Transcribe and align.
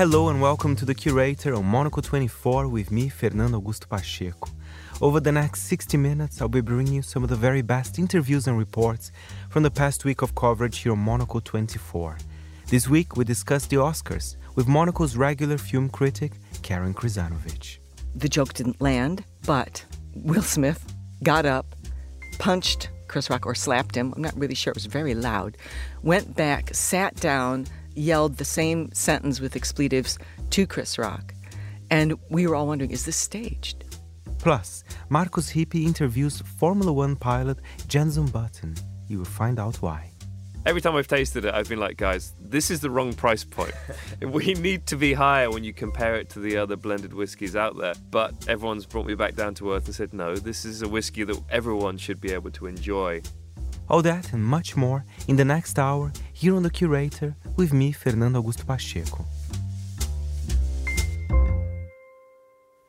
Hello 0.00 0.30
and 0.30 0.40
welcome 0.40 0.74
to 0.76 0.86
The 0.86 0.94
Curator 0.94 1.54
on 1.54 1.66
Monocle 1.66 2.00
24 2.00 2.68
with 2.68 2.90
me, 2.90 3.10
Fernando 3.10 3.60
Augusto 3.60 3.86
Pacheco. 3.86 4.48
Over 5.02 5.20
the 5.20 5.30
next 5.30 5.64
60 5.64 5.98
minutes, 5.98 6.40
I'll 6.40 6.48
be 6.48 6.62
bringing 6.62 6.94
you 6.94 7.02
some 7.02 7.22
of 7.22 7.28
the 7.28 7.36
very 7.36 7.60
best 7.60 7.98
interviews 7.98 8.46
and 8.46 8.56
reports 8.56 9.12
from 9.50 9.62
the 9.62 9.70
past 9.70 10.06
week 10.06 10.22
of 10.22 10.34
coverage 10.34 10.78
here 10.78 10.92
on 10.92 11.00
Monocle 11.00 11.42
24. 11.42 12.16
This 12.68 12.88
week, 12.88 13.18
we 13.18 13.26
discuss 13.26 13.66
the 13.66 13.76
Oscars 13.76 14.36
with 14.54 14.66
Monocle's 14.66 15.18
regular 15.18 15.58
film 15.58 15.90
critic, 15.90 16.32
Karen 16.62 16.94
Krizanovich. 16.94 17.76
The 18.14 18.30
joke 18.30 18.54
didn't 18.54 18.80
land, 18.80 19.22
but 19.44 19.84
Will 20.14 20.40
Smith 20.40 20.82
got 21.22 21.44
up, 21.44 21.76
punched 22.38 22.88
Chris 23.06 23.28
Rock 23.28 23.44
or 23.44 23.54
slapped 23.54 23.96
him. 23.96 24.14
I'm 24.16 24.22
not 24.22 24.34
really 24.34 24.54
sure. 24.54 24.70
It 24.70 24.76
was 24.76 24.86
very 24.86 25.14
loud. 25.14 25.58
Went 26.02 26.36
back, 26.36 26.74
sat 26.74 27.16
down, 27.16 27.66
yelled 28.00 28.36
the 28.36 28.44
same 28.44 28.90
sentence 28.92 29.40
with 29.40 29.56
expletives 29.56 30.18
to 30.50 30.66
Chris 30.66 30.98
Rock. 30.98 31.34
And 31.90 32.14
we 32.28 32.46
were 32.46 32.54
all 32.54 32.66
wondering 32.66 32.90
is 32.90 33.04
this 33.04 33.16
staged? 33.16 33.84
Plus, 34.38 34.84
Markus 35.10 35.52
Hippi 35.52 35.84
interviews 35.84 36.40
Formula 36.40 36.92
One 36.92 37.14
pilot 37.14 37.58
Jenson 37.88 38.26
Button. 38.26 38.74
You 39.08 39.18
will 39.18 39.24
find 39.24 39.58
out 39.58 39.76
why. 39.76 40.12
Every 40.66 40.82
time 40.82 40.94
I've 40.94 41.08
tasted 41.08 41.46
it, 41.46 41.54
I've 41.54 41.68
been 41.70 41.80
like, 41.80 41.96
guys, 41.96 42.34
this 42.38 42.70
is 42.70 42.80
the 42.80 42.90
wrong 42.90 43.14
price 43.14 43.44
point. 43.44 43.72
we 44.22 44.52
need 44.54 44.86
to 44.88 44.96
be 44.96 45.14
higher 45.14 45.50
when 45.50 45.64
you 45.64 45.72
compare 45.72 46.16
it 46.16 46.28
to 46.30 46.38
the 46.38 46.58
other 46.58 46.76
blended 46.76 47.14
whiskies 47.14 47.56
out 47.56 47.78
there. 47.78 47.94
But 48.10 48.34
everyone's 48.46 48.84
brought 48.84 49.06
me 49.06 49.14
back 49.14 49.36
down 49.36 49.54
to 49.54 49.72
earth 49.72 49.86
and 49.86 49.94
said, 49.94 50.12
no, 50.12 50.36
this 50.36 50.66
is 50.66 50.82
a 50.82 50.88
whiskey 50.88 51.24
that 51.24 51.40
everyone 51.50 51.96
should 51.96 52.20
be 52.20 52.32
able 52.32 52.50
to 52.52 52.66
enjoy. 52.66 53.22
All 53.90 54.02
that 54.02 54.32
and 54.32 54.44
much 54.44 54.76
more 54.76 55.04
in 55.26 55.34
the 55.34 55.44
next 55.44 55.76
hour 55.76 56.12
here 56.32 56.54
on 56.54 56.62
The 56.62 56.70
Curator 56.70 57.34
with 57.56 57.72
me, 57.72 57.90
Fernando 57.90 58.40
Augusto 58.40 58.64
Pacheco. 58.64 59.24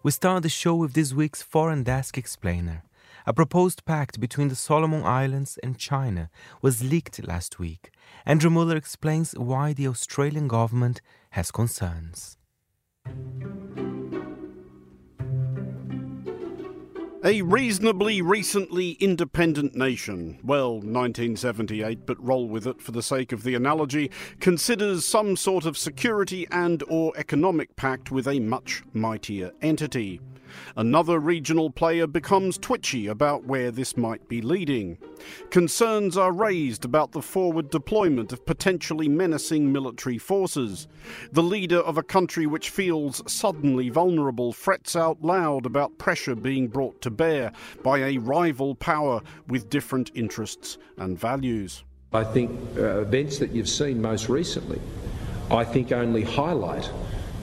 We 0.04 0.12
start 0.12 0.44
the 0.44 0.50
show 0.50 0.76
with 0.76 0.94
this 0.94 1.12
week's 1.12 1.42
Foreign 1.42 1.82
Desk 1.82 2.20
Explainer. 2.20 2.84
A 3.26 3.34
proposed 3.34 3.84
pact 3.84 4.20
between 4.20 4.50
the 4.50 4.56
Solomon 4.56 5.04
Islands 5.04 5.58
and 5.64 5.76
China 5.76 6.30
was 6.62 6.84
leaked 6.84 7.28
last 7.28 7.58
week. 7.58 7.90
Andrew 8.24 8.52
Mueller 8.52 8.76
explains 8.76 9.34
why 9.34 9.74
the 9.74 9.88
Australian 9.88 10.48
government 10.48 11.02
has 11.32 11.50
concerns. 11.50 12.38
A 17.24 17.44
reasonably 17.44 18.20
recently 18.24 18.94
independent 18.94 19.76
nation, 19.76 20.40
well, 20.44 20.74
1978, 20.74 22.04
but 22.04 22.20
roll 22.20 22.48
with 22.48 22.66
it 22.66 22.82
for 22.82 22.92
the 22.94 23.04
sake 23.04 23.32
of 23.32 23.44
the 23.44 23.54
analogy, 23.54 24.10
considers 24.40 25.06
some 25.06 25.38
sort 25.38 25.68
of 25.68 25.78
security 25.78 26.48
and 26.50 26.82
or 26.88 27.14
economic 27.16 27.76
pact 27.76 28.10
with 28.10 28.28
a 28.28 28.40
much 28.40 28.82
mightier 28.92 29.52
entity. 29.62 30.20
Another 30.76 31.20
regional 31.20 31.70
player 31.70 32.08
becomes 32.08 32.58
twitchy 32.58 33.08
about 33.08 33.46
where 33.46 33.72
this 33.72 33.98
might 33.98 34.28
be 34.28 34.42
leading. 34.42 34.98
Concerns 35.50 36.18
are 36.18 36.32
raised 36.32 36.86
about 36.86 37.12
the 37.12 37.22
forward 37.22 37.70
deployment 37.70 38.32
of 38.32 38.46
potentially 38.46 39.08
menacing 39.08 39.72
military 39.72 40.18
forces. 40.18 40.88
The 41.32 41.44
leader 41.44 41.80
of 41.80 41.98
a 41.98 42.04
country 42.04 42.46
which 42.46 42.70
feels 42.70 43.22
suddenly 43.32 43.90
vulnerable 43.90 44.54
frets 44.54 44.96
out 44.96 45.22
loud 45.22 45.66
about 45.66 45.98
pressure 45.98 46.36
being 46.36 46.68
brought 46.68 47.02
to 47.02 47.12
bear 47.12 47.52
by 47.84 48.00
a 48.00 48.18
rival 48.18 48.76
power 48.76 49.22
with 49.48 49.70
different 49.70 50.12
interests 50.16 50.78
and 50.98 51.18
values. 51.18 51.84
I 52.14 52.24
think 52.26 52.52
uh, 52.78 53.02
events 53.02 53.38
that 53.40 53.52
you've 53.52 53.70
seen 53.70 54.02
most 54.02 54.28
recently, 54.28 54.82
I 55.50 55.64
think 55.64 55.92
only 55.92 56.24
highlight 56.24 56.90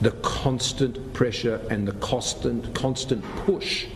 the 0.01 0.11
constant 0.21 1.13
pressure 1.13 1.61
and 1.69 1.87
the 1.87 1.93
constant, 1.93 2.73
constant 2.73 3.23
push 3.45 3.87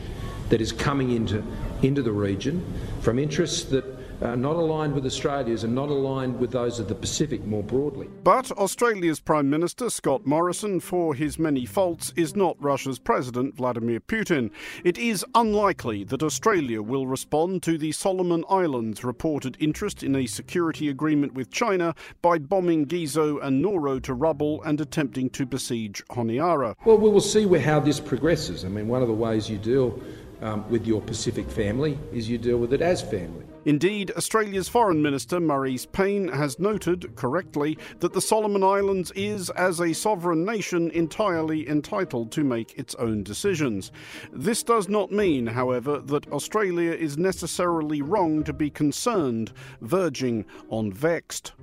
that 0.50 0.62
is 0.62 0.72
coming 0.72 1.12
into, 1.12 1.44
into 1.82 2.02
the 2.02 2.12
region 2.12 2.64
from 3.02 3.18
interests 3.18 3.64
that 3.66 3.86
uh, 4.24 4.36
not 4.36 4.56
aligned 4.56 4.94
with 4.94 5.06
Australia's 5.06 5.64
and 5.64 5.76
not 5.76 5.90
aligned 5.90 6.40
with 6.40 6.52
those 6.52 6.80
of 6.80 6.88
the 6.88 6.96
Pacific 6.96 7.46
more 7.46 7.64
broadly. 7.64 8.08
But 8.24 8.52
Australia's 8.52 9.20
Prime 9.20 9.50
Minister, 9.50 9.90
Scott 9.90 10.26
Morrison, 10.26 10.80
for 10.80 11.14
his 11.14 11.38
many 11.38 11.66
faults, 11.66 12.14
is 12.16 12.36
not 12.36 12.56
Russia's 12.60 13.00
President, 13.00 13.56
Vladimir 13.56 14.00
Putin. 14.00 14.50
It 14.84 14.98
is 14.98 15.26
unlikely 15.36 16.06
that 16.06 16.24
Australia 16.24 16.82
will 16.82 17.06
respond 17.06 17.64
to 17.64 17.78
the 17.78 17.92
Solomon 17.92 18.46
Islands' 18.50 19.04
reported 19.04 19.58
interest 19.60 20.04
in 20.04 20.16
a 20.16 20.26
security 20.26 20.88
agreement 20.88 21.34
with 21.34 21.52
China 21.52 21.94
by 22.22 22.38
bombing 22.38 22.86
Gizo 22.86 23.44
and 23.44 23.62
Nauru 23.62 24.00
to 24.02 24.14
rubble 24.14 24.64
and 24.64 24.80
attempting 24.80 25.30
to 25.32 25.46
besiege 25.46 26.04
Honiara. 26.10 26.76
Well, 26.86 26.98
we 26.98 27.10
will 27.10 27.22
see 27.22 27.46
where, 27.46 27.62
how 27.62 27.82
this 27.82 28.00
progresses. 28.00 28.64
I 28.64 28.70
mean, 28.70 28.88
one 28.88 29.02
of 29.02 29.10
the 29.10 29.14
ways 29.14 29.50
you 29.50 29.58
deal 29.58 30.00
um, 30.42 30.70
with 30.70 30.86
your 30.86 31.02
Pacific 31.02 31.50
family 31.50 31.98
is 32.12 32.30
you 32.30 32.38
deal 32.38 32.58
with 32.58 32.74
it 32.74 32.82
as 32.82 33.02
family. 33.02 33.46
Indeed, 33.66 34.12
Australia's 34.18 34.68
Foreign 34.68 35.02
Minister 35.02 35.40
Marise 35.40 35.90
Payne 35.90 36.28
has 36.28 36.60
noted, 36.60 37.16
correctly, 37.16 37.78
that 38.00 38.12
the 38.12 38.20
Solomon 38.20 38.62
Islands 38.62 39.12
is, 39.16 39.50
as 39.52 39.80
a 39.80 39.94
sovereign 39.94 40.44
nation, 40.44 40.92
entirely 40.92 41.70
entitled 41.70 42.30
to 42.34 42.44
make 42.44 42.78
its 42.78 42.94
own 42.96 43.24
decisions. 43.24 43.94
This 44.34 44.64
does 44.64 44.90
not 44.90 45.14
mean, 45.14 45.48
however, 45.48 46.00
that 46.00 46.30
Australia 46.34 46.92
is 46.92 47.18
necessarily 47.18 48.02
wrong 48.02 48.44
to 48.44 48.52
be 48.52 48.70
concerned, 48.70 49.54
verging 49.80 50.44
on 50.68 50.92
vexed. 50.92 51.54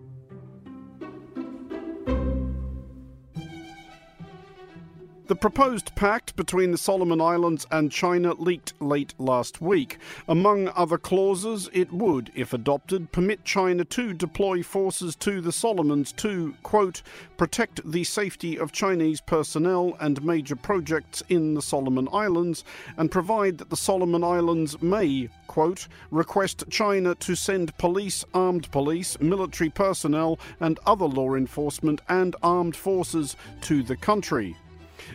The 5.30 5.36
proposed 5.36 5.94
pact 5.94 6.34
between 6.34 6.72
the 6.72 6.76
Solomon 6.76 7.20
Islands 7.20 7.64
and 7.70 7.92
China 7.92 8.34
leaked 8.34 8.72
late 8.80 9.14
last 9.16 9.60
week. 9.60 9.98
Among 10.26 10.66
other 10.74 10.98
clauses, 10.98 11.70
it 11.72 11.92
would, 11.92 12.32
if 12.34 12.52
adopted, 12.52 13.12
permit 13.12 13.44
China 13.44 13.84
to 13.84 14.12
deploy 14.12 14.64
forces 14.64 15.14
to 15.20 15.40
the 15.40 15.52
Solomons 15.52 16.10
to, 16.14 16.56
quote, 16.64 17.02
protect 17.36 17.88
the 17.88 18.02
safety 18.02 18.58
of 18.58 18.72
Chinese 18.72 19.20
personnel 19.20 19.96
and 20.00 20.20
major 20.24 20.56
projects 20.56 21.22
in 21.28 21.54
the 21.54 21.62
Solomon 21.62 22.08
Islands, 22.12 22.64
and 22.96 23.08
provide 23.08 23.58
that 23.58 23.70
the 23.70 23.76
Solomon 23.76 24.24
Islands 24.24 24.82
may, 24.82 25.28
quote, 25.46 25.86
request 26.10 26.64
China 26.70 27.14
to 27.14 27.36
send 27.36 27.78
police, 27.78 28.24
armed 28.34 28.68
police, 28.72 29.16
military 29.20 29.70
personnel, 29.70 30.40
and 30.58 30.80
other 30.86 31.06
law 31.06 31.36
enforcement 31.36 32.00
and 32.08 32.34
armed 32.42 32.74
forces 32.74 33.36
to 33.60 33.84
the 33.84 33.96
country. 33.96 34.56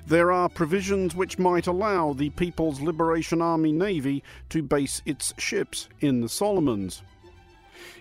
There 0.07 0.31
are 0.31 0.49
provisions 0.49 1.15
which 1.15 1.39
might 1.39 1.67
allow 1.67 2.13
the 2.13 2.29
People's 2.31 2.81
Liberation 2.81 3.41
Army 3.41 3.71
Navy 3.71 4.23
to 4.49 4.63
base 4.63 5.01
its 5.05 5.33
ships 5.37 5.87
in 5.99 6.21
the 6.21 6.29
Solomons. 6.29 7.01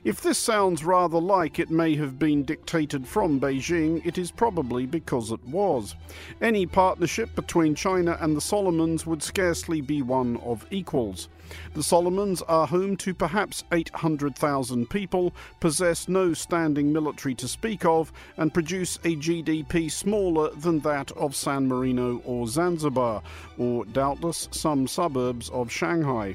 If 0.04 0.20
this 0.20 0.38
sounds 0.38 0.84
rather 0.84 1.20
like 1.20 1.58
it 1.58 1.70
may 1.70 1.96
have 1.96 2.18
been 2.18 2.44
dictated 2.44 3.06
from 3.06 3.40
Beijing, 3.40 4.04
it 4.04 4.18
is 4.18 4.30
probably 4.30 4.86
because 4.86 5.32
it 5.32 5.42
was. 5.46 5.94
Any 6.40 6.66
partnership 6.66 7.34
between 7.34 7.74
China 7.74 8.16
and 8.20 8.36
the 8.36 8.40
Solomons 8.40 9.06
would 9.06 9.22
scarcely 9.22 9.80
be 9.80 10.02
one 10.02 10.36
of 10.38 10.66
equals. 10.70 11.28
The 11.74 11.82
Solomons 11.82 12.40
are 12.42 12.66
home 12.66 12.96
to 12.98 13.12
perhaps 13.12 13.64
800,000 13.70 14.88
people, 14.88 15.34
possess 15.60 16.08
no 16.08 16.32
standing 16.32 16.92
military 16.92 17.34
to 17.34 17.46
speak 17.46 17.84
of, 17.84 18.12
and 18.36 18.54
produce 18.54 18.96
a 19.04 19.16
GDP 19.16 19.90
smaller 19.90 20.50
than 20.54 20.80
that 20.80 21.12
of 21.12 21.36
San 21.36 21.68
Marino 21.68 22.22
or 22.24 22.46
Zanzibar, 22.46 23.22
or 23.58 23.84
doubtless 23.84 24.48
some 24.52 24.86
suburbs 24.86 25.50
of 25.50 25.70
Shanghai. 25.70 26.34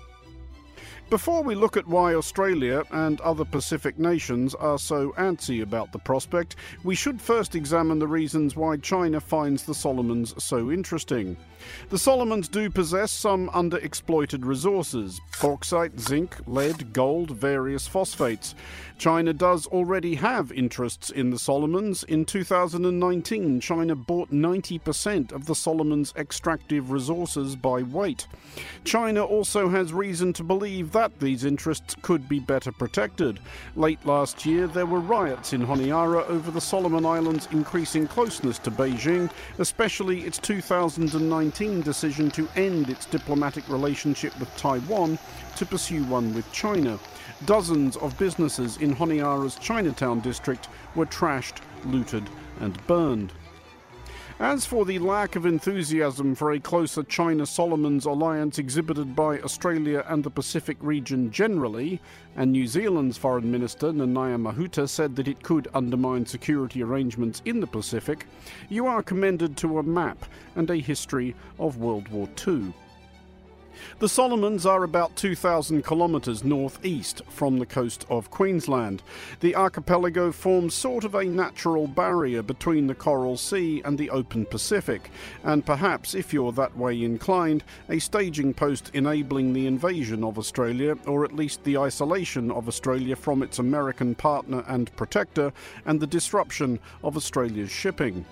Before 1.10 1.42
we 1.42 1.56
look 1.56 1.76
at 1.76 1.88
why 1.88 2.14
Australia 2.14 2.84
and 2.92 3.20
other 3.22 3.44
Pacific 3.44 3.98
nations 3.98 4.54
are 4.54 4.78
so 4.78 5.12
antsy 5.14 5.64
about 5.64 5.92
the 5.92 5.98
prospect, 5.98 6.56
we 6.84 6.94
should 6.94 7.20
first 7.20 7.56
examine 7.56 7.98
the 7.98 8.06
reasons 8.06 8.56
why 8.56 8.78
China 8.78 9.20
finds 9.20 9.64
the 9.64 9.74
Solomons 9.74 10.36
so 10.42 10.70
interesting. 10.70 11.36
The 11.90 11.98
Solomons 11.98 12.48
do 12.48 12.70
possess 12.70 13.12
some 13.12 13.50
underexploited 13.50 14.46
resources 14.46 15.20
bauxite, 15.42 16.00
zinc, 16.00 16.36
lead, 16.46 16.94
gold, 16.94 17.32
various 17.32 17.88
phosphates. 17.88 18.54
China 18.98 19.34
does 19.34 19.66
already 19.68 20.16
have 20.16 20.52
interests 20.52 21.10
in 21.10 21.30
the 21.30 21.40
Solomons. 21.40 22.04
In 22.04 22.26
2019, 22.26 23.62
China 23.62 23.96
bought 23.96 24.32
90% 24.32 25.32
of 25.32 25.46
the 25.46 25.56
Solomons' 25.56 26.14
extractive 26.18 26.92
resources 26.92 27.56
by 27.56 27.82
weight. 27.82 28.28
China 28.84 29.24
also 29.24 29.70
has 29.70 29.94
reason 29.94 30.34
to 30.34 30.44
believe 30.44 30.92
that 30.92 30.99
these 31.20 31.46
interests 31.46 31.96
could 32.02 32.28
be 32.28 32.40
better 32.40 32.74
protected. 32.74 33.40
Late 33.78 34.06
last 34.06 34.46
year, 34.46 34.68
there 34.68 34.86
were 34.86 35.00
riots 35.00 35.54
in 35.54 35.66
Honiara 35.66 36.28
over 36.28 36.52
the 36.52 36.60
Solomon 36.60 37.06
Islands' 37.06 37.48
increasing 37.52 38.06
closeness 38.06 38.60
to 38.60 38.72
Beijing, 38.72 39.32
especially 39.60 40.22
its 40.22 40.38
2019 40.40 41.82
decision 41.82 42.30
to 42.32 42.50
end 42.58 42.90
its 42.90 43.06
diplomatic 43.06 43.68
relationship 43.70 44.38
with 44.40 44.54
Taiwan 44.58 45.18
to 45.56 45.66
pursue 45.66 46.04
one 46.04 46.34
with 46.34 46.52
China. 46.52 47.00
Dozens 47.46 47.96
of 47.96 48.18
businesses 48.20 48.76
in 48.78 48.94
Honiara's 48.94 49.56
Chinatown 49.56 50.20
district 50.20 50.68
were 50.96 51.06
trashed, 51.06 51.62
looted, 51.86 52.30
and 52.60 52.86
burned. 52.88 53.32
As 54.42 54.66
for 54.66 54.86
the 54.86 55.00
lack 55.00 55.36
of 55.36 55.46
enthusiasm 55.46 56.34
for 56.34 56.54
a 56.54 56.62
closer 56.62 57.04
China 57.04 57.46
Solomons 57.46 58.06
alliance 58.06 58.58
exhibited 58.58 59.14
by 59.14 59.38
Australia 59.42 60.06
and 60.08 60.24
the 60.24 60.30
Pacific 60.30 60.78
region 60.80 61.30
generally, 61.30 62.00
and 62.38 62.54
New 62.54 62.66
Zealand's 62.66 63.18
Foreign 63.18 63.52
Minister 63.52 63.88
Nanaia 63.92 64.42
Mahuta 64.42 64.88
said 64.88 65.18
that 65.18 65.28
it 65.28 65.44
could 65.44 65.68
undermine 65.74 66.26
security 66.26 66.82
arrangements 66.82 67.42
in 67.44 67.60
the 67.60 67.68
Pacific, 67.68 68.28
you 68.70 68.88
are 68.88 69.04
commended 69.04 69.58
to 69.58 69.80
a 69.80 69.84
map 69.84 70.24
and 70.56 70.70
a 70.70 70.78
history 70.78 71.36
of 71.60 71.76
World 71.76 72.08
War 72.08 72.30
II. 72.48 72.74
The 74.00 74.10
Solomons 74.10 74.66
are 74.66 74.84
about 74.84 75.16
2,000 75.16 75.86
kilometres 75.86 76.44
northeast 76.44 77.22
from 77.30 77.60
the 77.60 77.66
coast 77.66 78.06
of 78.10 78.32
Queensland. 78.32 79.04
The 79.40 79.56
archipelago 79.56 80.32
forms 80.32 80.74
sort 80.74 81.04
of 81.04 81.16
a 81.16 81.26
natural 81.26 81.88
barrier 81.88 82.42
between 82.42 82.88
the 82.88 82.96
Coral 82.96 83.38
Sea 83.38 83.82
and 83.84 83.98
the 83.98 84.10
open 84.10 84.46
Pacific, 84.46 85.12
and 85.44 85.66
perhaps, 85.66 86.14
if 86.14 86.34
you're 86.34 86.52
that 86.54 86.78
way 86.78 87.04
inclined, 87.04 87.64
a 87.90 88.00
staging 88.00 88.54
post 88.54 88.92
enabling 88.94 89.54
the 89.54 89.68
invasion 89.68 90.24
of 90.24 90.38
Australia, 90.38 90.98
or 91.06 91.26
at 91.26 91.36
least 91.36 91.64
the 91.64 91.78
isolation 91.78 92.52
of 92.52 92.68
Australia 92.68 93.16
from 93.16 93.44
its 93.44 93.60
American 93.60 94.16
partner 94.16 94.64
and 94.68 94.96
protector, 94.96 95.52
and 95.86 96.00
the 96.00 96.08
disruption 96.08 96.80
of 97.04 97.18
Australia's 97.18 97.72
shipping. 97.72 98.26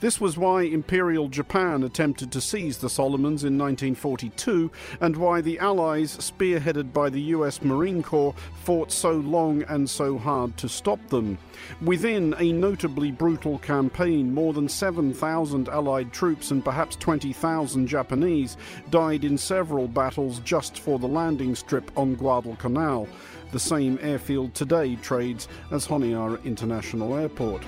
This 0.00 0.20
was 0.20 0.36
why 0.36 0.62
Imperial 0.62 1.28
Japan 1.28 1.82
attempted 1.82 2.30
to 2.32 2.40
seize 2.40 2.78
the 2.78 2.90
Solomons 2.90 3.44
in 3.44 3.58
1942 3.58 4.70
and 5.00 5.16
why 5.16 5.40
the 5.40 5.58
Allies, 5.58 6.16
spearheaded 6.16 6.92
by 6.92 7.10
the 7.10 7.20
US 7.20 7.62
Marine 7.62 8.02
Corps, 8.02 8.34
fought 8.62 8.92
so 8.92 9.12
long 9.12 9.62
and 9.64 9.88
so 9.88 10.18
hard 10.18 10.56
to 10.58 10.68
stop 10.68 11.00
them. 11.08 11.38
Within 11.82 12.34
a 12.38 12.52
notably 12.52 13.10
brutal 13.10 13.58
campaign, 13.58 14.32
more 14.32 14.52
than 14.52 14.68
7,000 14.68 15.68
Allied 15.68 16.12
troops 16.12 16.50
and 16.50 16.64
perhaps 16.64 16.96
20,000 16.96 17.86
Japanese 17.86 18.56
died 18.90 19.24
in 19.24 19.38
several 19.38 19.88
battles 19.88 20.40
just 20.40 20.78
for 20.78 20.98
the 20.98 21.08
landing 21.08 21.54
strip 21.54 21.90
on 21.96 22.14
Guadalcanal. 22.14 23.08
The 23.52 23.58
same 23.58 23.98
airfield 24.02 24.54
today 24.54 24.96
trades 24.96 25.48
as 25.70 25.86
Honiara 25.86 26.42
International 26.44 27.16
Airport. 27.16 27.62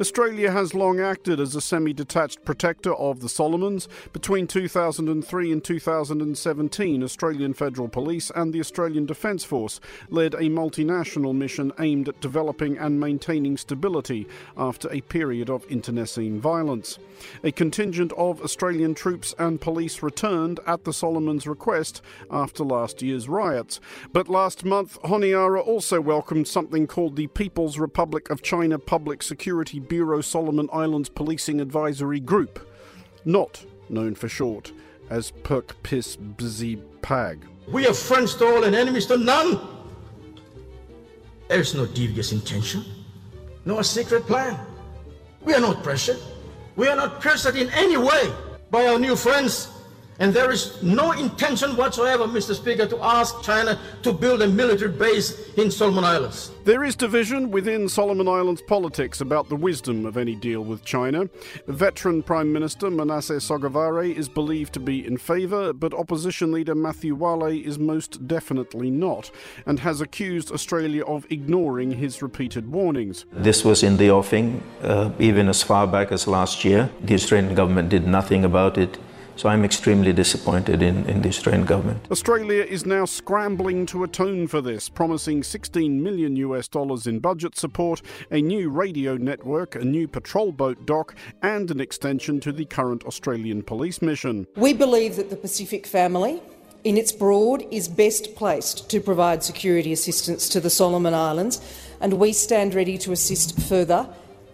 Australia 0.00 0.52
has 0.52 0.74
long 0.74 1.00
acted 1.00 1.40
as 1.40 1.56
a 1.56 1.60
semi 1.60 1.92
detached 1.92 2.44
protector 2.44 2.94
of 2.94 3.18
the 3.18 3.28
Solomons. 3.28 3.88
Between 4.12 4.46
2003 4.46 5.50
and 5.50 5.64
2017, 5.64 7.02
Australian 7.02 7.52
Federal 7.52 7.88
Police 7.88 8.30
and 8.36 8.52
the 8.52 8.60
Australian 8.60 9.06
Defence 9.06 9.42
Force 9.42 9.80
led 10.08 10.34
a 10.34 10.42
multinational 10.42 11.34
mission 11.34 11.72
aimed 11.80 12.08
at 12.08 12.20
developing 12.20 12.78
and 12.78 13.00
maintaining 13.00 13.56
stability 13.56 14.28
after 14.56 14.88
a 14.92 15.00
period 15.00 15.50
of 15.50 15.66
internecine 15.68 16.40
violence. 16.40 17.00
A 17.42 17.50
contingent 17.50 18.12
of 18.12 18.40
Australian 18.40 18.94
troops 18.94 19.34
and 19.36 19.60
police 19.60 20.00
returned 20.00 20.60
at 20.64 20.84
the 20.84 20.92
Solomons' 20.92 21.48
request 21.48 22.02
after 22.30 22.62
last 22.62 23.02
year's 23.02 23.28
riots. 23.28 23.80
But 24.12 24.28
last 24.28 24.64
month, 24.64 25.02
Honiara 25.02 25.66
also 25.66 26.00
welcomed 26.00 26.46
something 26.46 26.86
called 26.86 27.16
the 27.16 27.26
People's 27.26 27.80
Republic 27.80 28.30
of 28.30 28.42
China 28.42 28.78
Public 28.78 29.24
Security 29.24 29.80
Bureau 29.88 30.20
Solomon 30.20 30.68
Islands 30.72 31.08
Policing 31.08 31.60
Advisory 31.60 32.20
Group, 32.20 32.68
not 33.24 33.64
known 33.88 34.14
for 34.14 34.28
short 34.28 34.72
as 35.10 35.30
Perk 35.30 35.82
Piss 35.82 36.16
Bzzy 36.16 36.80
Pag. 37.02 37.46
We 37.66 37.86
are 37.86 37.94
friends 37.94 38.34
to 38.36 38.46
all 38.46 38.64
and 38.64 38.74
enemies 38.74 39.06
to 39.06 39.16
none. 39.16 39.60
There 41.48 41.60
is 41.60 41.74
no 41.74 41.86
devious 41.86 42.32
intention, 42.32 42.84
no 43.64 43.80
secret 43.82 44.26
plan. 44.26 44.58
We 45.42 45.54
are 45.54 45.60
not 45.60 45.82
pressured. 45.82 46.18
We 46.76 46.88
are 46.88 46.96
not 46.96 47.20
pressured 47.20 47.56
in 47.56 47.70
any 47.70 47.96
way 47.96 48.32
by 48.70 48.86
our 48.86 48.98
new 48.98 49.16
friends 49.16 49.68
and 50.18 50.34
there 50.34 50.50
is 50.50 50.82
no 50.82 51.12
intention 51.12 51.76
whatsoever, 51.76 52.24
Mr. 52.24 52.54
Speaker, 52.54 52.86
to 52.86 53.02
ask 53.02 53.42
China 53.42 53.78
to 54.02 54.12
build 54.12 54.42
a 54.42 54.48
military 54.48 54.90
base 54.90 55.54
in 55.54 55.70
Solomon 55.70 56.04
Islands. 56.04 56.50
There 56.64 56.84
is 56.84 56.96
division 56.96 57.50
within 57.50 57.88
Solomon 57.88 58.28
Islands 58.28 58.60
politics 58.60 59.20
about 59.20 59.48
the 59.48 59.56
wisdom 59.56 60.04
of 60.04 60.16
any 60.16 60.34
deal 60.34 60.62
with 60.62 60.84
China. 60.84 61.30
Veteran 61.66 62.22
Prime 62.22 62.52
Minister 62.52 62.90
Manasseh 62.90 63.34
Sogavare 63.34 64.14
is 64.14 64.28
believed 64.28 64.74
to 64.74 64.80
be 64.80 65.06
in 65.06 65.16
favour, 65.16 65.72
but 65.72 65.94
opposition 65.94 66.52
leader 66.52 66.74
Matthew 66.74 67.14
Wale 67.14 67.46
is 67.46 67.78
most 67.78 68.26
definitely 68.26 68.90
not, 68.90 69.30
and 69.66 69.80
has 69.80 70.00
accused 70.00 70.52
Australia 70.52 71.04
of 71.04 71.26
ignoring 71.30 71.92
his 71.92 72.20
repeated 72.22 72.70
warnings. 72.70 73.24
This 73.32 73.64
was 73.64 73.82
in 73.82 73.96
the 73.96 74.10
offing, 74.10 74.62
uh, 74.82 75.10
even 75.18 75.48
as 75.48 75.62
far 75.62 75.86
back 75.86 76.12
as 76.12 76.26
last 76.26 76.64
year. 76.64 76.90
The 77.02 77.14
Australian 77.14 77.54
government 77.54 77.88
did 77.88 78.06
nothing 78.06 78.44
about 78.44 78.76
it. 78.76 78.98
So 79.38 79.48
I'm 79.48 79.64
extremely 79.64 80.12
disappointed 80.12 80.82
in, 80.82 81.08
in 81.08 81.22
the 81.22 81.28
Australian 81.28 81.64
government. 81.64 82.10
Australia 82.10 82.64
is 82.64 82.84
now 82.84 83.04
scrambling 83.04 83.86
to 83.86 84.02
atone 84.02 84.48
for 84.48 84.60
this, 84.60 84.88
promising 84.88 85.44
16 85.44 86.02
million 86.02 86.34
US 86.34 86.66
dollars 86.66 87.06
in 87.06 87.20
budget 87.20 87.56
support, 87.56 88.02
a 88.32 88.42
new 88.42 88.68
radio 88.68 89.16
network, 89.16 89.76
a 89.76 89.84
new 89.84 90.08
patrol 90.08 90.50
boat 90.50 90.84
dock, 90.86 91.14
and 91.40 91.70
an 91.70 91.80
extension 91.80 92.40
to 92.40 92.50
the 92.50 92.64
current 92.64 93.04
Australian 93.04 93.62
police 93.62 94.02
mission. 94.02 94.48
We 94.56 94.72
believe 94.72 95.14
that 95.14 95.30
the 95.30 95.36
Pacific 95.36 95.86
family 95.86 96.42
in 96.82 96.96
its 96.96 97.12
broad 97.12 97.64
is 97.70 97.86
best 97.86 98.34
placed 98.34 98.90
to 98.90 99.00
provide 99.00 99.44
security 99.44 99.92
assistance 99.92 100.48
to 100.48 100.58
the 100.58 100.70
Solomon 100.70 101.14
Islands, 101.14 101.60
and 102.00 102.14
we 102.14 102.32
stand 102.32 102.74
ready 102.74 102.98
to 102.98 103.12
assist 103.12 103.56
further 103.60 104.08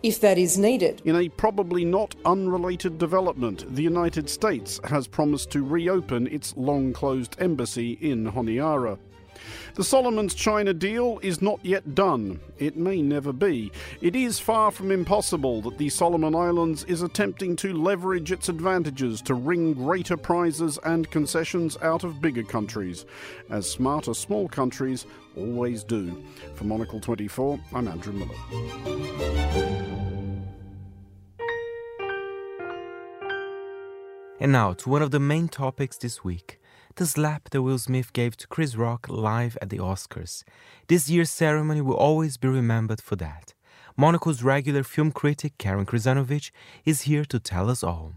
if 0.05 0.21
that 0.21 0.37
is 0.37 0.59
needed. 0.59 1.01
In 1.07 1.17
a 1.17 1.31
probably 1.31 1.83
not 1.83 2.15
unrelated 2.27 2.99
development, 2.99 3.65
the 3.75 3.83
United 3.83 4.29
States 4.29 4.79
has 4.85 5.09
promised 5.09 5.51
to 5.53 5.65
reopen 5.65 6.27
its 6.27 6.55
long 6.59 6.93
closed 6.93 7.37
embassy 7.39 7.93
in 8.03 8.31
Honiara. 8.31 8.99
The 9.75 9.83
Solomons 9.83 10.35
China 10.35 10.73
deal 10.73 11.19
is 11.21 11.43
not 11.43 11.59
yet 11.65 11.97
done. 11.97 12.39
It 12.59 12.77
may 12.77 13.03
never 13.03 13.33
be. 13.33 13.73
It 14.01 14.15
is 14.15 14.39
far 14.39 14.71
from 14.71 14.93
impossible 14.93 15.63
that 15.63 15.79
the 15.79 15.89
Solomon 15.89 16.33
Islands 16.33 16.85
is 16.85 17.03
attempting 17.03 17.57
to 17.57 17.73
leverage 17.73 18.31
its 18.31 18.49
advantages 18.49 19.21
to 19.23 19.35
wring 19.35 19.75
greater 19.75 20.17
prizes 20.17 20.79
and 20.85 21.11
concessions 21.11 21.77
out 21.83 22.05
of 22.05 22.21
bigger 22.21 22.45
countries, 22.45 23.05
as 23.51 23.69
smarter 23.69 24.15
small 24.15 24.49
countries 24.49 25.07
always 25.37 25.83
do. 25.83 26.23
For 26.55 26.63
Monocle 26.63 27.01
24, 27.01 27.59
I'm 27.75 27.89
Andrew 27.89 28.13
Mueller. 28.13 28.35
And 34.39 34.53
now 34.53 34.73
to 34.75 34.89
one 34.89 35.03
of 35.03 35.11
the 35.11 35.19
main 35.19 35.49
topics 35.49 35.97
this 35.97 36.23
week 36.23 36.61
the 36.97 37.07
slap 37.07 37.51
that 37.51 37.63
Will 37.63 37.79
Smith 37.79 38.13
gave 38.13 38.37
to 38.37 38.47
Chris 38.47 38.77
Rock 38.77 39.07
live 39.09 39.59
at 39.61 39.71
the 39.71 39.79
Oscars. 39.79 40.45
This 40.87 41.09
year's 41.09 41.31
ceremony 41.31 41.81
will 41.81 41.97
always 41.97 42.37
be 42.37 42.49
remembered 42.49 43.01
for 43.01 43.17
that. 43.17 43.55
Monocle's 43.97 44.43
regular 44.43 44.83
film 44.83 45.11
critic 45.11 45.59
Karen 45.59 45.87
Krizanovich 45.87 46.51
is 46.85 47.03
here 47.03 47.25
to 47.25 47.39
tell 47.39 47.71
us 47.71 47.83
all. 47.83 48.15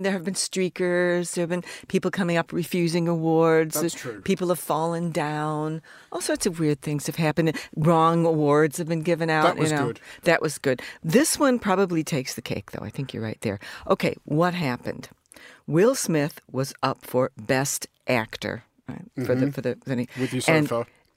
There 0.00 0.12
have 0.12 0.24
been 0.24 0.34
streakers. 0.34 1.34
There 1.34 1.42
have 1.42 1.50
been 1.50 1.64
people 1.88 2.12
coming 2.12 2.36
up 2.36 2.52
refusing 2.52 3.08
awards. 3.08 3.80
That's 3.80 3.94
true. 3.94 4.20
People 4.20 4.48
have 4.48 4.60
fallen 4.60 5.10
down. 5.10 5.82
All 6.12 6.20
sorts 6.20 6.46
of 6.46 6.60
weird 6.60 6.82
things 6.82 7.06
have 7.06 7.16
happened. 7.16 7.56
Wrong 7.74 8.24
awards 8.24 8.78
have 8.78 8.86
been 8.86 9.02
given 9.02 9.28
out. 9.28 9.42
That 9.42 9.56
was 9.56 9.72
you 9.72 9.76
know. 9.76 9.86
good. 9.86 10.00
That 10.22 10.40
was 10.40 10.56
good. 10.58 10.82
This 11.02 11.36
one 11.36 11.58
probably 11.58 12.04
takes 12.04 12.34
the 12.34 12.42
cake, 12.42 12.70
though. 12.70 12.84
I 12.84 12.90
think 12.90 13.12
you're 13.12 13.24
right 13.24 13.40
there. 13.40 13.58
Okay, 13.88 14.14
what 14.24 14.54
happened? 14.54 15.08
Will 15.66 15.94
Smith 15.94 16.40
was 16.50 16.74
up 16.82 17.04
for 17.04 17.30
Best 17.36 17.86
Actor 18.06 18.64
right, 18.88 19.02
for 19.14 19.34
the 19.34 19.46
mm-hmm. 19.46 19.50
for 19.50 19.60
the, 19.60 19.78
for 19.84 19.94
the 19.94 20.08
With 20.18 20.32
you 20.32 20.42
and, 20.48 20.70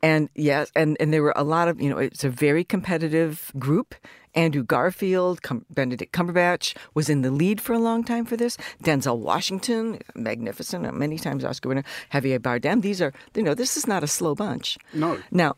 and 0.04 0.30
yes, 0.36 0.72
and 0.76 0.98
and 1.00 1.14
there 1.14 1.24
were 1.24 1.34
a 1.36 1.44
lot 1.44 1.68
of 1.68 1.82
you 1.82 1.90
know 1.90 1.98
it's 1.98 2.24
a 2.24 2.30
very 2.30 2.64
competitive 2.64 3.52
group. 3.58 3.96
Andrew 4.34 4.64
Garfield, 4.64 5.42
Cum- 5.42 5.66
Benedict 5.70 6.14
Cumberbatch 6.14 6.76
was 6.94 7.10
in 7.10 7.22
the 7.22 7.32
lead 7.32 7.60
for 7.60 7.74
a 7.74 7.80
long 7.80 8.04
time 8.04 8.26
for 8.26 8.38
this. 8.38 8.56
Denzel 8.82 9.18
Washington, 9.18 10.00
magnificent, 10.16 10.94
many 10.94 11.18
times 11.18 11.44
Oscar 11.44 11.70
winner. 11.70 11.84
Javier 12.14 12.40
Bardem. 12.40 12.82
These 12.82 13.02
are 13.02 13.14
you 13.36 13.44
know 13.44 13.54
this 13.54 13.78
is 13.78 13.88
not 13.88 14.04
a 14.04 14.08
slow 14.08 14.36
bunch. 14.36 14.78
No. 14.94 15.20
Now. 15.32 15.56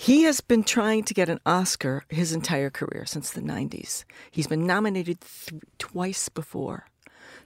He 0.00 0.22
has 0.22 0.40
been 0.40 0.62
trying 0.62 1.02
to 1.02 1.12
get 1.12 1.28
an 1.28 1.40
Oscar 1.44 2.04
his 2.08 2.32
entire 2.32 2.70
career 2.70 3.04
since 3.04 3.32
the 3.32 3.40
90s. 3.40 4.04
He's 4.30 4.46
been 4.46 4.64
nominated 4.64 5.18
th- 5.22 5.60
twice 5.78 6.28
before. 6.28 6.86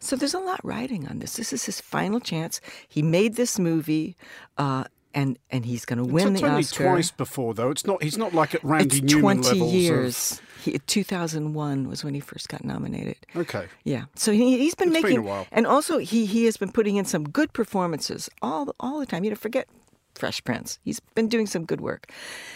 So 0.02 0.16
there's 0.16 0.34
a 0.34 0.38
lot 0.40 0.60
riding 0.64 1.06
on 1.08 1.20
this. 1.20 1.36
This 1.36 1.52
is 1.52 1.64
his 1.64 1.80
final 1.80 2.18
chance. 2.20 2.60
He 2.88 3.02
made 3.02 3.36
this 3.36 3.58
movie, 3.58 4.16
uh, 4.58 4.84
and 5.14 5.38
and 5.50 5.64
he's 5.64 5.84
going 5.84 5.98
to 5.98 6.04
win 6.04 6.32
it's 6.32 6.40
the 6.40 6.48
only 6.48 6.60
Oscar. 6.60 6.84
twice 6.84 7.10
before, 7.10 7.54
though. 7.54 7.70
It's 7.70 7.86
not. 7.86 8.02
He's 8.02 8.18
not 8.18 8.34
like 8.34 8.54
at 8.54 8.64
Randy 8.64 8.98
it's 8.98 9.14
Newman 9.14 9.42
20 9.42 9.58
levels. 9.60 9.72
years. 9.74 10.40
He, 10.64 10.78
2001 10.78 11.88
was 11.88 12.04
when 12.04 12.14
he 12.14 12.20
first 12.20 12.48
got 12.48 12.64
nominated. 12.64 13.16
Okay. 13.34 13.66
Yeah. 13.84 14.04
So 14.14 14.32
he, 14.32 14.58
he's 14.58 14.74
been 14.74 14.88
It's 14.88 14.96
been 14.96 15.02
making, 15.02 15.18
a 15.18 15.22
while. 15.22 15.46
and 15.52 15.66
also 15.66 15.98
he 15.98 16.24
he 16.26 16.44
has 16.46 16.56
been 16.56 16.70
putting 16.72 16.96
in 16.96 17.04
some 17.04 17.24
good 17.24 17.52
performances 17.52 18.28
all 18.42 18.74
all 18.80 18.98
the 19.00 19.06
time. 19.06 19.24
You 19.24 19.30
know, 19.30 19.36
forget 19.36 19.68
Fresh 20.14 20.44
Prince. 20.44 20.78
He's 20.84 21.00
been 21.14 21.28
doing 21.28 21.46
some 21.46 21.64
good 21.64 21.80
work. 21.80 22.10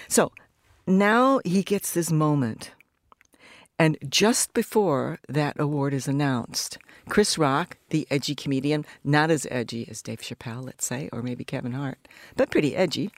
So 0.08 0.30
now 0.86 1.40
he 1.44 1.62
gets 1.62 1.92
this 1.94 2.10
moment, 2.12 2.70
And 3.78 3.99
just 4.09 4.54
before 4.54 5.18
that 5.28 5.59
award 5.61 5.92
is 5.92 6.09
announced, 6.09 6.78
Chris 7.09 7.37
Rock, 7.37 7.76
the 7.90 8.06
edgy 8.11 8.35
comedian, 8.35 8.87
not 9.04 9.30
as 9.30 9.47
edgy 9.50 9.87
as 9.90 10.00
Dave 10.02 10.21
Chappelle, 10.21 10.64
let's 10.64 10.87
say, 10.87 11.11
or 11.12 11.23
maybe 11.23 11.45
Kevin 11.45 11.73
Hart, 11.73 11.99
but 12.37 12.50
pretty 12.50 12.75
edgy, 12.75 13.11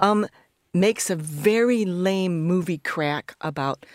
um, 0.00 0.26
makes 0.74 1.08
a 1.08 1.16
very 1.16 1.84
lame 1.84 2.42
movie 2.42 2.78
crack 2.78 3.34
about 3.40 3.86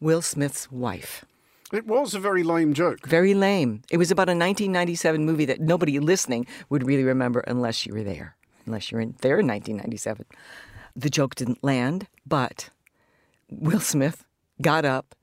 Will 0.00 0.22
Smith's 0.22 0.70
wife. 0.70 1.24
It 1.72 1.86
was 1.86 2.14
a 2.14 2.20
very 2.20 2.44
lame 2.44 2.72
joke. 2.72 3.06
Very 3.06 3.34
lame. 3.34 3.82
It 3.90 3.96
was 3.96 4.12
about 4.12 4.28
a 4.28 4.36
1997 4.36 5.24
movie 5.24 5.44
that 5.46 5.60
nobody 5.60 5.98
listening 5.98 6.46
would 6.68 6.86
really 6.86 7.02
remember 7.02 7.40
unless 7.40 7.84
you 7.84 7.94
were 7.94 8.04
there, 8.04 8.36
unless 8.64 8.92
you're 8.92 9.00
in 9.00 9.16
there 9.22 9.40
in 9.40 9.48
1997. 9.48 10.24
The 10.94 11.10
joke 11.10 11.34
didn't 11.34 11.64
land, 11.64 12.06
but 12.24 12.70
Will 13.50 13.80
Smith 13.80 14.24
got 14.62 14.84
up, 14.84 15.16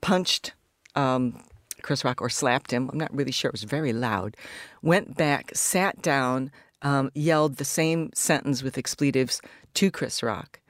punched 0.00 0.52
um, 0.94 1.42
Chris 1.82 2.04
Rock 2.04 2.20
or 2.20 2.28
slapped 2.28 2.70
him. 2.70 2.90
I'm 2.92 2.98
not 2.98 3.14
really 3.14 3.32
sure. 3.32 3.48
It 3.48 3.54
was 3.54 3.64
very 3.64 3.92
loud. 3.92 4.36
Went 4.82 5.16
back, 5.16 5.52
sat 5.54 6.02
down, 6.02 6.50
um, 6.82 7.10
yelled 7.14 7.56
the 7.56 7.64
same 7.64 8.10
sentence 8.14 8.62
with 8.62 8.78
expletives 8.78 9.40
to 9.74 9.90
Chris 9.90 10.22
Rock. 10.22 10.60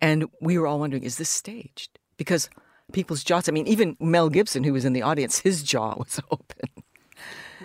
And 0.00 0.26
we 0.40 0.58
were 0.58 0.66
all 0.66 0.78
wondering, 0.78 1.02
is 1.02 1.18
this 1.18 1.28
staged? 1.28 1.98
Because 2.16 2.48
people's 2.92 3.24
jaws, 3.24 3.48
I 3.48 3.52
mean, 3.52 3.66
even 3.66 3.96
Mel 4.00 4.28
Gibson, 4.28 4.64
who 4.64 4.72
was 4.72 4.84
in 4.84 4.92
the 4.92 5.02
audience, 5.02 5.40
his 5.40 5.62
jaw 5.62 5.96
was 5.96 6.20
open. 6.30 6.84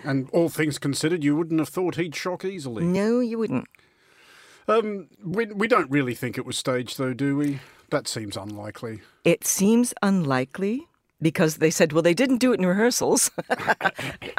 And 0.04 0.28
all 0.32 0.48
things 0.48 0.78
considered, 0.78 1.24
you 1.24 1.36
wouldn't 1.36 1.60
have 1.60 1.68
thought 1.68 1.96
he'd 1.96 2.14
shock 2.14 2.44
easily. 2.44 2.84
No, 2.84 3.20
you 3.20 3.38
wouldn't. 3.38 3.66
Um, 4.68 5.08
we, 5.24 5.46
we 5.46 5.68
don't 5.68 5.90
really 5.90 6.14
think 6.14 6.36
it 6.36 6.44
was 6.44 6.58
staged, 6.58 6.98
though, 6.98 7.14
do 7.14 7.36
we? 7.36 7.60
That 7.90 8.08
seems 8.08 8.36
unlikely. 8.36 9.00
It 9.24 9.46
seems 9.46 9.94
unlikely 10.02 10.88
because 11.20 11.56
they 11.56 11.70
said, 11.70 11.92
well, 11.92 12.02
they 12.02 12.14
didn't 12.14 12.38
do 12.38 12.52
it 12.52 12.60
in 12.60 12.66
rehearsals. 12.66 13.30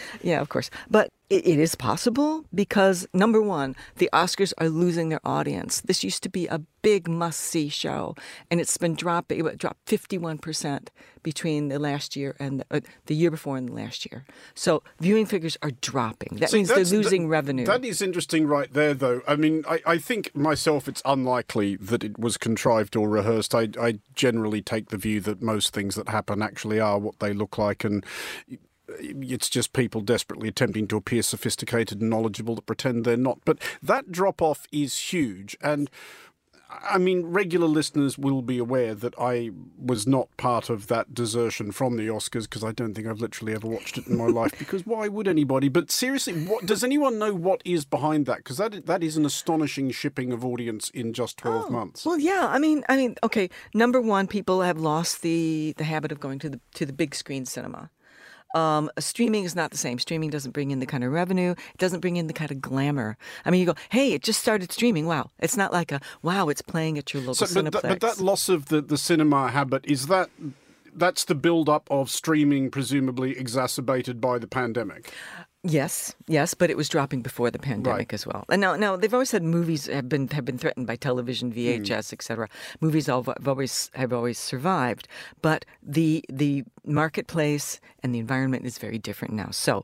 Yeah, 0.22 0.40
of 0.40 0.48
course. 0.48 0.70
But 0.90 1.10
it, 1.28 1.46
it 1.46 1.58
is 1.58 1.74
possible 1.74 2.44
because, 2.54 3.06
number 3.12 3.42
one, 3.42 3.74
the 3.96 4.08
Oscars 4.12 4.52
are 4.58 4.68
losing 4.68 5.08
their 5.08 5.20
audience. 5.24 5.80
This 5.80 6.04
used 6.04 6.22
to 6.22 6.28
be 6.28 6.46
a 6.46 6.60
big 6.82 7.08
must 7.08 7.40
see 7.40 7.68
show, 7.68 8.14
and 8.50 8.60
it's 8.60 8.76
been 8.76 8.94
dropping, 8.94 9.44
it 9.44 9.58
dropped 9.58 9.86
51% 9.86 10.88
between 11.24 11.66
the 11.66 11.80
last 11.80 12.14
year 12.14 12.36
and 12.38 12.60
the, 12.60 12.66
uh, 12.70 12.80
the 13.06 13.14
year 13.16 13.32
before 13.32 13.56
and 13.56 13.68
the 13.70 13.72
last 13.72 14.06
year. 14.10 14.24
So 14.54 14.84
viewing 15.00 15.26
figures 15.26 15.56
are 15.62 15.72
dropping. 15.72 16.36
That 16.36 16.50
See, 16.50 16.58
means 16.58 16.68
they're 16.68 16.84
losing 16.84 17.22
that- 17.24 17.28
revenue. 17.28 17.66
That 17.66 17.84
is 17.84 18.00
interesting, 18.00 18.46
right 18.46 18.72
there, 18.72 18.94
though. 18.94 19.22
I 19.26 19.34
mean, 19.34 19.64
I, 19.68 19.80
I 19.84 19.98
think 19.98 20.34
myself 20.36 20.86
it's 20.86 21.02
unlikely 21.04 21.74
that 21.76 22.04
it 22.04 22.18
was 22.20 22.36
contrived 22.36 22.94
or 22.94 23.08
rehearsed. 23.08 23.52
I, 23.52 23.68
I 23.80 23.98
generally 24.14 24.62
take 24.62 24.90
the 24.90 24.96
view 24.96 25.20
that 25.22 25.42
most 25.42 25.74
things 25.74 25.96
that 25.96 26.08
happen 26.08 26.40
actually 26.40 26.78
are 26.78 27.00
what 27.00 27.18
they 27.18 27.32
look 27.32 27.58
like, 27.58 27.82
and 27.82 28.06
it's 29.00 29.48
just 29.48 29.72
people 29.72 30.00
desperately 30.00 30.48
attempting 30.48 30.86
to 30.88 30.96
appear 30.96 31.22
sophisticated 31.22 32.00
and 32.00 32.10
knowledgeable 32.10 32.54
that 32.56 32.66
pretend 32.66 33.04
they're 33.04 33.16
not. 33.16 33.40
But 33.44 33.58
that 33.82 34.12
drop 34.12 34.42
off 34.42 34.66
is 34.72 34.96
huge, 34.98 35.56
and 35.60 35.90
I 36.68 36.98
mean, 36.98 37.26
regular 37.26 37.68
listeners 37.68 38.18
will 38.18 38.42
be 38.42 38.58
aware 38.58 38.94
that 38.94 39.14
I 39.18 39.50
was 39.78 40.04
not 40.04 40.36
part 40.36 40.68
of 40.68 40.88
that 40.88 41.14
desertion 41.14 41.70
from 41.70 41.96
the 41.96 42.08
Oscars 42.08 42.42
because 42.42 42.64
I 42.64 42.72
don't 42.72 42.94
think 42.94 43.06
I've 43.06 43.20
literally 43.20 43.54
ever 43.54 43.68
watched 43.68 43.98
it 43.98 44.06
in 44.08 44.16
my 44.16 44.26
life. 44.26 44.52
Because 44.66 44.84
why 44.84 45.06
would 45.06 45.28
anybody? 45.28 45.68
But 45.68 45.92
seriously, 45.92 46.32
what 46.32 46.66
does 46.66 46.82
anyone 46.82 47.18
know 47.18 47.32
what 47.32 47.62
is 47.64 47.84
behind 47.84 48.26
that? 48.26 48.38
Because 48.38 48.56
that 48.56 48.86
that 48.86 49.02
is 49.02 49.16
an 49.16 49.24
astonishing 49.24 49.90
shipping 49.90 50.32
of 50.32 50.44
audience 50.44 50.90
in 50.90 51.12
just 51.12 51.36
twelve 51.36 51.66
oh, 51.68 51.70
months. 51.70 52.04
Well, 52.04 52.18
yeah. 52.18 52.48
I 52.48 52.58
mean, 52.58 52.82
I 52.88 52.96
mean, 52.96 53.16
okay. 53.22 53.48
Number 53.74 54.00
one, 54.00 54.26
people 54.26 54.62
have 54.62 54.78
lost 54.78 55.22
the 55.22 55.74
the 55.76 55.84
habit 55.84 56.10
of 56.10 56.18
going 56.18 56.38
to 56.40 56.48
the 56.48 56.60
to 56.74 56.86
the 56.86 56.92
big 56.92 57.14
screen 57.14 57.44
cinema. 57.44 57.90
Um, 58.56 58.90
streaming 58.98 59.44
is 59.44 59.54
not 59.54 59.70
the 59.70 59.76
same. 59.76 59.98
Streaming 59.98 60.30
doesn't 60.30 60.52
bring 60.52 60.70
in 60.70 60.78
the 60.78 60.86
kind 60.86 61.04
of 61.04 61.12
revenue. 61.12 61.50
It 61.50 61.78
doesn't 61.78 62.00
bring 62.00 62.16
in 62.16 62.26
the 62.26 62.32
kind 62.32 62.50
of 62.50 62.60
glamour. 62.60 63.18
I 63.44 63.50
mean, 63.50 63.60
you 63.60 63.66
go, 63.66 63.74
hey, 63.90 64.12
it 64.14 64.22
just 64.22 64.40
started 64.40 64.72
streaming. 64.72 65.06
Wow. 65.06 65.30
It's 65.40 65.58
not 65.58 65.72
like 65.72 65.92
a 65.92 66.00
wow. 66.22 66.48
It's 66.48 66.62
playing 66.62 66.96
at 66.96 67.12
your 67.12 67.20
local 67.20 67.34
So, 67.34 67.62
but, 67.62 67.72
Cineplex. 67.72 67.82
that, 67.82 68.00
but 68.00 68.00
that 68.00 68.18
loss 68.18 68.48
of 68.48 68.66
the, 68.66 68.80
the 68.80 68.96
cinema 68.96 69.50
habit 69.50 69.84
is 69.86 70.06
that 70.06 70.30
that's 70.94 71.24
the 71.24 71.34
build 71.34 71.68
up 71.68 71.86
of 71.90 72.10
streaming, 72.10 72.70
presumably 72.70 73.38
exacerbated 73.38 74.20
by 74.20 74.38
the 74.38 74.46
pandemic. 74.46 75.12
Yes, 75.68 76.14
yes, 76.28 76.54
but 76.54 76.70
it 76.70 76.76
was 76.76 76.88
dropping 76.88 77.22
before 77.22 77.50
the 77.50 77.58
pandemic 77.58 77.98
Right. 77.98 78.14
as 78.14 78.24
well. 78.24 78.44
And 78.48 78.60
now, 78.60 78.76
now 78.76 78.94
they've 78.94 79.12
always 79.12 79.30
said 79.30 79.42
movies 79.42 79.86
have 79.86 80.08
been 80.08 80.28
have 80.28 80.44
been 80.44 80.58
threatened 80.58 80.86
by 80.86 80.94
television. 80.96 81.50
Hmm. 81.50 81.58
VHS, 81.58 82.12
etc. 82.12 82.48
Movies 82.80 83.08
all, 83.08 83.24
have 83.24 83.48
always 83.48 83.90
have 83.94 84.12
always 84.12 84.38
survived, 84.38 85.08
but 85.42 85.64
the 85.82 86.24
the 86.28 86.62
marketplace 86.84 87.80
and 88.02 88.14
the 88.14 88.20
environment 88.20 88.64
is 88.64 88.78
very 88.78 88.98
different 88.98 89.34
now. 89.34 89.48
So. 89.50 89.82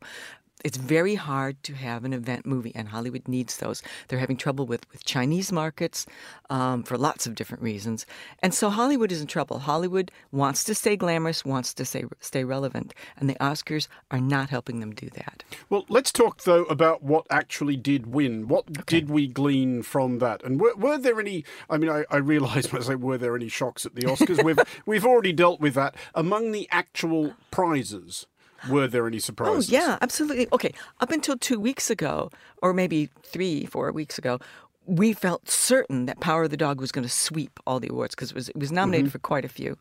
It's 0.64 0.76
very 0.76 1.14
hard 1.14 1.62
to 1.64 1.74
have 1.74 2.04
an 2.04 2.12
event 2.12 2.46
movie, 2.46 2.72
and 2.74 2.88
Hollywood 2.88 3.26
needs 3.28 3.56
those. 3.56 3.82
They're 4.08 4.18
having 4.18 4.36
trouble 4.36 4.66
with, 4.66 4.90
with 4.92 5.04
Chinese 5.04 5.52
markets 5.52 6.06
um, 6.50 6.82
for 6.82 6.96
lots 6.96 7.26
of 7.26 7.34
different 7.34 7.62
reasons. 7.62 8.06
And 8.40 8.54
so 8.54 8.70
Hollywood 8.70 9.12
is 9.12 9.20
in 9.20 9.26
trouble. 9.26 9.60
Hollywood 9.60 10.10
wants 10.30 10.64
to 10.64 10.74
stay 10.74 10.96
glamorous, 10.96 11.44
wants 11.44 11.74
to 11.74 11.84
stay, 11.84 12.04
stay 12.20 12.44
relevant, 12.44 12.94
and 13.16 13.28
the 13.28 13.34
Oscars 13.36 13.88
are 14.10 14.20
not 14.20 14.50
helping 14.50 14.80
them 14.80 14.94
do 14.94 15.08
that. 15.10 15.42
Well, 15.68 15.84
let's 15.88 16.12
talk 16.12 16.42
though 16.42 16.64
about 16.64 17.02
what 17.02 17.26
actually 17.30 17.76
did 17.76 18.06
win. 18.06 18.48
What 18.48 18.86
did 18.86 19.10
we 19.10 19.26
glean 19.26 19.82
from 19.82 20.18
that? 20.18 20.42
And 20.44 20.60
were, 20.60 20.74
were 20.76 20.98
there 20.98 21.20
any? 21.20 21.44
I 21.68 21.78
mean, 21.78 21.90
I, 21.90 22.04
I 22.10 22.18
realise 22.18 22.52
when 22.72 22.82
I 22.82 22.84
say 22.84 22.94
were 22.94 23.18
there 23.18 23.36
any 23.36 23.48
shocks 23.48 23.86
at 23.86 23.94
the 23.94 24.02
Oscars? 24.02 24.42
we've 24.44 24.58
we've 24.86 25.06
already 25.06 25.32
dealt 25.32 25.60
with 25.60 25.74
that. 25.74 25.96
Among 26.14 26.52
the 26.52 26.68
actual 26.70 27.34
prizes, 27.50 28.26
were 28.68 28.86
there 28.86 29.06
any 29.06 29.18
surprises? 29.18 29.70
Oh, 29.70 29.72
yeah, 29.72 29.98
absolutely. 30.00 30.48
Okay, 30.52 30.72
up 31.00 31.10
until 31.10 31.36
two 31.36 31.58
weeks 31.58 31.90
ago, 31.90 32.30
or 32.62 32.72
maybe 32.72 33.10
three, 33.22 33.66
four 33.66 33.90
weeks 33.92 34.18
ago, 34.18 34.38
we 34.86 35.12
felt 35.12 35.48
certain 35.48 36.06
that 36.06 36.20
Power 36.20 36.44
of 36.44 36.50
the 36.50 36.56
Dog 36.56 36.80
was 36.80 36.90
going 36.90 37.04
to 37.04 37.12
sweep 37.12 37.60
all 37.66 37.80
the 37.80 37.88
awards 37.88 38.14
because 38.14 38.30
it 38.30 38.34
was, 38.34 38.48
it 38.48 38.56
was 38.56 38.72
nominated 38.72 39.12
for 39.12 39.18
quite 39.18 39.44
a 39.44 39.48
few. 39.48 39.76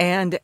And 0.00 0.38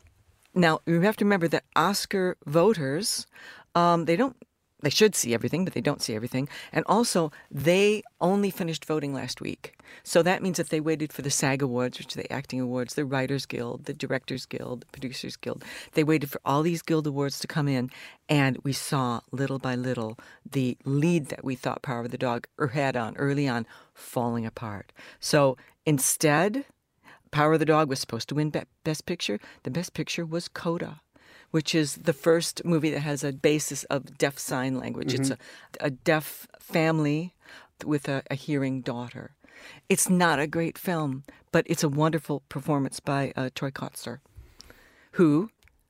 now 0.53 0.79
you 0.85 1.01
have 1.01 1.17
to 1.17 1.25
remember 1.25 1.47
that 1.47 1.63
Oscar 1.75 2.37
voters, 2.45 3.27
um, 3.75 4.05
they 4.05 4.15
don't. 4.15 4.35
They 4.81 4.89
should 4.89 5.15
see 5.15 5.33
everything, 5.33 5.65
but 5.65 5.73
they 5.73 5.81
don't 5.81 6.01
see 6.01 6.15
everything. 6.15 6.47
And 6.71 6.85
also, 6.87 7.31
they 7.51 8.01
only 8.21 8.49
finished 8.49 8.85
voting 8.85 9.13
last 9.13 9.41
week. 9.41 9.77
So 10.03 10.23
that 10.23 10.41
means 10.41 10.57
that 10.57 10.69
they 10.69 10.79
waited 10.79 11.11
for 11.11 11.21
the 11.21 11.29
SAG 11.29 11.61
Awards, 11.61 11.97
which 11.97 12.15
are 12.15 12.21
the 12.21 12.31
acting 12.31 12.61
awards, 12.61 12.93
the 12.93 13.05
Writers 13.05 13.45
Guild, 13.45 13.85
the 13.85 13.93
Directors 13.93 14.45
Guild, 14.45 14.81
the 14.81 14.85
Producers 14.87 15.35
Guild, 15.35 15.63
they 15.93 16.03
waited 16.03 16.29
for 16.29 16.41
all 16.45 16.61
these 16.61 16.81
guild 16.81 17.07
awards 17.07 17.39
to 17.39 17.47
come 17.47 17.67
in. 17.67 17.89
And 18.27 18.57
we 18.63 18.73
saw 18.73 19.21
little 19.31 19.59
by 19.59 19.75
little 19.75 20.17
the 20.49 20.77
lead 20.85 21.27
that 21.27 21.43
we 21.43 21.55
thought 21.55 21.81
Power 21.81 22.01
of 22.01 22.11
the 22.11 22.17
Dog 22.17 22.47
er- 22.59 22.67
had 22.67 22.95
on 22.95 23.17
early 23.17 23.47
on 23.47 23.65
falling 23.93 24.45
apart. 24.45 24.91
So 25.19 25.57
instead, 25.85 26.65
Power 27.31 27.53
of 27.53 27.59
the 27.59 27.65
Dog 27.65 27.89
was 27.89 27.99
supposed 27.99 28.29
to 28.29 28.35
win 28.35 28.51
Best 28.83 29.05
Picture. 29.05 29.39
The 29.63 29.71
Best 29.71 29.93
Picture 29.93 30.25
was 30.25 30.47
Coda, 30.47 31.01
which 31.51 31.73
is 31.73 31.95
the 31.95 32.13
first 32.13 32.63
movie 32.63 32.89
that 32.91 32.99
has 33.01 33.23
a 33.23 33.31
basis 33.33 33.83
of 33.85 34.17
deaf 34.17 34.37
sign 34.37 34.77
language. 34.77 35.13
It's 35.13 35.29
a, 35.31 35.37
a 35.79 35.89
deaf 35.89 36.47
family 36.59 37.33
with 37.85 38.07
a, 38.07 38.23
a 38.29 38.35
hearing 38.35 38.81
daughter. 38.81 39.31
It's 39.89 40.09
not 40.09 40.39
a 40.39 40.47
great 40.47 40.77
film, 40.77 41.23
but 41.51 41.65
it's 41.67 41.83
a 41.83 41.89
wonderful 41.89 42.41
performance 42.49 42.99
by 42.99 43.33
uh, 43.35 43.49
Troy 43.53 43.71
Kotsur, 43.71 44.19
who 45.13 45.49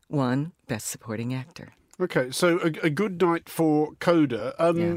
won 0.09 0.53
Best 0.67 0.87
Supporting 0.87 1.33
Actor. 1.33 1.73
Okay, 2.01 2.31
so 2.31 2.59
a, 2.59 2.85
a 2.85 2.89
good 2.89 3.21
night 3.21 3.49
for 3.49 3.93
Coda. 3.99 4.55
Um, 4.57 4.77
Yeah. 4.77 4.95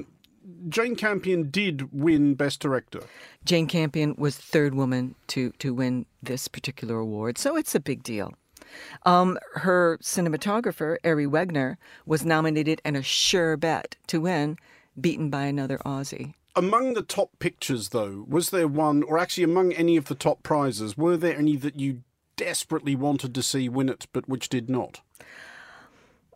Jane 0.68 0.96
Campion 0.96 1.50
did 1.50 1.92
win 1.92 2.34
Best 2.34 2.58
Director. 2.60 3.00
Jane 3.44 3.68
Campion 3.68 4.16
was 4.18 4.36
third 4.36 4.74
woman 4.74 5.14
to, 5.28 5.50
to 5.58 5.72
win 5.72 6.04
this 6.20 6.48
particular 6.48 6.96
award, 6.96 7.38
so 7.38 7.56
it's 7.56 7.74
a 7.76 7.80
big 7.80 8.02
deal. 8.02 8.32
Um, 9.04 9.38
her 9.54 9.98
cinematographer, 10.02 10.96
Ari 11.04 11.26
Wegner, 11.26 11.76
was 12.06 12.24
nominated 12.24 12.80
and 12.84 12.96
a 12.96 13.02
sure 13.02 13.56
bet 13.56 13.96
to 14.08 14.20
win, 14.20 14.58
beaten 15.00 15.30
by 15.30 15.44
another 15.44 15.78
Aussie. 15.78 16.34
Among 16.54 16.94
the 16.94 17.02
top 17.02 17.30
pictures, 17.38 17.90
though, 17.90 18.26
was 18.28 18.50
there 18.50 18.68
one, 18.68 19.02
or 19.02 19.18
actually 19.18 19.44
among 19.44 19.72
any 19.72 19.96
of 19.96 20.06
the 20.06 20.14
top 20.14 20.42
prizes, 20.42 20.96
were 20.96 21.16
there 21.16 21.36
any 21.36 21.56
that 21.56 21.80
you 21.80 22.02
desperately 22.36 22.94
wanted 22.94 23.34
to 23.34 23.42
see 23.42 23.68
win 23.68 23.88
it, 23.88 24.06
but 24.12 24.28
which 24.28 24.48
did 24.48 24.68
not? 24.68 25.00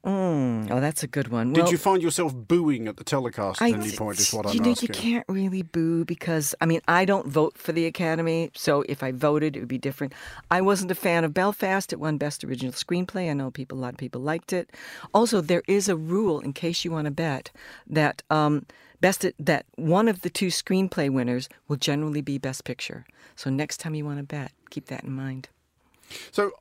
Oh, 0.08 0.80
that's 0.80 1.02
a 1.02 1.08
good 1.08 1.28
one. 1.28 1.52
Did 1.52 1.64
Well, 1.64 1.72
you 1.72 1.78
find 1.78 2.02
yourself 2.02 2.32
booing 2.34 2.86
at 2.86 2.96
the 2.96 3.02
telecast 3.02 3.60
at 3.60 3.72
any 3.72 3.90
point? 3.90 4.20
Is 4.20 4.32
what 4.32 4.46
I'm 4.46 4.54
you 4.54 4.60
know, 4.60 4.70
asking. 4.70 4.88
you 4.88 4.94
can't 4.94 5.24
really 5.28 5.62
boo 5.62 6.04
because 6.04 6.54
I 6.60 6.66
mean 6.66 6.80
I 6.86 7.04
don't 7.04 7.26
vote 7.26 7.58
for 7.58 7.72
the 7.72 7.86
Academy, 7.86 8.50
so 8.54 8.82
if 8.88 9.02
I 9.02 9.10
voted, 9.10 9.56
it 9.56 9.60
would 9.60 9.68
be 9.68 9.78
different. 9.78 10.12
I 10.50 10.60
wasn't 10.60 10.90
a 10.92 10.94
fan 10.94 11.24
of 11.24 11.34
Belfast. 11.34 11.92
It 11.92 11.98
won 11.98 12.18
Best 12.18 12.44
Original 12.44 12.72
Screenplay. 12.72 13.28
I 13.28 13.32
know 13.32 13.50
people, 13.50 13.78
a 13.78 13.80
lot 13.80 13.94
of 13.94 13.98
people 13.98 14.20
liked 14.20 14.52
it. 14.52 14.70
Also, 15.12 15.40
there 15.40 15.62
is 15.66 15.88
a 15.88 15.96
rule, 15.96 16.38
in 16.40 16.52
case 16.52 16.84
you 16.84 16.92
want 16.92 17.06
to 17.06 17.10
bet, 17.10 17.50
that 17.88 18.22
um, 18.30 18.66
best 19.00 19.26
that 19.38 19.66
one 19.74 20.08
of 20.08 20.22
the 20.22 20.30
two 20.30 20.48
screenplay 20.48 21.10
winners 21.10 21.48
will 21.66 21.76
generally 21.76 22.20
be 22.20 22.38
Best 22.38 22.64
Picture. 22.64 23.04
So 23.34 23.50
next 23.50 23.78
time 23.78 23.94
you 23.94 24.04
want 24.04 24.18
to 24.18 24.24
bet, 24.24 24.52
keep 24.70 24.86
that 24.86 25.04
in 25.04 25.12
mind. 25.12 25.48
So, 26.30 26.52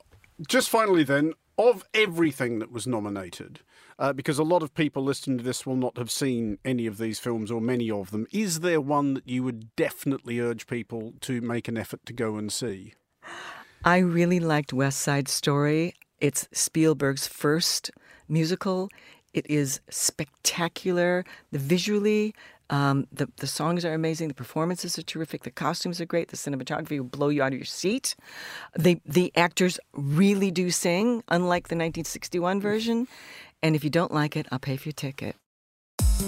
just 0.47 0.69
finally, 0.69 1.03
then, 1.03 1.33
of 1.57 1.83
everything 1.93 2.59
that 2.59 2.71
was 2.71 2.85
nominated, 2.85 3.61
uh, 3.97 4.13
because 4.13 4.37
a 4.37 4.43
lot 4.43 4.63
of 4.63 4.73
people 4.73 5.03
listening 5.03 5.37
to 5.37 5.43
this 5.43 5.65
will 5.65 5.75
not 5.75 5.97
have 5.97 6.11
seen 6.11 6.57
any 6.65 6.85
of 6.85 6.97
these 6.97 7.19
films 7.19 7.49
or 7.51 7.61
many 7.61 7.89
of 7.89 8.11
them, 8.11 8.27
is 8.31 8.59
there 8.59 8.81
one 8.81 9.13
that 9.13 9.27
you 9.27 9.43
would 9.43 9.75
definitely 9.75 10.39
urge 10.39 10.67
people 10.67 11.13
to 11.21 11.41
make 11.41 11.67
an 11.67 11.77
effort 11.77 12.05
to 12.05 12.13
go 12.13 12.35
and 12.35 12.51
see? 12.51 12.93
I 13.83 13.99
really 13.99 14.39
liked 14.39 14.73
West 14.73 14.99
Side 14.99 15.27
Story. 15.27 15.93
It's 16.19 16.47
Spielberg's 16.51 17.27
first 17.27 17.91
musical. 18.27 18.89
It 19.33 19.45
is 19.49 19.79
spectacular. 19.89 21.25
The 21.51 21.59
visually, 21.59 22.33
um, 22.69 23.07
the 23.11 23.27
the 23.37 23.47
songs 23.47 23.85
are 23.85 23.93
amazing. 23.93 24.27
The 24.27 24.33
performances 24.33 24.97
are 24.97 25.03
terrific. 25.03 25.43
The 25.43 25.51
costumes 25.51 26.01
are 26.01 26.05
great. 26.05 26.29
The 26.29 26.37
cinematography 26.37 26.97
will 26.97 27.05
blow 27.05 27.29
you 27.29 27.43
out 27.43 27.53
of 27.53 27.59
your 27.59 27.65
seat. 27.65 28.15
The 28.77 28.99
the 29.05 29.31
actors 29.35 29.79
really 29.93 30.51
do 30.51 30.71
sing, 30.71 31.23
unlike 31.27 31.67
the 31.67 31.75
1961 31.75 32.61
version. 32.61 33.07
And 33.61 33.75
if 33.75 33.83
you 33.83 33.89
don't 33.89 34.11
like 34.11 34.35
it, 34.35 34.47
I'll 34.51 34.59
pay 34.59 34.77
for 34.77 34.89
your 34.89 34.93
ticket. 34.93 35.35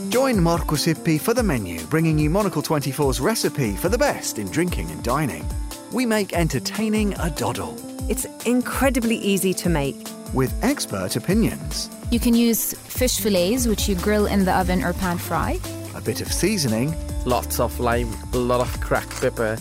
Join 0.09 0.41
Markus 0.41 0.85
Hippi 0.85 1.19
for 1.19 1.33
the 1.33 1.43
menu, 1.43 1.79
bringing 1.85 2.17
you 2.17 2.29
Monocle 2.29 2.61
24's 2.61 3.19
recipe 3.19 3.75
for 3.75 3.89
the 3.89 3.97
best 3.97 4.37
in 4.39 4.49
drinking 4.49 4.91
and 4.91 5.03
dining. 5.03 5.45
We 5.91 6.05
make 6.05 6.33
entertaining 6.33 7.13
a 7.19 7.29
doddle. 7.29 7.75
It's 8.09 8.25
incredibly 8.45 9.17
easy 9.17 9.53
to 9.55 9.69
make. 9.69 9.95
With 10.33 10.53
expert 10.63 11.15
opinions. 11.15 11.89
You 12.11 12.19
can 12.19 12.33
use 12.33 12.73
fish 12.73 13.19
fillets, 13.19 13.67
which 13.67 13.87
you 13.87 13.95
grill 13.95 14.25
in 14.25 14.45
the 14.45 14.53
oven 14.53 14.83
or 14.83 14.93
pan 14.93 15.17
fry. 15.17 15.59
A 15.97 16.01
bit 16.01 16.21
of 16.21 16.31
seasoning. 16.31 16.95
Lots 17.25 17.59
of 17.59 17.79
lime, 17.79 18.13
a 18.31 18.37
lot 18.37 18.61
of 18.61 18.79
cracked 18.81 19.19
pepper, 19.19 19.57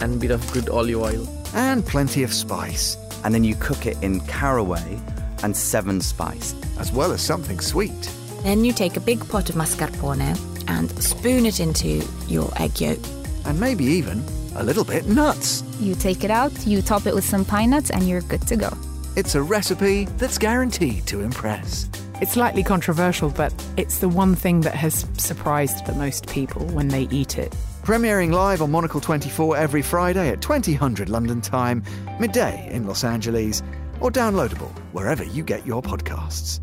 and 0.00 0.14
a 0.14 0.16
bit 0.18 0.32
of 0.32 0.52
good 0.52 0.68
olive 0.68 0.96
oil. 0.96 1.28
And 1.54 1.86
plenty 1.86 2.24
of 2.24 2.34
spice. 2.34 2.96
And 3.22 3.32
then 3.32 3.44
you 3.44 3.54
cook 3.54 3.86
it 3.86 3.96
in 4.02 4.20
caraway 4.22 5.00
and 5.44 5.56
seven 5.56 6.00
spice. 6.00 6.54
As 6.80 6.90
well 6.90 7.12
as 7.12 7.22
something 7.22 7.60
sweet. 7.60 8.10
Then 8.42 8.64
you 8.64 8.72
take 8.72 8.96
a 8.96 9.00
big 9.00 9.26
pot 9.28 9.50
of 9.50 9.54
mascarpone 9.54 10.36
and 10.66 10.90
spoon 11.02 11.46
it 11.46 11.60
into 11.60 12.04
your 12.26 12.52
egg 12.60 12.80
yolk. 12.80 12.98
And 13.46 13.58
maybe 13.58 13.84
even 13.84 14.24
a 14.56 14.64
little 14.64 14.84
bit 14.84 15.06
nuts. 15.06 15.62
You 15.78 15.94
take 15.94 16.24
it 16.24 16.30
out, 16.30 16.66
you 16.66 16.82
top 16.82 17.06
it 17.06 17.14
with 17.14 17.24
some 17.24 17.44
pine 17.44 17.70
nuts, 17.70 17.90
and 17.90 18.08
you're 18.08 18.22
good 18.22 18.42
to 18.48 18.56
go. 18.56 18.76
It's 19.14 19.36
a 19.36 19.42
recipe 19.42 20.06
that's 20.16 20.38
guaranteed 20.38 21.06
to 21.06 21.20
impress. 21.20 21.88
It's 22.20 22.32
slightly 22.32 22.64
controversial, 22.64 23.30
but 23.30 23.54
it's 23.76 24.00
the 24.00 24.08
one 24.08 24.34
thing 24.34 24.62
that 24.62 24.74
has 24.74 25.06
surprised 25.18 25.86
the 25.86 25.94
most 25.94 26.26
people 26.26 26.66
when 26.66 26.88
they 26.88 27.02
eat 27.12 27.38
it. 27.38 27.54
Premiering 27.84 28.32
live 28.32 28.60
on 28.60 28.72
Monocle 28.72 29.00
24 29.00 29.56
every 29.56 29.82
Friday 29.82 30.30
at 30.30 30.42
2000 30.42 31.08
London 31.08 31.40
time, 31.40 31.80
midday 32.18 32.68
in 32.72 32.88
Los 32.88 33.04
Angeles, 33.04 33.62
or 34.00 34.10
downloadable 34.10 34.76
wherever 34.90 35.22
you 35.22 35.44
get 35.44 35.64
your 35.64 35.80
podcasts. 35.80 36.58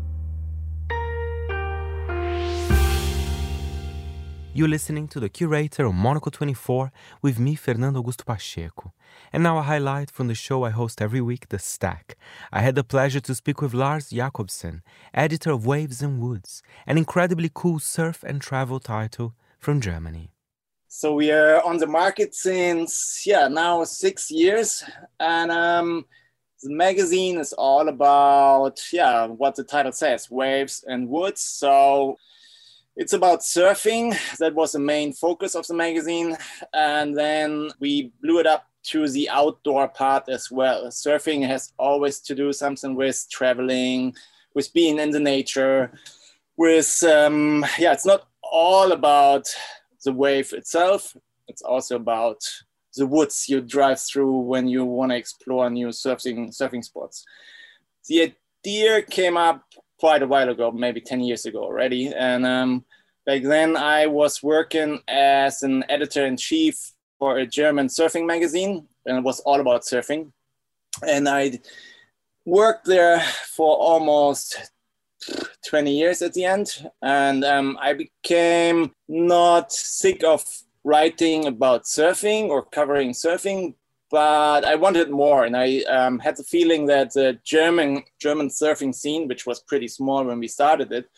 You're 4.52 4.68
listening 4.68 5.08
to 5.08 5.20
The 5.20 5.30
Curator 5.30 5.86
on 5.86 5.96
Monocle 5.96 6.32
24 6.32 6.92
with 7.22 7.38
me, 7.38 7.54
Fernando 7.54 8.02
Augusto 8.02 8.26
Pacheco. 8.26 8.92
And 9.36 9.42
now 9.42 9.58
a 9.58 9.62
highlight 9.62 10.10
from 10.10 10.28
the 10.28 10.34
show 10.34 10.64
I 10.64 10.70
host 10.70 11.02
every 11.02 11.20
week, 11.20 11.50
The 11.50 11.58
Stack. 11.58 12.16
I 12.50 12.62
had 12.62 12.74
the 12.74 12.82
pleasure 12.82 13.20
to 13.20 13.34
speak 13.34 13.60
with 13.60 13.74
Lars 13.74 14.08
Jacobsen, 14.08 14.82
editor 15.12 15.50
of 15.50 15.66
Waves 15.66 16.00
and 16.00 16.22
Woods, 16.22 16.62
an 16.86 16.96
incredibly 16.96 17.50
cool 17.52 17.78
surf 17.78 18.24
and 18.26 18.40
travel 18.40 18.80
title 18.80 19.34
from 19.58 19.82
Germany. 19.82 20.30
So 20.88 21.12
we 21.12 21.30
are 21.32 21.60
on 21.60 21.76
the 21.76 21.86
market 21.86 22.34
since, 22.34 23.24
yeah, 23.26 23.46
now 23.46 23.84
six 23.84 24.30
years. 24.30 24.82
And 25.20 25.52
um, 25.52 26.06
the 26.62 26.70
magazine 26.70 27.36
is 27.36 27.52
all 27.52 27.90
about, 27.90 28.80
yeah, 28.90 29.26
what 29.26 29.54
the 29.54 29.64
title 29.64 29.92
says, 29.92 30.30
waves 30.30 30.82
and 30.88 31.10
woods. 31.10 31.42
So 31.42 32.16
it's 32.96 33.12
about 33.12 33.40
surfing. 33.40 34.16
That 34.38 34.54
was 34.54 34.72
the 34.72 34.78
main 34.78 35.12
focus 35.12 35.54
of 35.54 35.66
the 35.66 35.74
magazine. 35.74 36.38
And 36.72 37.14
then 37.14 37.68
we 37.80 38.12
blew 38.22 38.38
it 38.38 38.46
up 38.46 38.64
to 38.86 39.08
the 39.08 39.28
outdoor 39.28 39.88
part 39.88 40.28
as 40.28 40.50
well. 40.50 40.86
Surfing 40.86 41.46
has 41.46 41.72
always 41.78 42.20
to 42.20 42.34
do 42.34 42.52
something 42.52 42.94
with 42.94 43.26
traveling, 43.30 44.14
with 44.54 44.72
being 44.72 44.98
in 44.98 45.10
the 45.10 45.20
nature, 45.20 45.92
with, 46.56 47.02
um, 47.04 47.64
yeah, 47.78 47.92
it's 47.92 48.06
not 48.06 48.28
all 48.42 48.92
about 48.92 49.46
the 50.04 50.12
wave 50.12 50.52
itself. 50.52 51.16
It's 51.48 51.62
also 51.62 51.96
about 51.96 52.42
the 52.94 53.06
woods 53.06 53.48
you 53.48 53.60
drive 53.60 54.00
through 54.00 54.38
when 54.40 54.68
you 54.68 54.84
want 54.84 55.12
to 55.12 55.16
explore 55.16 55.68
new 55.68 55.88
surfing 55.88 56.48
surfing 56.48 56.84
spots. 56.84 57.24
The 58.08 58.32
idea 58.64 59.02
came 59.02 59.36
up 59.36 59.62
quite 59.98 60.22
a 60.22 60.26
while 60.26 60.48
ago, 60.48 60.70
maybe 60.70 61.00
10 61.00 61.20
years 61.20 61.46
ago 61.46 61.62
already. 61.62 62.08
And 62.08 62.46
um, 62.46 62.84
back 63.24 63.42
then 63.42 63.76
I 63.76 64.06
was 64.06 64.42
working 64.42 65.00
as 65.08 65.62
an 65.62 65.84
editor 65.88 66.24
in 66.24 66.36
chief 66.36 66.92
for 67.18 67.38
a 67.38 67.46
German 67.46 67.88
surfing 67.88 68.26
magazine, 68.26 68.86
and 69.06 69.18
it 69.18 69.24
was 69.24 69.40
all 69.40 69.60
about 69.60 69.82
surfing. 69.82 70.32
And 71.06 71.28
I 71.28 71.60
worked 72.44 72.86
there 72.86 73.20
for 73.54 73.76
almost 73.76 74.70
20 75.66 75.96
years 75.96 76.22
at 76.22 76.32
the 76.32 76.44
end. 76.44 76.88
And 77.02 77.44
um, 77.44 77.78
I 77.80 77.94
became 77.94 78.92
not 79.08 79.72
sick 79.72 80.22
of 80.24 80.44
writing 80.84 81.46
about 81.46 81.84
surfing 81.84 82.48
or 82.48 82.64
covering 82.64 83.10
surfing, 83.10 83.74
but 84.10 84.64
I 84.64 84.76
wanted 84.76 85.10
more, 85.10 85.44
and 85.44 85.56
I 85.56 85.80
um, 85.88 86.20
had 86.20 86.36
the 86.36 86.44
feeling 86.44 86.86
that 86.86 87.12
the 87.12 87.40
German 87.44 88.04
German 88.20 88.48
surfing 88.48 88.94
scene, 88.94 89.26
which 89.26 89.46
was 89.46 89.60
pretty 89.60 89.88
small 89.88 90.24
when 90.24 90.38
we 90.38 90.46
started 90.46 90.92
it, 90.92 91.10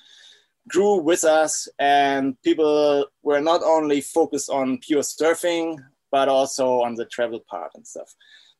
grew 0.69 0.97
with 0.97 1.25
us, 1.25 1.69
and 1.79 2.41
people 2.43 3.07
were 3.23 3.41
not 3.41 3.63
only 3.63 4.01
focused 4.01 4.51
on 4.51 4.79
pure 4.79 5.03
surfing, 5.03 5.79
but 6.11 6.29
also 6.29 6.83
on 6.83 6.95
the 6.95 7.07
travel 7.07 7.41
part 7.49 7.73
and 7.75 7.87
stuff. 7.87 8.15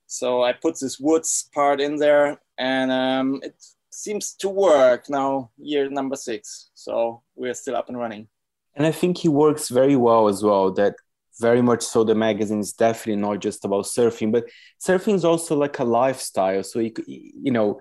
So 0.07 0.43
I 0.43 0.53
put 0.53 0.81
this 0.81 0.99
woods 0.99 1.49
part 1.55 1.81
in 1.81 1.97
there, 1.97 2.41
and 2.59 2.91
um, 2.91 3.41
it 3.43 3.55
seems 3.91 4.35
to 4.35 4.49
work 4.49 5.09
now. 5.09 5.51
Year 5.59 5.89
number 5.91 6.17
six, 6.17 6.71
so 6.75 7.23
we're 7.37 7.55
still 7.55 7.77
up 7.77 7.89
and 7.89 7.99
running. 7.99 8.29
And 8.75 8.87
I 8.87 8.93
think 8.93 9.19
he 9.19 9.29
works 9.29 9.69
very 9.69 9.97
well 9.97 10.29
as 10.29 10.43
well. 10.43 10.73
That 10.73 10.95
very 11.41 11.63
much 11.63 11.83
so 11.83 12.05
the 12.05 12.15
magazine 12.15 12.61
is 12.61 12.73
definitely 12.73 13.21
not 13.21 13.39
just 13.39 13.65
about 13.65 13.85
surfing 13.85 14.33
but 14.33 14.45
surfing 14.85 15.15
is 15.15 15.25
also 15.25 15.55
like 15.55 15.79
a 15.79 15.85
lifestyle 15.85 16.63
so 16.63 16.81
you, 16.81 16.93
you 17.07 17.53
know 17.53 17.79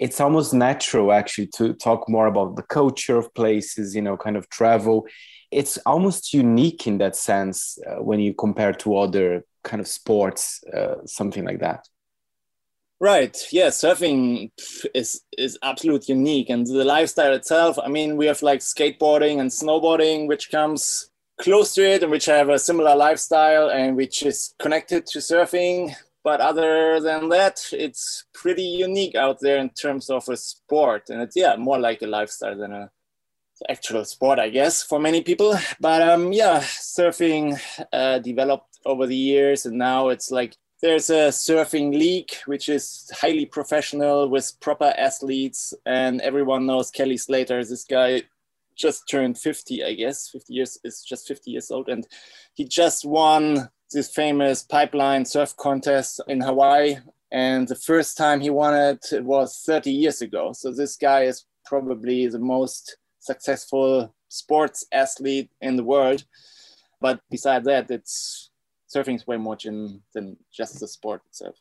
it's 0.00 0.18
almost 0.18 0.54
natural 0.54 1.12
actually 1.12 1.46
to 1.46 1.74
talk 1.74 2.08
more 2.08 2.26
about 2.26 2.56
the 2.56 2.62
culture 2.62 3.18
of 3.18 3.32
places 3.34 3.94
you 3.94 4.02
know 4.02 4.16
kind 4.16 4.36
of 4.36 4.48
travel. 4.48 5.06
It's 5.52 5.78
almost 5.78 6.32
unique 6.32 6.86
in 6.86 6.98
that 6.98 7.16
sense 7.16 7.78
uh, 7.86 8.02
when 8.02 8.18
you 8.18 8.32
compare 8.34 8.72
to 8.72 8.96
other 8.96 9.44
kind 9.62 9.80
of 9.80 9.86
sports 9.86 10.64
uh, 10.74 11.04
something 11.06 11.44
like 11.44 11.60
that. 11.60 11.86
Right. 12.98 13.36
Yeah 13.52 13.68
surfing 13.68 14.50
is 14.94 15.22
is 15.36 15.58
absolute 15.62 16.08
unique. 16.08 16.50
And 16.50 16.66
the 16.66 16.84
lifestyle 16.84 17.34
itself 17.34 17.78
i 17.78 17.88
mean 17.88 18.16
we 18.16 18.26
have 18.26 18.42
like 18.42 18.60
skateboarding 18.60 19.40
and 19.40 19.50
snowboarding 19.50 20.28
which 20.28 20.50
comes 20.50 21.10
close 21.40 21.74
to 21.74 21.82
it 21.82 22.02
and 22.02 22.10
which 22.10 22.26
have 22.26 22.48
a 22.50 22.58
similar 22.58 22.94
lifestyle 22.94 23.70
and 23.70 23.96
which 23.96 24.22
is 24.22 24.54
connected 24.58 25.06
to 25.06 25.18
surfing. 25.18 25.94
But 26.22 26.40
other 26.40 27.00
than 27.00 27.30
that, 27.30 27.60
it's 27.72 28.24
pretty 28.34 28.62
unique 28.62 29.14
out 29.14 29.38
there 29.40 29.58
in 29.58 29.70
terms 29.70 30.10
of 30.10 30.28
a 30.28 30.36
sport. 30.36 31.08
And 31.08 31.22
it's, 31.22 31.36
yeah, 31.36 31.56
more 31.56 31.78
like 31.78 32.02
a 32.02 32.06
lifestyle 32.06 32.56
than 32.56 32.72
a 32.72 32.90
actual 33.68 34.04
sport, 34.04 34.38
I 34.38 34.48
guess, 34.48 34.82
for 34.82 34.98
many 34.98 35.22
people. 35.22 35.54
But 35.80 36.02
um, 36.02 36.32
yeah, 36.32 36.60
surfing 36.60 37.60
uh, 37.92 38.18
developed 38.18 38.78
over 38.84 39.06
the 39.06 39.16
years. 39.16 39.66
And 39.66 39.78
now 39.78 40.08
it's 40.08 40.30
like 40.30 40.56
there's 40.82 41.10
a 41.10 41.28
surfing 41.28 41.92
league, 41.92 42.32
which 42.46 42.68
is 42.68 43.10
highly 43.14 43.46
professional 43.46 44.28
with 44.28 44.58
proper 44.60 44.94
athletes. 44.96 45.74
And 45.84 46.20
everyone 46.20 46.66
knows 46.66 46.90
Kelly 46.90 47.16
Slater, 47.16 47.64
this 47.64 47.84
guy 47.84 48.22
just 48.76 49.08
turned 49.08 49.38
50, 49.38 49.84
I 49.84 49.94
guess. 49.94 50.28
50 50.30 50.54
years 50.54 50.78
is 50.84 51.02
just 51.02 51.28
50 51.28 51.50
years 51.50 51.70
old. 51.70 51.88
And 51.88 52.06
he 52.54 52.64
just 52.64 53.04
won 53.04 53.68
this 53.92 54.10
famous 54.10 54.62
pipeline 54.62 55.24
surf 55.24 55.56
contest 55.56 56.20
in 56.28 56.40
Hawaii. 56.40 56.96
And 57.32 57.68
the 57.68 57.76
first 57.76 58.16
time 58.16 58.40
he 58.40 58.50
won 58.50 58.74
it, 58.74 59.06
it 59.12 59.24
was 59.24 59.62
30 59.64 59.90
years 59.90 60.22
ago. 60.22 60.52
So 60.52 60.72
this 60.72 60.96
guy 60.96 61.22
is 61.22 61.44
probably 61.64 62.26
the 62.26 62.38
most 62.38 62.96
successful 63.20 64.14
sports 64.28 64.84
athlete 64.92 65.50
in 65.60 65.76
the 65.76 65.84
world. 65.84 66.24
But 67.00 67.20
besides 67.30 67.64
that, 67.66 67.90
it's 67.90 68.50
surfing 68.94 69.16
is 69.16 69.26
way 69.26 69.36
more 69.36 69.56
than, 69.62 70.36
just 70.52 70.80
the 70.80 70.88
sport 70.88 71.22
itself. 71.28 71.56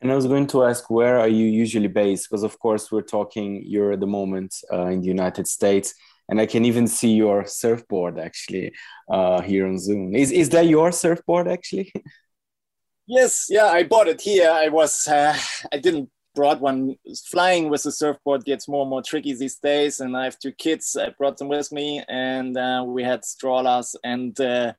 And 0.00 0.12
I 0.12 0.14
was 0.14 0.26
going 0.26 0.46
to 0.48 0.64
ask, 0.64 0.90
where 0.90 1.18
are 1.18 1.28
you 1.28 1.46
usually 1.46 1.88
based? 1.88 2.28
Because 2.28 2.42
of 2.42 2.58
course 2.58 2.92
we're 2.92 3.02
talking. 3.02 3.62
You're 3.64 3.92
at 3.92 4.00
the 4.00 4.06
moment 4.06 4.54
uh, 4.72 4.86
in 4.86 5.00
the 5.00 5.06
United 5.06 5.46
States 5.46 5.94
and 6.28 6.40
I 6.40 6.46
can 6.46 6.64
even 6.64 6.86
see 6.86 7.12
your 7.12 7.46
surfboard 7.46 8.18
actually 8.18 8.72
uh, 9.10 9.40
here 9.42 9.66
on 9.66 9.78
Zoom. 9.78 10.14
Is 10.14 10.32
is 10.32 10.48
that 10.50 10.66
your 10.66 10.92
surfboard 10.92 11.48
actually? 11.48 11.92
Yes, 13.08 13.46
yeah, 13.48 13.66
I 13.66 13.84
bought 13.84 14.08
it 14.08 14.20
here. 14.20 14.50
I 14.50 14.66
was 14.66 15.06
uh, 15.06 15.38
I 15.72 15.78
didn't 15.78 16.10
brought 16.34 16.60
one. 16.60 16.96
Flying 17.30 17.70
with 17.70 17.82
the 17.84 17.90
surfboard 17.90 18.44
gets 18.44 18.68
more 18.68 18.82
and 18.82 18.90
more 18.90 19.02
tricky 19.02 19.32
these 19.34 19.56
days, 19.56 20.00
and 20.00 20.16
I 20.16 20.24
have 20.24 20.38
two 20.38 20.52
kids. 20.52 20.96
I 20.96 21.10
brought 21.10 21.38
them 21.38 21.48
with 21.48 21.72
me, 21.72 22.02
and 22.08 22.56
uh, 22.56 22.84
we 22.86 23.04
had 23.04 23.24
strollers 23.24 23.94
and 24.04 24.38
uh, 24.40 24.72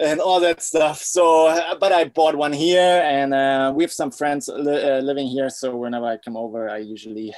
and 0.00 0.20
all 0.20 0.40
that 0.40 0.62
stuff. 0.62 1.02
So, 1.02 1.46
uh, 1.48 1.76
but 1.78 1.92
I 1.92 2.04
bought 2.04 2.36
one 2.36 2.52
here, 2.52 3.02
and 3.04 3.34
uh, 3.34 3.72
we 3.74 3.84
have 3.84 3.92
some 3.92 4.10
friends 4.10 4.48
li- 4.48 5.00
living 5.00 5.26
here. 5.26 5.50
So 5.50 5.76
whenever 5.76 6.06
I 6.06 6.16
come 6.16 6.36
over, 6.36 6.68
I 6.68 6.78
usually 6.78 7.34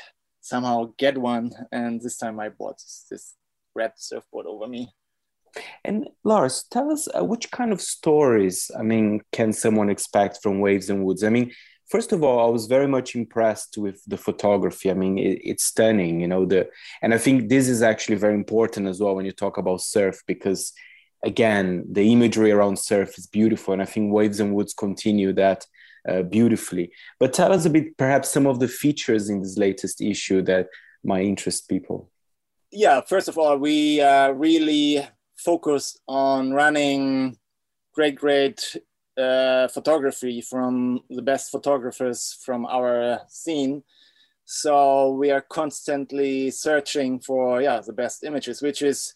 somehow 0.48 0.92
get 0.96 1.16
one. 1.18 1.52
And 1.70 2.00
this 2.00 2.16
time 2.16 2.40
I 2.40 2.48
bought 2.48 2.78
this 3.10 3.34
red 3.74 3.92
surfboard 3.96 4.46
over 4.46 4.66
me. 4.66 4.92
And 5.84 6.08
Lars, 6.24 6.64
tell 6.70 6.90
us 6.90 7.08
uh, 7.16 7.24
which 7.24 7.50
kind 7.50 7.72
of 7.72 7.80
stories, 7.80 8.70
I 8.78 8.82
mean, 8.82 9.22
can 9.32 9.52
someone 9.52 9.90
expect 9.90 10.40
from 10.42 10.60
Waves 10.60 10.90
and 10.90 11.04
Woods? 11.04 11.24
I 11.24 11.30
mean, 11.30 11.52
first 11.90 12.12
of 12.12 12.22
all, 12.22 12.38
I 12.46 12.50
was 12.50 12.66
very 12.66 12.86
much 12.86 13.14
impressed 13.14 13.78
with 13.78 14.02
the 14.06 14.18
photography. 14.18 14.90
I 14.90 14.94
mean, 14.94 15.18
it, 15.18 15.40
it's 15.42 15.64
stunning, 15.64 16.20
you 16.20 16.28
know, 16.28 16.44
the, 16.44 16.68
and 17.02 17.14
I 17.14 17.18
think 17.18 17.48
this 17.48 17.68
is 17.68 17.82
actually 17.82 18.16
very 18.16 18.34
important 18.34 18.86
as 18.86 19.00
well 19.00 19.14
when 19.16 19.26
you 19.26 19.32
talk 19.32 19.56
about 19.58 19.80
surf, 19.80 20.22
because 20.26 20.72
again, 21.24 21.84
the 21.90 22.12
imagery 22.12 22.52
around 22.52 22.78
surf 22.78 23.18
is 23.18 23.26
beautiful. 23.26 23.72
And 23.72 23.82
I 23.82 23.86
think 23.86 24.12
Waves 24.12 24.40
and 24.40 24.54
Woods 24.54 24.74
continue 24.74 25.32
that 25.32 25.66
uh, 26.08 26.22
beautifully. 26.22 26.92
But 27.18 27.32
tell 27.32 27.52
us 27.52 27.64
a 27.64 27.70
bit, 27.70 27.96
perhaps 27.96 28.30
some 28.30 28.46
of 28.46 28.60
the 28.60 28.68
features 28.68 29.30
in 29.30 29.40
this 29.40 29.56
latest 29.56 30.00
issue 30.00 30.42
that 30.42 30.68
might 31.04 31.24
interest 31.24 31.68
people. 31.68 32.10
Yeah, 32.70 33.00
first 33.00 33.28
of 33.28 33.38
all, 33.38 33.56
we 33.56 34.00
uh, 34.00 34.30
really 34.30 35.06
focused 35.36 36.00
on 36.06 36.52
running 36.52 37.38
great, 37.94 38.16
great 38.16 38.76
uh, 39.16 39.68
photography 39.68 40.40
from 40.40 41.00
the 41.10 41.22
best 41.22 41.50
photographers 41.50 42.38
from 42.44 42.66
our 42.66 43.20
scene. 43.28 43.82
So 44.44 45.12
we 45.12 45.30
are 45.30 45.40
constantly 45.40 46.50
searching 46.50 47.20
for 47.20 47.60
yeah 47.60 47.80
the 47.80 47.92
best 47.92 48.24
images, 48.24 48.62
which 48.62 48.82
is 48.82 49.14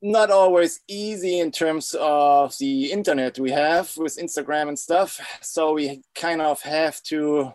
not 0.00 0.30
always 0.30 0.80
easy 0.86 1.40
in 1.40 1.50
terms 1.50 1.94
of 1.98 2.56
the 2.58 2.92
internet 2.92 3.38
we 3.38 3.50
have 3.50 3.92
with 3.96 4.16
Instagram 4.16 4.68
and 4.68 4.78
stuff. 4.78 5.20
So 5.40 5.72
we 5.74 6.02
kind 6.14 6.40
of 6.40 6.62
have 6.62 7.02
to 7.04 7.52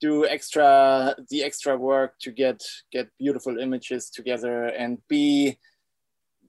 do 0.00 0.26
extra 0.26 1.16
the 1.30 1.42
extra 1.42 1.76
work 1.76 2.18
to 2.20 2.30
get 2.30 2.62
get 2.92 3.08
beautiful 3.18 3.58
images 3.58 4.10
together 4.10 4.66
and 4.66 4.98
be 5.08 5.58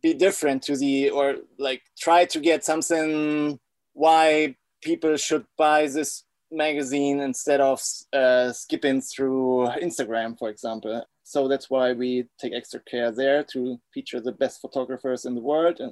be 0.01 0.13
different 0.13 0.61
to 0.63 0.75
the 0.75 1.09
or 1.09 1.35
like 1.57 1.81
try 1.97 2.25
to 2.25 2.39
get 2.39 2.63
something 2.63 3.57
why 3.93 4.55
people 4.81 5.17
should 5.17 5.45
buy 5.57 5.87
this 5.87 6.23
magazine 6.51 7.19
instead 7.19 7.61
of 7.61 7.81
uh, 8.13 8.51
skipping 8.51 9.01
through 9.01 9.67
Instagram, 9.81 10.37
for 10.37 10.49
example. 10.49 11.03
So 11.27 11.49
that's 11.49 11.69
why 11.69 11.91
we 11.91 12.23
take 12.39 12.53
extra 12.53 12.79
care 12.79 13.11
there 13.11 13.43
to 13.51 13.77
feature 13.93 14.21
the 14.21 14.31
best 14.31 14.61
photographers 14.61 15.25
in 15.25 15.35
the 15.35 15.41
world. 15.41 15.81
And 15.81 15.91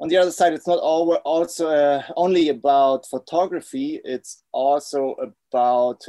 on 0.00 0.08
the 0.08 0.18
other 0.18 0.30
side, 0.30 0.52
it's 0.52 0.66
not 0.66 0.78
all, 0.78 1.14
also 1.24 1.70
uh, 1.70 2.02
only 2.14 2.50
about 2.50 3.06
photography. 3.06 4.02
It's 4.04 4.42
also 4.52 5.16
about 5.48 6.04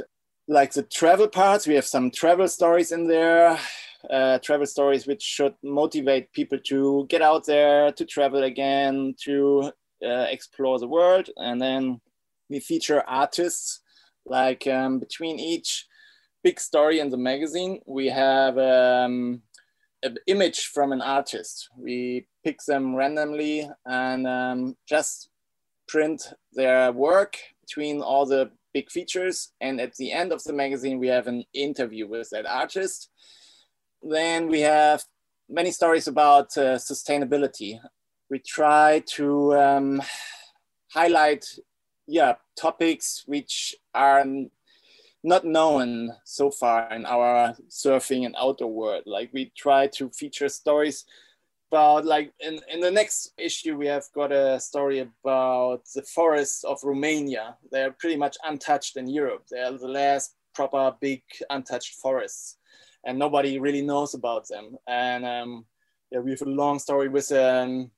like 0.48 0.74
the 0.74 0.82
travel 0.82 1.28
parts. 1.28 1.66
We 1.66 1.76
have 1.76 1.86
some 1.86 2.10
travel 2.10 2.46
stories 2.46 2.92
in 2.92 3.08
there, 3.08 3.58
uh, 4.10 4.38
travel 4.40 4.66
stories 4.66 5.06
which 5.06 5.22
should 5.22 5.54
motivate 5.62 6.30
people 6.34 6.58
to 6.66 7.06
get 7.08 7.22
out 7.22 7.46
there, 7.46 7.90
to 7.92 8.04
travel 8.04 8.42
again, 8.42 9.14
to 9.24 9.72
uh, 10.04 10.26
explore 10.28 10.78
the 10.78 10.88
world. 10.88 11.30
And 11.38 11.58
then 11.58 12.02
we 12.50 12.60
feature 12.60 13.02
artists 13.08 13.80
like 14.26 14.66
um, 14.66 14.98
between 14.98 15.38
each 15.38 15.86
big 16.42 16.60
story 16.60 17.00
in 17.00 17.10
the 17.10 17.16
magazine, 17.16 17.80
we 17.86 18.06
have 18.08 18.58
um, 18.58 19.42
an 20.02 20.16
image 20.26 20.66
from 20.66 20.92
an 20.92 21.00
artist. 21.00 21.68
We 21.76 22.26
pick 22.44 22.58
them 22.66 22.94
randomly 22.94 23.68
and 23.86 24.26
um, 24.26 24.76
just 24.88 25.28
print 25.88 26.32
their 26.52 26.92
work 26.92 27.38
between 27.60 28.00
all 28.00 28.26
the 28.26 28.50
big 28.74 28.90
features. 28.90 29.52
And 29.60 29.80
at 29.80 29.94
the 29.96 30.12
end 30.12 30.32
of 30.32 30.42
the 30.44 30.52
magazine, 30.52 30.98
we 30.98 31.08
have 31.08 31.26
an 31.26 31.44
interview 31.54 32.08
with 32.08 32.30
that 32.30 32.46
artist. 32.46 33.08
Then 34.02 34.48
we 34.48 34.60
have 34.60 35.04
many 35.48 35.70
stories 35.70 36.08
about 36.08 36.56
uh, 36.56 36.76
sustainability. 36.76 37.78
We 38.30 38.40
try 38.40 39.02
to 39.14 39.54
um, 39.54 40.02
highlight 40.92 41.44
yeah, 42.06 42.34
topics 42.58 43.22
which 43.26 43.74
are 43.94 44.24
not 45.22 45.44
known 45.44 46.10
so 46.24 46.50
far 46.50 46.92
in 46.92 47.06
our 47.06 47.54
surfing 47.68 48.26
and 48.26 48.34
outdoor 48.38 48.72
world. 48.72 49.04
Like 49.06 49.30
we 49.32 49.52
try 49.56 49.86
to 49.88 50.10
feature 50.10 50.48
stories 50.48 51.04
about 51.70 52.04
like 52.04 52.32
in, 52.40 52.60
in 52.70 52.80
the 52.80 52.90
next 52.90 53.32
issue 53.38 53.76
we 53.76 53.86
have 53.86 54.04
got 54.14 54.30
a 54.30 54.60
story 54.60 54.98
about 54.98 55.82
the 55.94 56.02
forests 56.02 56.64
of 56.64 56.78
Romania. 56.82 57.56
They're 57.70 57.92
pretty 57.92 58.16
much 58.16 58.36
untouched 58.44 58.96
in 58.96 59.08
Europe. 59.08 59.44
They're 59.50 59.72
the 59.72 59.88
last 59.88 60.34
proper 60.54 60.94
big 61.00 61.22
untouched 61.50 61.94
forests 61.94 62.58
and 63.04 63.18
nobody 63.18 63.58
really 63.58 63.82
knows 63.82 64.14
about 64.14 64.48
them. 64.48 64.76
And 64.86 65.24
um, 65.24 65.64
yeah, 66.10 66.18
we 66.18 66.30
have 66.30 66.42
a 66.42 66.50
long 66.50 66.78
story 66.78 67.08
with 67.08 67.30
a 67.30 67.62
um, 67.62 67.90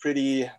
pretty 0.00 0.50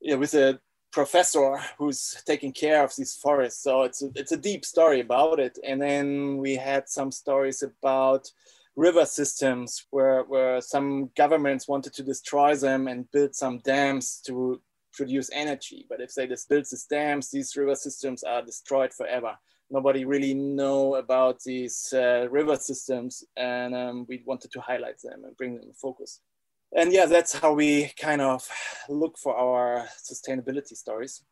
yeah, 0.00 0.16
with 0.16 0.34
a 0.34 0.60
professor 0.94 1.58
who's 1.76 2.22
taking 2.24 2.52
care 2.52 2.84
of 2.84 2.94
these 2.96 3.14
forests. 3.16 3.62
So 3.62 3.82
it's 3.82 4.00
a, 4.00 4.10
it's 4.14 4.30
a 4.30 4.36
deep 4.36 4.64
story 4.64 5.00
about 5.00 5.40
it. 5.40 5.58
And 5.64 5.82
then 5.82 6.36
we 6.36 6.54
had 6.54 6.88
some 6.88 7.10
stories 7.10 7.62
about 7.62 8.30
river 8.76 9.04
systems 9.04 9.86
where, 9.90 10.22
where 10.22 10.60
some 10.60 11.10
governments 11.16 11.66
wanted 11.66 11.94
to 11.94 12.04
destroy 12.04 12.54
them 12.54 12.86
and 12.86 13.10
build 13.10 13.34
some 13.34 13.58
dams 13.58 14.22
to 14.26 14.62
produce 14.92 15.30
energy. 15.32 15.84
But 15.88 16.00
if 16.00 16.14
they 16.14 16.28
just 16.28 16.48
build 16.48 16.64
these 16.70 16.86
dams, 16.88 17.28
these 17.28 17.56
river 17.56 17.74
systems 17.74 18.22
are 18.22 18.42
destroyed 18.42 18.94
forever. 18.94 19.36
Nobody 19.70 20.04
really 20.04 20.34
know 20.34 20.94
about 20.94 21.42
these 21.42 21.92
uh, 21.92 22.28
river 22.30 22.54
systems 22.54 23.24
and 23.36 23.74
um, 23.74 24.06
we 24.08 24.22
wanted 24.24 24.52
to 24.52 24.60
highlight 24.60 25.00
them 25.02 25.24
and 25.24 25.36
bring 25.36 25.54
them 25.54 25.64
in 25.64 25.72
focus 25.72 26.20
and 26.74 26.92
yeah, 26.92 27.06
that's 27.06 27.34
how 27.34 27.52
we 27.52 27.92
kind 27.98 28.20
of 28.20 28.46
look 28.88 29.16
for 29.18 29.36
our 29.36 29.86
sustainability 30.02 30.76
stories. 30.76 31.22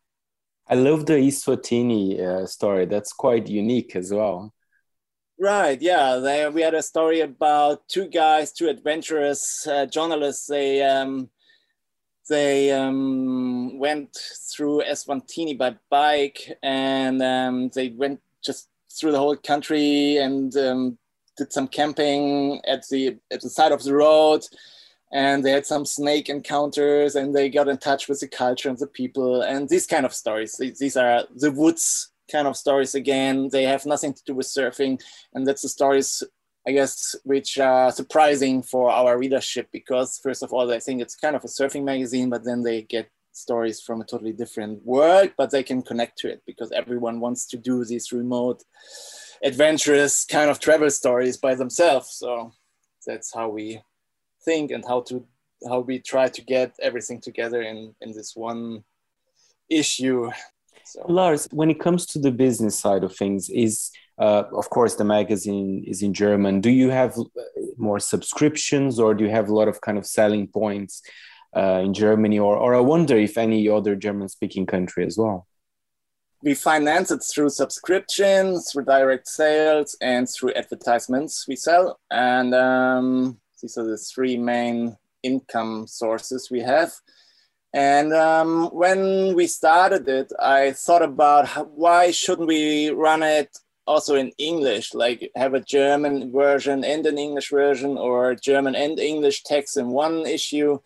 I 0.67 0.75
love 0.75 1.05
the 1.05 1.13
Eswatini 1.13 2.19
uh, 2.19 2.45
story. 2.47 2.85
That's 2.85 3.11
quite 3.11 3.47
unique 3.47 3.95
as 3.95 4.13
well. 4.13 4.53
Right. 5.37 5.81
Yeah. 5.81 6.17
They, 6.17 6.47
we 6.47 6.61
had 6.61 6.73
a 6.73 6.81
story 6.81 7.19
about 7.19 7.87
two 7.89 8.07
guys, 8.07 8.53
two 8.53 8.69
adventurous 8.69 9.67
uh, 9.67 9.85
journalists. 9.87 10.47
They 10.47 10.81
um, 10.81 11.29
they 12.29 12.71
um, 12.71 13.77
went 13.77 14.17
through 14.55 14.83
Eswatini 14.83 15.57
by 15.57 15.75
bike, 15.89 16.57
and 16.63 17.21
um, 17.21 17.69
they 17.75 17.89
went 17.89 18.21
just 18.43 18.69
through 18.97 19.11
the 19.11 19.17
whole 19.17 19.35
country 19.35 20.17
and 20.17 20.55
um, 20.55 20.97
did 21.35 21.51
some 21.51 21.67
camping 21.67 22.61
at 22.65 22.87
the 22.89 23.17
at 23.31 23.41
the 23.41 23.49
side 23.49 23.73
of 23.73 23.83
the 23.83 23.93
road 23.93 24.45
and 25.13 25.43
they 25.43 25.51
had 25.51 25.65
some 25.65 25.85
snake 25.85 26.27
encounters 26.27 27.15
and 27.15 27.33
they 27.33 27.49
got 27.49 27.69
in 27.69 27.77
touch 27.77 28.09
with 28.09 28.19
the 28.19 28.27
culture 28.27 28.69
and 28.69 28.77
the 28.79 28.87
people 28.87 29.41
and 29.41 29.69
these 29.69 29.87
kind 29.87 30.05
of 30.05 30.13
stories. 30.13 30.57
These 30.57 30.97
are 30.97 31.23
the 31.35 31.51
woods 31.51 32.11
kind 32.31 32.47
of 32.47 32.57
stories 32.57 32.95
again. 32.95 33.49
They 33.51 33.63
have 33.63 33.85
nothing 33.85 34.13
to 34.13 34.23
do 34.25 34.35
with 34.35 34.47
surfing 34.47 35.01
and 35.33 35.45
that's 35.47 35.61
the 35.61 35.69
stories 35.69 36.23
i 36.65 36.71
guess 36.71 37.13
which 37.25 37.59
are 37.59 37.91
surprising 37.91 38.63
for 38.63 38.89
our 38.89 39.17
readership 39.17 39.67
because 39.73 40.17
first 40.23 40.41
of 40.43 40.53
all 40.53 40.65
they 40.65 40.79
think 40.79 41.01
it's 41.01 41.13
kind 41.13 41.35
of 41.35 41.43
a 41.43 41.47
surfing 41.47 41.83
magazine 41.83 42.29
but 42.29 42.45
then 42.45 42.63
they 42.63 42.83
get 42.83 43.09
stories 43.33 43.81
from 43.81 43.99
a 43.99 44.05
totally 44.05 44.31
different 44.31 44.81
world 44.85 45.29
but 45.37 45.51
they 45.51 45.61
can 45.61 45.81
connect 45.81 46.17
to 46.17 46.29
it 46.29 46.41
because 46.47 46.71
everyone 46.71 47.19
wants 47.19 47.45
to 47.47 47.57
do 47.57 47.83
these 47.83 48.13
remote 48.13 48.63
adventurous 49.43 50.25
kind 50.25 50.49
of 50.49 50.59
travel 50.59 50.89
stories 50.89 51.37
by 51.37 51.53
themselves. 51.53 52.09
So 52.11 52.53
that's 53.05 53.33
how 53.33 53.49
we 53.49 53.81
think 54.45 54.71
and 54.71 54.83
how 54.87 55.01
to 55.01 55.25
how 55.67 55.79
we 55.79 55.99
try 55.99 56.27
to 56.27 56.41
get 56.41 56.75
everything 56.81 57.21
together 57.21 57.61
in 57.61 57.95
in 58.01 58.11
this 58.11 58.35
one 58.35 58.83
issue. 59.69 60.29
So. 60.85 61.05
lars 61.07 61.47
when 61.51 61.69
it 61.69 61.79
comes 61.79 62.05
to 62.07 62.19
the 62.19 62.31
business 62.31 62.77
side 62.77 63.03
of 63.03 63.15
things 63.15 63.49
is 63.49 63.89
uh, 64.19 64.43
of 64.53 64.69
course 64.69 64.95
the 64.95 65.05
magazine 65.05 65.83
is 65.87 66.01
in 66.03 66.13
german. 66.13 66.61
Do 66.61 66.69
you 66.69 66.89
have 66.89 67.17
uh, 67.17 67.23
more 67.77 67.99
subscriptions 67.99 68.99
or 68.99 69.13
do 69.13 69.23
you 69.23 69.31
have 69.31 69.49
a 69.49 69.55
lot 69.55 69.67
of 69.67 69.81
kind 69.81 69.97
of 69.97 70.05
selling 70.05 70.47
points 70.47 71.01
uh, 71.55 71.81
in 71.85 71.93
germany? 71.93 72.37
Or, 72.37 72.57
or 72.57 72.75
i 72.75 72.79
wonder 72.79 73.17
if 73.17 73.37
any 73.37 73.69
other 73.69 73.95
german 73.95 74.27
speaking 74.29 74.65
country 74.65 75.05
as 75.05 75.17
well. 75.17 75.47
We 76.43 76.53
finance 76.55 77.09
it 77.09 77.23
through 77.23 77.51
subscriptions 77.51 78.69
through 78.69 78.83
direct 78.83 79.29
sales 79.29 79.95
and 80.01 80.27
through 80.29 80.51
advertisements 80.53 81.47
we 81.47 81.55
sell. 81.55 81.97
And 82.11 82.53
um, 82.53 83.39
these 83.63 83.77
are 83.77 83.85
the 83.85 83.97
three 83.97 84.37
main 84.37 84.97
income 85.23 85.87
sources 85.87 86.51
we 86.51 86.59
have. 86.59 86.91
And 87.73 88.13
um, 88.13 88.69
when 88.73 89.33
we 89.35 89.47
started 89.47 90.07
it, 90.07 90.31
I 90.39 90.73
thought 90.73 91.01
about 91.01 91.47
why 91.71 92.11
shouldn't 92.11 92.49
we 92.49 92.89
run 92.89 93.23
it 93.23 93.57
also 93.87 94.15
in 94.15 94.31
English, 94.37 94.93
like 94.93 95.31
have 95.35 95.53
a 95.53 95.61
German 95.61 96.31
version 96.31 96.83
and 96.83 97.05
an 97.05 97.17
English 97.17 97.49
version, 97.49 97.97
or 97.97 98.35
German 98.35 98.75
and 98.75 98.99
English 98.99 99.43
text 99.43 99.77
in 99.77 99.87
one 99.87 100.27
issue. 100.27 100.79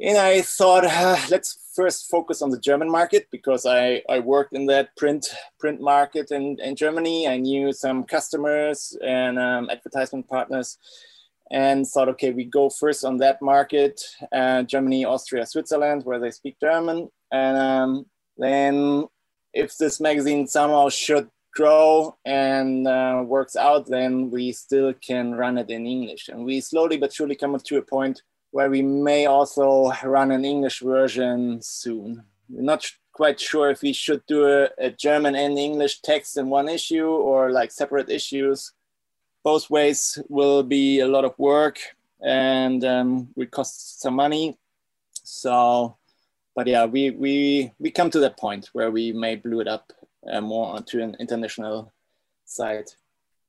And 0.00 0.18
I 0.18 0.42
thought, 0.42 0.84
uh, 0.84 1.16
let's 1.30 1.58
first 1.74 2.10
focus 2.10 2.42
on 2.42 2.50
the 2.50 2.60
German 2.60 2.90
market 2.90 3.26
because 3.30 3.64
I, 3.64 4.02
I 4.08 4.18
worked 4.18 4.52
in 4.52 4.66
that 4.66 4.94
print 4.96 5.26
print 5.58 5.80
market 5.80 6.30
in, 6.30 6.58
in 6.60 6.76
Germany. 6.76 7.26
I 7.26 7.38
knew 7.38 7.72
some 7.72 8.04
customers 8.04 8.96
and 9.02 9.38
um, 9.38 9.70
advertisement 9.70 10.28
partners 10.28 10.78
and 11.50 11.86
thought, 11.86 12.08
okay, 12.08 12.30
we 12.30 12.44
go 12.44 12.70
first 12.70 13.04
on 13.04 13.16
that 13.18 13.42
market, 13.42 14.00
uh, 14.32 14.62
Germany, 14.62 15.04
Austria, 15.04 15.46
Switzerland, 15.46 16.04
where 16.04 16.20
they 16.20 16.30
speak 16.30 16.56
German. 16.60 17.08
And 17.32 17.56
um, 17.56 18.06
then 18.36 19.06
if 19.52 19.76
this 19.76 20.00
magazine 20.00 20.46
somehow 20.46 20.88
should 20.88 21.28
grow 21.52 22.16
and 22.24 22.86
uh, 22.86 23.22
works 23.26 23.56
out, 23.56 23.86
then 23.86 24.30
we 24.30 24.52
still 24.52 24.94
can 24.94 25.34
run 25.34 25.58
it 25.58 25.70
in 25.70 25.86
English. 25.86 26.28
And 26.28 26.44
we 26.44 26.60
slowly 26.60 26.96
but 26.96 27.12
surely 27.12 27.34
come 27.34 27.54
up 27.54 27.64
to 27.64 27.78
a 27.78 27.82
point 27.82 28.22
where 28.52 28.70
we 28.70 28.82
may 28.82 29.26
also 29.26 29.92
run 30.04 30.30
an 30.30 30.44
English 30.44 30.80
version 30.80 31.60
soon. 31.62 32.22
We're 32.48 32.62
not 32.62 32.88
quite 33.12 33.40
sure 33.40 33.70
if 33.70 33.82
we 33.82 33.92
should 33.92 34.22
do 34.26 34.44
a, 34.46 34.68
a 34.78 34.90
German 34.90 35.34
and 35.36 35.58
English 35.58 36.00
text 36.00 36.36
in 36.36 36.48
one 36.48 36.68
issue 36.68 37.06
or 37.06 37.50
like 37.50 37.70
separate 37.70 38.08
issues. 38.08 38.72
Both 39.42 39.70
ways 39.70 40.18
will 40.28 40.62
be 40.62 41.00
a 41.00 41.08
lot 41.08 41.24
of 41.24 41.38
work 41.38 41.78
and 42.20 42.84
um, 42.84 43.28
will 43.36 43.46
cost 43.46 44.00
some 44.00 44.14
money. 44.14 44.58
So, 45.24 45.96
but 46.54 46.66
yeah, 46.66 46.84
we, 46.84 47.10
we, 47.10 47.72
we 47.78 47.90
come 47.90 48.10
to 48.10 48.20
that 48.20 48.38
point 48.38 48.68
where 48.72 48.90
we 48.90 49.12
may 49.12 49.36
blow 49.36 49.60
it 49.60 49.68
up 49.68 49.92
uh, 50.30 50.40
more 50.40 50.74
onto 50.74 51.00
an 51.00 51.16
international 51.18 51.92
side. 52.44 52.90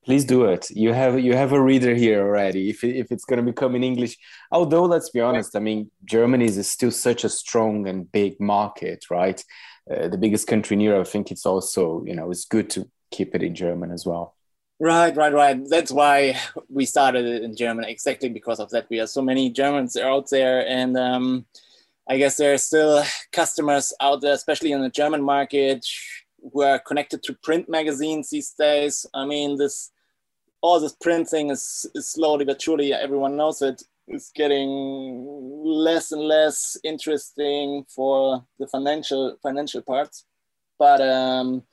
Please 0.03 0.25
do 0.25 0.45
it. 0.45 0.71
You 0.71 0.93
have 0.93 1.19
you 1.19 1.35
have 1.35 1.51
a 1.51 1.61
reader 1.61 1.93
here 1.93 2.21
already. 2.21 2.71
If 2.71 2.83
if 2.83 3.11
it's 3.11 3.23
going 3.23 3.37
to 3.37 3.51
become 3.51 3.75
in 3.75 3.83
English, 3.83 4.17
although 4.51 4.85
let's 4.85 5.11
be 5.11 5.19
honest, 5.19 5.55
I 5.55 5.59
mean 5.59 5.91
Germany 6.05 6.45
is 6.45 6.67
still 6.67 6.89
such 6.89 7.23
a 7.23 7.29
strong 7.29 7.87
and 7.87 8.11
big 8.11 8.39
market, 8.39 9.11
right? 9.11 9.43
Uh, 9.89 10.07
the 10.07 10.17
biggest 10.17 10.47
country 10.47 10.73
in 10.73 10.81
Europe. 10.81 11.05
I 11.05 11.09
think 11.11 11.29
it's 11.29 11.45
also 11.45 12.03
you 12.03 12.15
know 12.15 12.31
it's 12.31 12.45
good 12.45 12.67
to 12.71 12.89
keep 13.11 13.35
it 13.35 13.43
in 13.43 13.53
German 13.53 13.91
as 13.91 14.03
well. 14.03 14.35
Right, 14.81 15.15
right, 15.15 15.31
right. 15.31 15.69
That's 15.69 15.91
why 15.91 16.39
we 16.67 16.85
started 16.85 17.23
it 17.25 17.43
in 17.43 17.55
German. 17.55 17.85
Exactly 17.85 18.29
because 18.29 18.59
of 18.59 18.71
that. 18.71 18.87
We 18.89 18.97
have 18.97 19.09
so 19.09 19.21
many 19.21 19.51
Germans 19.51 19.95
out 19.95 20.31
there, 20.31 20.67
and 20.67 20.97
um, 20.97 21.45
I 22.09 22.17
guess 22.17 22.37
there 22.37 22.53
are 22.55 22.57
still 22.57 23.03
customers 23.31 23.93
out 24.01 24.21
there, 24.21 24.33
especially 24.33 24.71
in 24.71 24.81
the 24.81 24.89
German 24.89 25.21
market, 25.21 25.85
who 26.51 26.63
are 26.63 26.79
connected 26.79 27.21
to 27.23 27.37
print 27.43 27.69
magazines 27.69 28.31
these 28.31 28.53
days. 28.57 29.05
I 29.13 29.23
mean, 29.25 29.57
this 29.57 29.91
all 30.61 30.79
this 30.79 30.95
print 30.99 31.29
thing 31.29 31.51
is, 31.51 31.85
is 31.95 32.11
slowly 32.11 32.45
but 32.45 32.61
surely 32.61 32.93
everyone 32.93 33.37
knows 33.37 33.61
it 33.61 33.83
is 34.07 34.31
getting 34.35 35.25
less 35.63 36.11
and 36.11 36.23
less 36.23 36.77
interesting 36.83 37.85
for 37.95 38.43
the 38.59 38.67
financial 38.67 39.37
financial 39.43 39.83
parts. 39.83 40.25
But 40.79 41.01
um, 41.01 41.63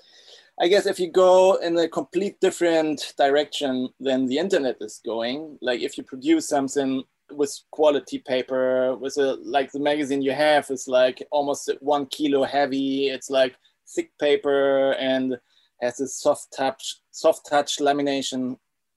I 0.61 0.67
guess 0.67 0.87
if 0.87 0.99
you 0.99 1.09
go 1.09 1.55
in 1.57 1.79
a 1.79 1.87
complete 1.87 2.41
different 2.41 3.15
direction 3.17 3.91
than 4.01 4.27
the 4.27 4.39
internet 4.39 4.77
is 4.81 5.01
going, 5.07 5.57
like 5.63 5.81
if 5.81 5.97
you 5.97 6.03
produce 6.03 6.49
something 6.49 7.05
with 7.31 7.57
quality 7.71 8.19
paper, 8.19 8.97
with 8.97 9.17
a 9.19 9.35
like 9.45 9.71
the 9.71 9.79
magazine 9.79 10.21
you 10.21 10.33
have 10.33 10.69
is 10.71 10.89
like 10.89 11.23
almost 11.31 11.71
one 11.81 12.07
kilo 12.07 12.43
heavy. 12.43 13.09
It's 13.09 13.31
like 13.31 13.55
thick 13.95 14.11
paper 14.19 14.93
and 14.95 15.39
has 15.81 16.01
a 16.01 16.09
soft 16.09 16.53
touch, 16.57 16.97
soft 17.13 17.49
touch 17.49 17.79
lamination. 17.79 18.57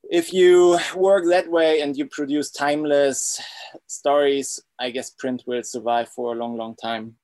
If 0.09 0.33
you 0.33 0.79
work 0.95 1.25
that 1.29 1.51
way 1.51 1.81
and 1.81 1.95
you 1.95 2.07
produce 2.07 2.49
timeless 2.49 3.39
stories, 3.85 4.59
I 4.79 4.89
guess 4.89 5.11
print 5.11 5.43
will 5.45 5.61
survive 5.61 6.09
for 6.09 6.33
a 6.33 6.35
long, 6.35 6.57
long 6.57 6.75
time. 6.75 7.17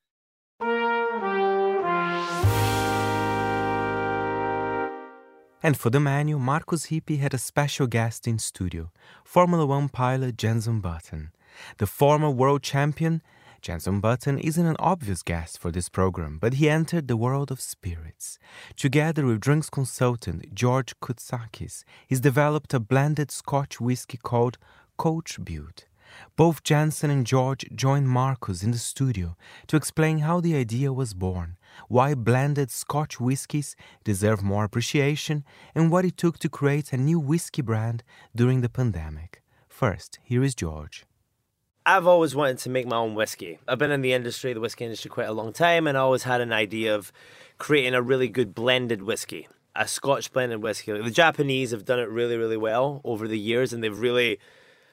And 5.63 5.75
for 5.75 5.89
the 5.89 5.99
menu, 5.99 6.37
Markus 6.37 6.87
Hippi 6.87 7.17
had 7.17 7.33
a 7.33 7.39
special 7.39 7.87
guest 7.87 8.27
in 8.27 8.37
studio, 8.37 8.91
Formula 9.23 9.65
One 9.65 9.89
pilot 9.89 10.37
Jenson 10.37 10.81
Button. 10.81 11.31
The 11.79 11.87
former 11.87 12.29
world 12.29 12.61
champion 12.61 13.23
Jenson 13.63 13.99
Button 13.99 14.37
isn't 14.37 14.65
an 14.65 14.75
obvious 14.77 15.23
guest 15.23 15.57
for 15.57 15.71
this 15.71 15.89
program, 15.89 16.37
but 16.39 16.55
he 16.55 16.69
entered 16.69 17.07
the 17.07 17.17
world 17.17 17.49
of 17.49 17.59
spirits. 17.59 18.37
Together 18.75 19.25
with 19.25 19.39
drinks 19.39 19.69
consultant 19.69 20.53
George 20.53 20.93
Koutsakis, 21.01 21.83
he's 22.05 22.19
developed 22.19 22.75
a 22.75 22.79
blended 22.79 23.31
Scotch 23.31 23.81
whiskey 23.81 24.19
called 24.21 24.59
Coachbuilt. 24.99 25.85
Both 26.35 26.63
Jenson 26.63 27.09
and 27.09 27.25
George 27.25 27.65
joined 27.73 28.09
Markus 28.09 28.63
in 28.63 28.71
the 28.71 28.77
studio 28.77 29.35
to 29.67 29.75
explain 29.75 30.19
how 30.19 30.39
the 30.39 30.55
idea 30.55 30.93
was 30.93 31.13
born, 31.13 31.57
why 31.87 32.13
blended 32.13 32.71
Scotch 32.71 33.19
whiskies 33.19 33.75
deserve 34.03 34.43
more 34.43 34.63
appreciation, 34.63 35.43
and 35.75 35.91
what 35.91 36.05
it 36.05 36.17
took 36.17 36.39
to 36.39 36.49
create 36.49 36.93
a 36.93 36.97
new 36.97 37.19
whiskey 37.19 37.61
brand 37.61 38.03
during 38.35 38.61
the 38.61 38.69
pandemic. 38.69 39.41
First, 39.67 40.19
here 40.23 40.43
is 40.43 40.55
George. 40.55 41.05
I've 41.85 42.05
always 42.05 42.35
wanted 42.35 42.57
to 42.59 42.69
make 42.69 42.85
my 42.85 42.97
own 42.97 43.15
whiskey. 43.15 43.59
I've 43.65 43.77
been 43.77 43.91
in 43.91 44.01
the 44.01 44.11
industry, 44.11 44.51
the 44.51 44.59
whiskey 44.59 44.83
industry, 44.83 45.09
quite 45.09 45.29
a 45.29 45.33
long 45.33 45.53
time, 45.53 45.87
and 45.87 45.97
I 45.97 46.01
always 46.01 46.23
had 46.23 46.41
an 46.41 46.51
idea 46.51 46.93
of 46.93 47.13
creating 47.57 47.93
a 47.93 48.01
really 48.01 48.27
good 48.27 48.53
blended 48.53 49.03
whiskey, 49.03 49.47
a 49.73 49.87
Scotch 49.87 50.33
blended 50.33 50.61
whiskey. 50.61 50.91
the 50.91 51.09
Japanese 51.09 51.71
have 51.71 51.85
done 51.85 51.99
it 51.99 52.09
really, 52.09 52.35
really 52.35 52.57
well 52.57 52.99
over 53.05 53.25
the 53.25 53.39
years, 53.39 53.71
and 53.71 53.81
they've 53.81 53.97
really 53.97 54.37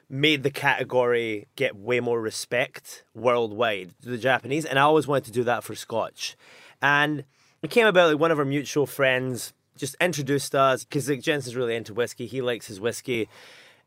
made 0.09 0.43
the 0.43 0.51
category 0.51 1.47
get 1.55 1.75
way 1.75 1.99
more 1.99 2.21
respect 2.21 3.03
worldwide. 3.13 3.93
To 4.03 4.09
the 4.09 4.17
Japanese, 4.17 4.65
and 4.65 4.77
I 4.79 4.83
always 4.83 5.07
wanted 5.07 5.25
to 5.25 5.31
do 5.31 5.43
that 5.43 5.63
for 5.63 5.75
Scotch, 5.75 6.35
and 6.81 7.23
it 7.61 7.71
came 7.71 7.87
about 7.87 8.11
like 8.11 8.19
one 8.19 8.31
of 8.31 8.39
our 8.39 8.45
mutual 8.45 8.85
friends 8.85 9.53
just 9.77 9.95
introduced 9.99 10.55
us 10.55 10.85
because 10.85 11.09
like, 11.09 11.21
Jenson's 11.21 11.55
really 11.55 11.75
into 11.75 11.93
whiskey. 11.93 12.27
He 12.27 12.41
likes 12.41 12.67
his 12.67 12.79
whiskey 12.79 13.27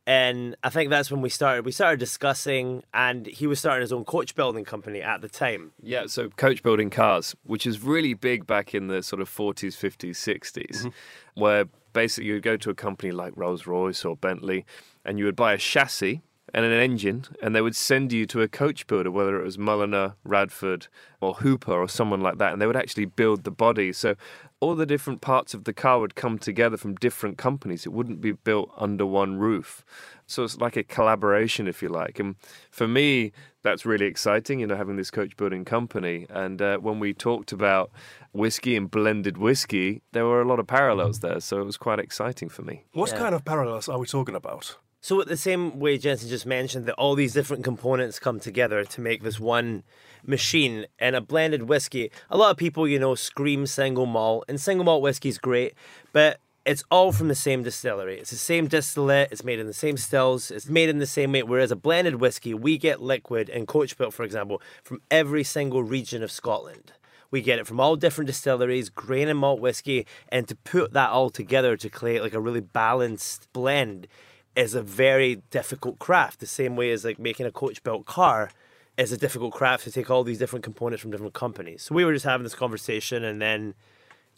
and 0.08 0.56
I 0.64 0.70
think 0.70 0.88
that's 0.88 1.10
when 1.10 1.20
we 1.20 1.28
started. 1.28 1.66
We 1.66 1.70
started 1.70 2.00
discussing, 2.00 2.82
and 2.94 3.26
he 3.26 3.46
was 3.46 3.58
starting 3.58 3.82
his 3.82 3.92
own 3.92 4.06
coach 4.06 4.34
building 4.34 4.64
company 4.64 5.02
at 5.02 5.20
the 5.20 5.28
time. 5.28 5.72
Yeah, 5.82 6.06
so 6.06 6.30
coach 6.30 6.62
building 6.62 6.88
cars, 6.88 7.36
which 7.44 7.66
is 7.66 7.82
really 7.82 8.14
big 8.14 8.46
back 8.46 8.74
in 8.74 8.86
the 8.86 9.02
sort 9.02 9.20
of 9.20 9.28
40s, 9.28 9.76
50s, 9.76 10.12
60s, 10.12 10.54
mm-hmm. 10.54 10.88
where 11.34 11.66
basically 11.98 12.28
you'd 12.28 12.44
go 12.44 12.56
to 12.56 12.70
a 12.70 12.74
company 12.76 13.10
like 13.10 13.32
Rolls 13.34 13.66
Royce 13.66 14.04
or 14.04 14.14
Bentley, 14.16 14.64
and 15.04 15.18
you 15.18 15.24
would 15.24 15.34
buy 15.34 15.52
a 15.52 15.58
chassis 15.58 16.22
and 16.54 16.64
an 16.64 16.72
engine, 16.72 17.24
and 17.42 17.54
they 17.54 17.60
would 17.60 17.76
send 17.76 18.12
you 18.12 18.26
to 18.26 18.42
a 18.42 18.48
coach 18.48 18.86
builder, 18.86 19.10
whether 19.10 19.38
it 19.38 19.44
was 19.44 19.56
Mulliner, 19.56 20.14
Radford, 20.24 20.88
or 21.20 21.34
Hooper, 21.34 21.72
or 21.72 21.88
someone 21.88 22.20
like 22.20 22.38
that, 22.38 22.52
and 22.52 22.62
they 22.62 22.66
would 22.66 22.76
actually 22.76 23.04
build 23.04 23.44
the 23.44 23.50
body. 23.50 23.92
So 23.92 24.14
all 24.60 24.74
the 24.74 24.86
different 24.86 25.20
parts 25.20 25.54
of 25.54 25.64
the 25.64 25.72
car 25.72 26.00
would 26.00 26.14
come 26.14 26.38
together 26.38 26.76
from 26.76 26.94
different 26.96 27.38
companies. 27.38 27.86
It 27.86 27.92
wouldn't 27.92 28.20
be 28.20 28.32
built 28.32 28.70
under 28.76 29.06
one 29.06 29.38
roof. 29.38 29.84
So 30.26 30.44
it's 30.44 30.58
like 30.58 30.76
a 30.76 30.82
collaboration, 30.82 31.68
if 31.68 31.82
you 31.82 31.88
like. 31.88 32.18
And 32.18 32.36
for 32.70 32.88
me, 32.88 33.32
that's 33.62 33.86
really 33.86 34.06
exciting, 34.06 34.60
you 34.60 34.66
know, 34.66 34.76
having 34.76 34.96
this 34.96 35.10
coach 35.10 35.36
building 35.36 35.64
company. 35.64 36.26
And 36.28 36.60
uh, 36.60 36.78
when 36.78 36.98
we 36.98 37.14
talked 37.14 37.52
about 37.52 37.90
whiskey 38.32 38.76
and 38.76 38.90
blended 38.90 39.38
whiskey, 39.38 40.02
there 40.12 40.26
were 40.26 40.40
a 40.40 40.48
lot 40.48 40.58
of 40.58 40.66
parallels 40.66 41.20
there. 41.20 41.40
So 41.40 41.60
it 41.60 41.64
was 41.64 41.76
quite 41.76 41.98
exciting 41.98 42.48
for 42.48 42.62
me. 42.62 42.84
What 42.92 43.10
yeah. 43.12 43.18
kind 43.18 43.34
of 43.34 43.44
parallels 43.44 43.88
are 43.88 43.98
we 43.98 44.06
talking 44.06 44.34
about? 44.34 44.76
So, 45.00 45.16
with 45.16 45.28
the 45.28 45.36
same 45.36 45.78
way 45.78 45.96
Jenson 45.96 46.28
just 46.28 46.44
mentioned, 46.44 46.86
that 46.86 46.94
all 46.94 47.14
these 47.14 47.32
different 47.32 47.62
components 47.62 48.18
come 48.18 48.40
together 48.40 48.84
to 48.84 49.00
make 49.00 49.22
this 49.22 49.38
one 49.38 49.84
machine 50.26 50.86
and 50.98 51.14
a 51.14 51.20
blended 51.20 51.64
whiskey. 51.64 52.10
A 52.30 52.36
lot 52.36 52.50
of 52.50 52.56
people, 52.56 52.88
you 52.88 52.98
know, 52.98 53.14
scream 53.14 53.66
single 53.66 54.06
malt, 54.06 54.44
and 54.48 54.60
single 54.60 54.84
malt 54.84 55.00
whiskey 55.00 55.28
is 55.28 55.38
great, 55.38 55.74
but 56.12 56.40
it's 56.64 56.82
all 56.90 57.12
from 57.12 57.28
the 57.28 57.36
same 57.36 57.62
distillery. 57.62 58.18
It's 58.18 58.30
the 58.30 58.36
same 58.36 58.66
distillate, 58.66 59.30
it's 59.30 59.44
made 59.44 59.60
in 59.60 59.68
the 59.68 59.72
same 59.72 59.96
stills, 59.96 60.50
it's 60.50 60.68
made 60.68 60.88
in 60.88 60.98
the 60.98 61.06
same 61.06 61.30
way. 61.30 61.44
Whereas 61.44 61.70
a 61.70 61.76
blended 61.76 62.16
whiskey, 62.16 62.52
we 62.52 62.76
get 62.76 63.00
liquid 63.00 63.48
and 63.48 63.68
coach 63.68 63.96
built, 63.96 64.12
for 64.12 64.24
example, 64.24 64.60
from 64.82 65.00
every 65.12 65.44
single 65.44 65.84
region 65.84 66.24
of 66.24 66.32
Scotland. 66.32 66.92
We 67.30 67.40
get 67.40 67.60
it 67.60 67.68
from 67.68 67.78
all 67.78 67.94
different 67.94 68.26
distilleries, 68.26 68.90
grain 68.90 69.28
and 69.28 69.38
malt 69.38 69.60
whiskey, 69.60 70.06
and 70.28 70.48
to 70.48 70.56
put 70.56 70.92
that 70.94 71.10
all 71.10 71.30
together 71.30 71.76
to 71.76 71.88
create 71.88 72.22
like 72.22 72.34
a 72.34 72.40
really 72.40 72.60
balanced 72.60 73.52
blend 73.52 74.08
is 74.56 74.74
a 74.74 74.82
very 74.82 75.42
difficult 75.50 75.98
craft. 75.98 76.40
The 76.40 76.46
same 76.46 76.76
way 76.76 76.90
as 76.90 77.04
like 77.04 77.18
making 77.18 77.46
a 77.46 77.52
coach 77.52 77.82
built 77.82 78.06
car 78.06 78.50
is 78.96 79.12
a 79.12 79.16
difficult 79.16 79.52
craft 79.52 79.84
to 79.84 79.92
take 79.92 80.10
all 80.10 80.24
these 80.24 80.38
different 80.38 80.64
components 80.64 81.02
from 81.02 81.10
different 81.12 81.34
companies. 81.34 81.82
So 81.82 81.94
we 81.94 82.04
were 82.04 82.12
just 82.12 82.24
having 82.24 82.44
this 82.44 82.54
conversation, 82.54 83.22
and 83.24 83.40
then 83.40 83.74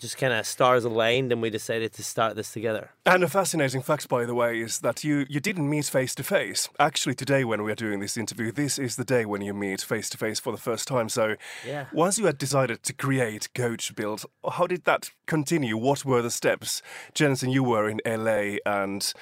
just 0.01 0.17
kind 0.19 0.33
of 0.33 0.47
stars 0.47 0.85
aligned 0.85 1.31
and 1.31 1.43
we 1.43 1.51
decided 1.51 1.93
to 1.93 2.03
start 2.03 2.35
this 2.35 2.53
together. 2.53 2.91
And 3.05 3.23
a 3.23 3.29
fascinating 3.29 3.83
fact, 3.83 4.09
by 4.09 4.25
the 4.25 4.35
way, 4.35 4.61
is 4.61 4.79
that 4.81 5.05
you, 5.05 5.27
you 5.29 5.41
didn't 5.41 5.69
meet 5.69 5.85
face 5.85 6.15
to 6.17 6.23
face. 6.25 6.69
Actually, 6.79 7.15
today, 7.15 7.45
when 7.45 7.63
we 7.63 7.71
are 7.71 7.77
doing 7.77 8.01
this 8.01 8.17
interview, 8.17 8.51
this 8.51 8.79
is 8.79 8.97
the 8.97 9.05
day 9.05 9.25
when 9.27 9.43
you 9.43 9.53
meet 9.55 9.83
face 9.83 10.09
to 10.11 10.19
face 10.19 10.41
for 10.41 10.53
the 10.53 10.59
first 10.59 10.89
time. 10.89 11.09
So, 11.09 11.37
Yeah. 11.67 11.87
once 11.93 12.19
you 12.19 12.27
had 12.27 12.39
decided 12.39 12.83
to 12.85 12.93
create 12.93 13.49
Coachbuilt, 13.55 14.25
how 14.53 14.67
did 14.67 14.85
that 14.85 15.11
continue? 15.27 15.77
What 15.77 16.05
were 16.05 16.23
the 16.23 16.31
steps? 16.31 16.81
Jenson, 17.15 17.51
you 17.51 17.63
were 17.63 17.89
in 17.89 18.01
LA, 18.07 18.57
and 18.65 19.13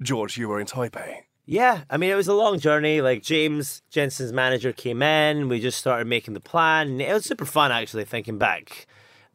George, 0.00 0.38
you 0.38 0.48
were 0.48 0.60
in 0.60 0.66
Taipei. 0.66 1.22
Yeah, 1.50 1.84
I 1.88 1.96
mean, 1.96 2.10
it 2.10 2.14
was 2.14 2.28
a 2.28 2.34
long 2.34 2.58
journey. 2.60 3.00
Like, 3.00 3.22
James 3.22 3.80
Jenson's 3.90 4.32
manager 4.34 4.70
came 4.72 5.00
in, 5.02 5.48
we 5.48 5.60
just 5.60 5.78
started 5.78 6.06
making 6.06 6.34
the 6.34 6.40
plan. 6.40 7.00
It 7.00 7.12
was 7.12 7.24
super 7.24 7.46
fun, 7.46 7.72
actually, 7.72 8.04
thinking 8.04 8.36
back. 8.38 8.86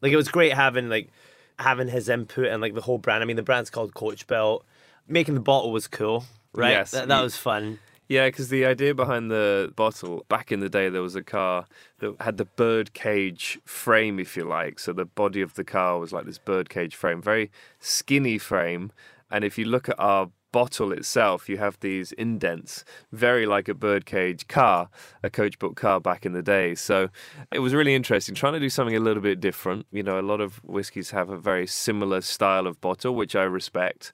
Like, 0.03 0.11
it 0.11 0.17
was 0.17 0.27
great 0.27 0.53
having, 0.53 0.89
like, 0.89 1.09
having 1.57 1.87
his 1.87 2.09
input 2.09 2.45
and, 2.45 2.61
like, 2.61 2.75
the 2.75 2.81
whole 2.81 2.99
brand. 2.99 3.23
I 3.23 3.25
mean, 3.25 3.37
the 3.37 3.41
brand's 3.41 3.71
called 3.71 3.93
Coachbuilt. 3.95 4.61
Making 5.07 5.33
the 5.33 5.41
bottle 5.41 5.71
was 5.71 5.87
cool, 5.87 6.25
right? 6.53 6.71
Yes. 6.71 6.91
That, 6.91 7.07
that 7.07 7.21
was 7.21 7.35
fun. 7.35 7.79
Yeah, 8.09 8.27
because 8.27 8.49
the 8.49 8.65
idea 8.65 8.93
behind 8.93 9.31
the 9.31 9.71
bottle, 9.75 10.25
back 10.27 10.51
in 10.51 10.59
the 10.59 10.69
day, 10.69 10.89
there 10.89 11.01
was 11.01 11.15
a 11.15 11.23
car 11.23 11.65
that 11.99 12.15
had 12.19 12.37
the 12.37 12.45
bird 12.45 12.93
cage 12.93 13.59
frame, 13.65 14.19
if 14.19 14.37
you 14.37 14.43
like. 14.43 14.77
So 14.77 14.91
the 14.91 15.05
body 15.05 15.41
of 15.41 15.53
the 15.53 15.63
car 15.63 15.99
was 15.99 16.11
like 16.11 16.25
this 16.25 16.37
bird 16.37 16.69
cage 16.69 16.95
frame, 16.95 17.21
very 17.21 17.49
skinny 17.79 18.37
frame. 18.37 18.91
And 19.31 19.43
if 19.43 19.57
you 19.57 19.65
look 19.65 19.87
at 19.87 19.99
our 19.99 20.29
bottle 20.53 20.93
itself, 20.93 21.49
you 21.49 21.57
have 21.57 21.77
these 21.81 22.13
indents, 22.13 22.85
very 23.11 23.45
like 23.45 23.67
a 23.67 23.73
birdcage 23.73 24.47
car, 24.47 24.87
a 25.21 25.29
coach 25.29 25.59
built 25.59 25.75
car 25.75 25.99
back 25.99 26.25
in 26.25 26.31
the 26.31 26.41
day. 26.41 26.75
So 26.75 27.09
it 27.51 27.59
was 27.59 27.73
really 27.73 27.93
interesting 27.93 28.35
trying 28.35 28.53
to 28.53 28.59
do 28.61 28.69
something 28.69 28.95
a 28.95 29.01
little 29.01 29.21
bit 29.21 29.41
different. 29.41 29.85
You 29.91 30.03
know, 30.03 30.17
a 30.17 30.21
lot 30.21 30.39
of 30.39 30.63
whiskies 30.63 31.11
have 31.11 31.29
a 31.29 31.37
very 31.37 31.67
similar 31.67 32.21
style 32.21 32.67
of 32.67 32.79
bottle, 32.79 33.15
which 33.15 33.35
I 33.35 33.43
respect, 33.43 34.13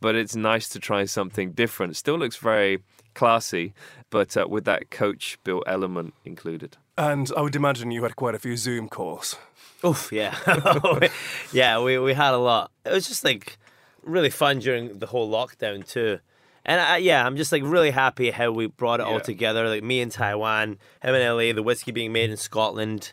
but 0.00 0.14
it's 0.14 0.34
nice 0.34 0.68
to 0.70 0.78
try 0.78 1.04
something 1.04 1.52
different. 1.52 1.96
Still 1.96 2.18
looks 2.18 2.36
very 2.36 2.78
classy, 3.14 3.74
but 4.08 4.36
uh, 4.36 4.46
with 4.48 4.64
that 4.64 4.90
coach 4.90 5.38
built 5.44 5.64
element 5.66 6.14
included. 6.24 6.76
And 6.96 7.30
I 7.36 7.42
would 7.42 7.56
imagine 7.56 7.90
you 7.90 8.04
had 8.04 8.14
quite 8.14 8.36
a 8.36 8.38
few 8.38 8.56
Zoom 8.56 8.88
calls. 8.88 9.36
Oof, 9.84 10.12
yeah. 10.12 10.36
yeah, 11.52 11.80
we, 11.80 11.98
we 11.98 12.12
had 12.14 12.34
a 12.34 12.38
lot. 12.38 12.70
It 12.84 12.92
was 12.92 13.08
just 13.08 13.24
like 13.24 13.58
really 14.02 14.30
fun 14.30 14.58
during 14.58 14.98
the 14.98 15.06
whole 15.06 15.30
lockdown 15.30 15.86
too. 15.86 16.18
And 16.64 16.80
I, 16.80 16.98
yeah, 16.98 17.24
I'm 17.24 17.36
just 17.36 17.52
like 17.52 17.62
really 17.64 17.90
happy 17.90 18.30
how 18.30 18.50
we 18.50 18.66
brought 18.66 19.00
it 19.00 19.06
all 19.06 19.14
Yeah. 19.14 19.20
together. 19.20 19.68
Like 19.68 19.82
me 19.82 20.00
in 20.00 20.10
Taiwan, 20.10 20.78
him 21.02 21.14
in 21.14 21.26
LA, 21.36 21.52
the 21.52 21.62
whiskey 21.62 21.90
being 21.90 22.12
made 22.12 22.30
in 22.30 22.36
Scotland. 22.36 23.12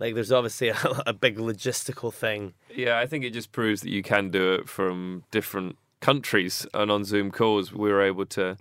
Like 0.00 0.14
there's 0.14 0.32
obviously 0.32 0.68
a, 0.68 0.76
a 1.06 1.12
big 1.12 1.36
logistical 1.38 2.12
thing. 2.12 2.54
Yeah, 2.74 2.98
I 2.98 3.06
think 3.06 3.24
it 3.24 3.32
just 3.32 3.52
proves 3.52 3.82
that 3.82 3.90
you 3.90 4.02
can 4.02 4.30
do 4.30 4.52
it 4.54 4.68
from 4.68 5.24
different 5.30 5.76
countries. 6.00 6.66
And 6.74 6.90
on 6.90 7.04
Zoom 7.04 7.30
calls, 7.30 7.72
we 7.72 7.90
were 7.90 8.02
able 8.02 8.26
to, 8.26 8.56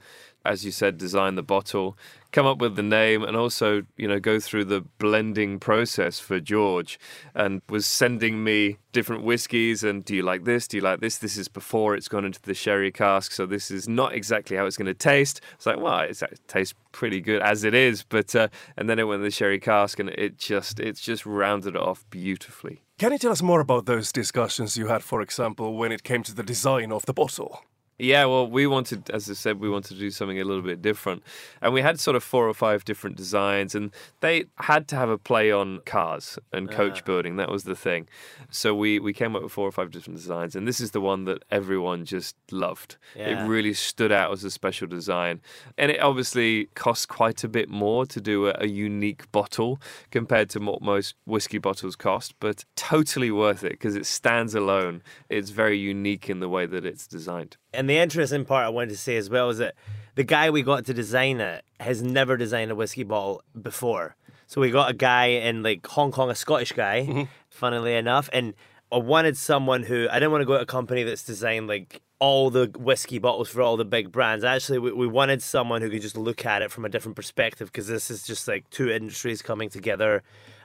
as 0.48 0.64
you 0.64 0.72
said, 0.72 0.98
design 0.98 1.36
the 1.36 1.44
bottle, 1.44 1.98
come 2.32 2.46
up 2.46 2.60
with 2.60 2.76
the 2.76 2.84
name, 2.84 3.24
and 3.24 3.36
also, 3.36 3.84
you 3.98 4.08
know, 4.08 4.20
go 4.20 4.40
through 4.40 4.66
the 4.66 4.82
blending 4.98 5.60
process 5.60 6.20
for 6.20 6.40
George. 6.40 7.00
And 7.36 7.62
was 7.70 7.86
sending 7.86 8.44
me 8.44 8.78
different 8.94 9.24
whiskies. 9.24 9.84
And 9.84 10.04
do 10.06 10.16
you 10.16 10.24
like 10.24 10.46
this? 10.46 10.68
Do 10.68 10.78
you 10.78 10.82
like 10.82 11.02
this? 11.02 11.18
This 11.18 11.38
is 11.38 11.48
before 11.48 11.96
it's 11.96 12.08
gone 12.08 12.26
into 12.26 12.42
the 12.42 12.54
sherry 12.54 12.92
cask, 12.92 13.32
so 13.34 13.46
this 13.46 13.70
is 13.70 13.88
not 13.88 14.14
exactly 14.14 14.56
how 14.58 14.66
it's 14.66 14.78
going 14.78 14.88
to 14.88 14.94
taste. 14.94 15.42
It's 15.56 15.66
like, 15.66 15.80
well, 15.80 16.00
it 16.00 16.22
tastes 16.48 16.74
pretty 16.94 17.22
good 17.22 17.42
as 17.42 17.64
it 17.64 17.74
is, 17.76 18.04
but 18.04 18.36
uh, 18.36 18.48
and 18.76 18.90
then 18.90 19.00
it 19.00 19.04
went 19.04 19.20
in 19.20 19.24
the 19.24 19.32
sherry 19.32 19.60
cask, 19.60 20.00
and 20.00 20.10
it 20.10 20.38
just 20.38 20.80
it's 20.80 21.02
just 21.02 21.26
rounded 21.26 21.76
it 21.76 21.82
off 21.82 22.06
beautifully. 22.10 22.82
Can 22.98 23.12
you 23.12 23.20
tell 23.20 23.32
us 23.32 23.44
more 23.44 23.60
about 23.60 23.86
those 23.86 24.12
discussions 24.12 24.78
you 24.78 24.88
had, 24.88 25.04
for 25.04 25.22
example, 25.22 25.76
when 25.76 25.92
it 25.92 26.02
came 26.04 26.24
to 26.24 26.34
the 26.34 26.42
design 26.42 26.92
of 26.92 27.06
the 27.06 27.14
bottle? 27.14 27.62
Yeah, 28.00 28.26
well, 28.26 28.48
we 28.48 28.68
wanted, 28.68 29.10
as 29.10 29.28
I 29.28 29.34
said, 29.34 29.60
we 29.60 29.70
wanted 29.70 29.96
to 29.96 30.00
do 30.00 30.12
something 30.12 30.40
a 30.40 30.44
little 30.46 30.62
bit 30.62 30.84
different. 30.84 31.24
And 31.64 31.74
we 31.74 31.82
had 31.82 32.00
sort 32.00 32.16
of 32.16 32.24
four 32.24 32.48
or 32.48 32.54
five 32.54 32.86
different 32.86 33.16
designs, 33.16 33.74
and 33.74 33.92
they 34.20 34.46
had 34.58 34.88
to 34.90 34.96
have 34.96 35.10
a 35.10 35.18
play 35.18 35.52
on 35.52 35.80
cars 35.86 36.38
and 36.54 36.70
coach 36.70 37.00
Ah. 37.02 37.06
building. 37.06 37.38
That 37.38 37.50
was 37.50 37.64
the 37.64 37.76
thing. 37.76 38.08
So 38.52 38.76
we, 38.76 39.00
we 39.00 39.14
came 39.14 39.36
up 39.36 39.42
with 39.42 39.52
four 39.52 39.68
or 39.68 39.72
five 39.72 39.90
different 39.90 40.18
designs, 40.20 40.56
and 40.56 40.68
this 40.68 40.80
is 40.80 40.92
the 40.92 41.02
one 41.02 41.26
that 41.26 41.44
everyone 41.50 42.06
just 42.06 42.36
loved. 42.52 42.98
Yeah. 43.16 43.44
It 43.44 43.48
really 43.48 43.74
stood 43.74 44.12
out 44.12 44.32
as 44.32 44.44
a 44.44 44.52
special 44.52 44.88
design. 44.88 45.42
And 45.76 45.90
it 45.90 46.00
obviously 46.00 46.66
costs 46.76 47.08
quite 47.08 47.44
a 47.44 47.48
bit 47.48 47.68
more 47.68 48.06
to 48.06 48.22
do 48.22 48.48
a, 48.48 48.56
a 48.60 48.68
unique 48.68 49.32
bottle 49.32 49.82
compared 50.12 50.52
to 50.52 50.60
what 50.60 50.84
most 50.84 51.16
whiskey 51.26 51.58
bottles 51.58 51.96
cost, 51.96 52.36
but 52.40 52.64
totally 52.76 53.32
worth 53.32 53.64
it 53.64 53.72
because 53.72 53.96
it 53.96 54.06
stands 54.06 54.54
alone. 54.54 55.02
It's 55.30 55.50
very 55.50 55.80
unique 55.80 56.30
in 56.30 56.42
the 56.42 56.50
way 56.50 56.68
that 56.68 56.86
it's 56.86 57.08
designed. 57.08 57.58
And 57.74 57.90
the 57.90 57.98
interesting 57.98 58.46
part 58.46 58.66
I 58.66 58.70
wanted 58.70 58.90
to 58.90 58.98
say 58.98 59.18
as 59.18 59.30
well 59.30 59.50
is 59.50 59.58
that 59.58 59.76
the 60.16 60.24
guy 60.24 60.50
we 60.50 60.64
got 60.64 60.86
to 60.86 60.94
design 60.94 61.40
it 61.40 61.64
has 61.80 62.02
never 62.02 62.38
designed 62.38 62.72
a 62.72 62.76
whiskey 62.76 63.04
bottle 63.04 63.44
before. 63.62 64.16
So 64.48 64.62
we 64.62 64.72
got 64.72 64.90
a 64.90 64.94
guy 64.94 65.26
in 65.26 65.62
like 65.62 65.86
Hong 65.88 66.12
Kong, 66.12 66.30
a 66.30 66.36
Scottish 66.36 66.72
guy, 66.72 67.06
mm-hmm. 67.08 67.24
funnily 67.50 67.96
enough, 67.96 68.30
and 68.32 68.54
I 68.92 68.98
wanted 68.98 69.36
someone 69.36 69.84
who 69.84 70.08
I 70.10 70.16
didn't 70.16 70.32
want 70.32 70.42
to 70.42 70.46
go 70.46 70.56
to 70.56 70.62
a 70.62 70.66
company 70.66 71.04
that's 71.04 71.24
designed 71.24 71.68
like 71.68 72.02
all 72.20 72.50
the 72.50 72.72
whiskey 72.78 73.20
bottles 73.20 73.50
for 73.50 73.62
all 73.62 73.78
the 73.78 73.86
big 73.86 74.12
brands. 74.12 74.46
Actually, 74.46 74.80
we, 74.80 74.92
we 74.94 75.08
wanted 75.08 75.44
someone 75.44 75.82
who 75.82 75.90
could 75.90 76.02
just 76.02 76.18
look 76.18 76.46
at 76.46 76.62
it 76.62 76.72
from 76.72 76.86
a 76.86 76.90
different 76.90 77.16
perspective 77.16 77.68
because 77.72 77.88
this 77.88 78.10
is 78.10 78.24
just 78.24 78.48
like 78.48 78.70
two 78.70 78.90
industries 78.90 79.42
coming 79.42 79.70
together, 79.70 80.24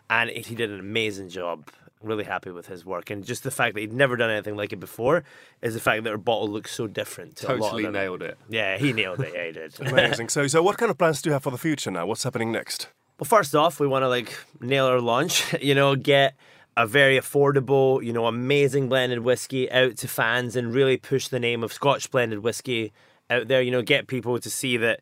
and 0.09 0.31
he 0.31 0.55
did 0.55 0.71
an 0.71 0.79
amazing 0.79 1.29
job. 1.29 1.69
Really 2.03 2.25
happy 2.25 2.51
with 2.51 2.67
his 2.67 2.85
work, 2.85 3.11
and 3.11 3.25
just 3.25 3.45
the 3.45 3.51
fact 3.51 3.75
that 3.75 3.81
he'd 3.81 3.93
never 3.93 4.17
done 4.17 4.31
anything 4.31 4.57
like 4.57 4.73
it 4.73 4.81
before 4.81 5.25
is 5.61 5.75
the 5.75 5.81
fact 5.81 6.05
that 6.05 6.11
our 6.11 6.19
bottle 6.19 6.49
looks 6.49 6.73
so 6.75 6.87
different. 6.87 7.37
To 7.37 7.47
a 7.47 7.49
lot 7.49 7.55
of 7.55 7.61
Totally 7.63 7.83
them. 7.85 7.93
nailed 7.93 8.23
it. 8.23 8.39
Yeah, 8.49 8.77
he 8.79 8.93
nailed 8.93 9.21
it. 9.21 9.33
Yeah, 9.35 9.47
he 9.47 9.53
did. 9.53 9.81
Amazing. 9.81 10.29
so, 10.31 10.47
so 10.47 10.63
what 10.63 10.79
kind 10.79 10.91
of 10.91 10.99
plans 10.99 11.23
do 11.23 11.31
you 11.31 11.35
have 11.35 11.43
for 11.45 11.51
the 11.51 11.59
future 11.59 11.91
now? 11.91 12.07
What's 12.07 12.25
happening 12.25 12.51
next? 12.51 12.89
Well, 13.19 13.27
first 13.27 13.55
off, 13.55 13.79
we 13.79 13.87
want 13.87 14.03
to 14.03 14.09
like 14.09 14.37
nail 14.61 14.87
our 14.87 15.01
launch. 15.01 15.55
You 15.63 15.75
know, 15.75 15.95
get 15.95 16.35
a 16.77 16.87
very 16.87 17.19
affordable, 17.19 18.03
you 18.03 18.13
know, 18.13 18.27
amazing 18.27 18.89
blended 18.89 19.21
whiskey 19.21 19.71
out 19.71 19.97
to 19.99 20.09
fans 20.09 20.57
and 20.57 20.75
really 20.75 20.97
push 20.97 21.29
the 21.29 21.39
name 21.39 21.63
of 21.63 21.73
Scotch 21.73 22.11
blended 22.11 22.41
whiskey 22.41 22.93
out 23.31 23.47
there. 23.47 23.63
You 23.63 23.71
know, 23.71 23.83
get 23.83 24.07
people 24.07 24.39
to 24.41 24.51
see 24.51 24.77
that. 24.79 25.01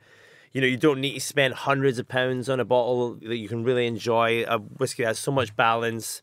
You 0.52 0.60
know, 0.60 0.66
you 0.66 0.76
don't 0.76 1.00
need 1.00 1.14
to 1.14 1.20
spend 1.20 1.54
hundreds 1.54 2.00
of 2.00 2.08
pounds 2.08 2.48
on 2.48 2.58
a 2.58 2.64
bottle 2.64 3.14
that 3.14 3.36
you 3.36 3.48
can 3.48 3.62
really 3.62 3.86
enjoy. 3.86 4.42
A 4.48 4.58
whiskey 4.58 5.04
that 5.04 5.10
has 5.10 5.18
so 5.20 5.30
much 5.30 5.54
balance, 5.54 6.22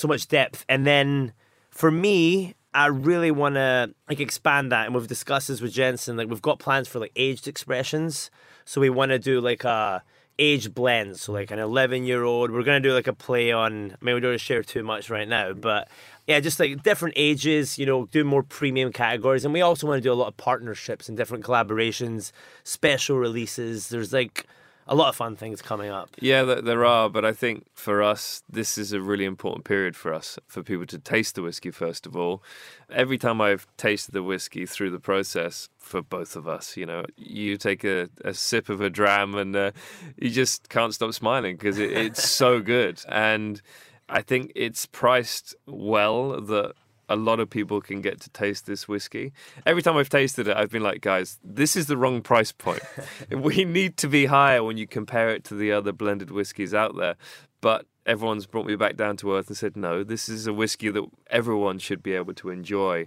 so 0.00 0.08
much 0.08 0.28
depth, 0.28 0.64
and 0.68 0.86
then 0.86 1.32
for 1.70 1.90
me, 1.90 2.54
I 2.72 2.86
really 2.86 3.30
want 3.30 3.56
to 3.56 3.92
like 4.08 4.20
expand 4.20 4.72
that, 4.72 4.86
and 4.86 4.94
we've 4.94 5.06
discussed 5.06 5.48
this 5.48 5.60
with 5.60 5.72
Jenson. 5.72 6.16
Like 6.16 6.28
we've 6.28 6.42
got 6.42 6.58
plans 6.58 6.88
for 6.88 6.98
like 6.98 7.12
aged 7.16 7.48
expressions, 7.48 8.30
so 8.64 8.80
we 8.80 8.90
want 8.90 9.10
to 9.10 9.18
do 9.18 9.40
like 9.40 9.64
a 9.64 10.02
age 10.38 10.72
blend. 10.72 11.18
So 11.18 11.32
like 11.32 11.50
an 11.50 11.58
eleven-year-old, 11.58 12.50
we're 12.50 12.62
gonna 12.62 12.80
do 12.80 12.92
like 12.92 13.06
a 13.06 13.12
play 13.12 13.52
on. 13.52 13.96
I 14.00 14.04
mean, 14.04 14.14
we 14.14 14.20
don't 14.20 14.40
share 14.40 14.62
too 14.62 14.82
much 14.82 15.10
right 15.10 15.28
now, 15.28 15.52
but 15.52 15.88
yeah, 16.26 16.38
just 16.40 16.60
like 16.60 16.82
different 16.82 17.14
ages. 17.16 17.78
You 17.78 17.86
know, 17.86 18.06
do 18.06 18.24
more 18.24 18.42
premium 18.42 18.92
categories, 18.92 19.44
and 19.44 19.52
we 19.52 19.62
also 19.62 19.86
want 19.86 19.98
to 19.98 20.08
do 20.08 20.12
a 20.12 20.14
lot 20.14 20.28
of 20.28 20.36
partnerships 20.36 21.08
and 21.08 21.16
different 21.16 21.44
collaborations, 21.44 22.30
special 22.62 23.18
releases. 23.18 23.88
There's 23.88 24.12
like 24.12 24.46
a 24.86 24.94
lot 24.94 25.08
of 25.08 25.16
fun 25.16 25.36
things 25.36 25.62
coming 25.62 25.90
up. 25.90 26.10
Yeah, 26.20 26.42
there 26.42 26.84
are, 26.84 27.08
but 27.08 27.24
I 27.24 27.32
think 27.32 27.66
for 27.74 28.02
us, 28.02 28.42
this 28.50 28.76
is 28.76 28.92
a 28.92 29.00
really 29.00 29.24
important 29.24 29.64
period 29.64 29.94
for 29.94 30.12
us, 30.12 30.38
for 30.46 30.62
people 30.62 30.86
to 30.86 30.98
taste 30.98 31.36
the 31.36 31.42
whiskey, 31.42 31.70
first 31.70 32.06
of 32.06 32.16
all. 32.16 32.42
Every 32.90 33.18
time 33.18 33.40
I've 33.40 33.66
tasted 33.76 34.12
the 34.12 34.22
whiskey 34.22 34.66
through 34.66 34.90
the 34.90 34.98
process, 34.98 35.68
for 35.78 36.02
both 36.02 36.36
of 36.36 36.48
us, 36.48 36.76
you 36.76 36.86
know, 36.86 37.04
you 37.16 37.56
take 37.56 37.84
a, 37.84 38.08
a 38.24 38.34
sip 38.34 38.68
of 38.68 38.80
a 38.80 38.90
dram 38.90 39.34
and 39.34 39.54
uh, 39.54 39.70
you 40.16 40.30
just 40.30 40.68
can't 40.68 40.94
stop 40.94 41.12
smiling 41.14 41.56
because 41.56 41.78
it, 41.78 41.92
it's 41.92 42.28
so 42.28 42.60
good. 42.60 43.02
And 43.08 43.62
I 44.08 44.22
think 44.22 44.52
it's 44.56 44.86
priced 44.86 45.54
well 45.66 46.40
that 46.40 46.74
a 47.10 47.16
lot 47.16 47.40
of 47.40 47.50
people 47.50 47.80
can 47.80 48.00
get 48.00 48.20
to 48.20 48.30
taste 48.30 48.66
this 48.66 48.86
whiskey. 48.86 49.32
Every 49.66 49.82
time 49.82 49.96
I've 49.96 50.08
tasted 50.08 50.46
it, 50.46 50.56
I've 50.56 50.70
been 50.70 50.82
like, 50.82 51.00
guys, 51.00 51.38
this 51.42 51.74
is 51.74 51.86
the 51.86 51.96
wrong 51.96 52.22
price 52.22 52.52
point. 52.52 52.82
we 53.30 53.64
need 53.64 53.96
to 53.98 54.08
be 54.08 54.26
higher 54.26 54.62
when 54.62 54.76
you 54.76 54.86
compare 54.86 55.30
it 55.30 55.42
to 55.44 55.54
the 55.54 55.72
other 55.72 55.92
blended 55.92 56.30
whiskies 56.30 56.72
out 56.72 56.96
there. 56.96 57.16
But 57.60 57.86
everyone's 58.06 58.46
brought 58.46 58.66
me 58.66 58.74
back 58.74 58.96
down 58.96 59.16
to 59.16 59.34
earth 59.34 59.48
and 59.48 59.56
said, 59.56 59.76
no, 59.76 60.02
this 60.02 60.28
is 60.28 60.46
a 60.46 60.52
whiskey 60.52 60.90
that 60.90 61.04
everyone 61.28 61.78
should 61.78 62.02
be 62.02 62.14
able 62.14 62.34
to 62.34 62.50
enjoy 62.50 63.06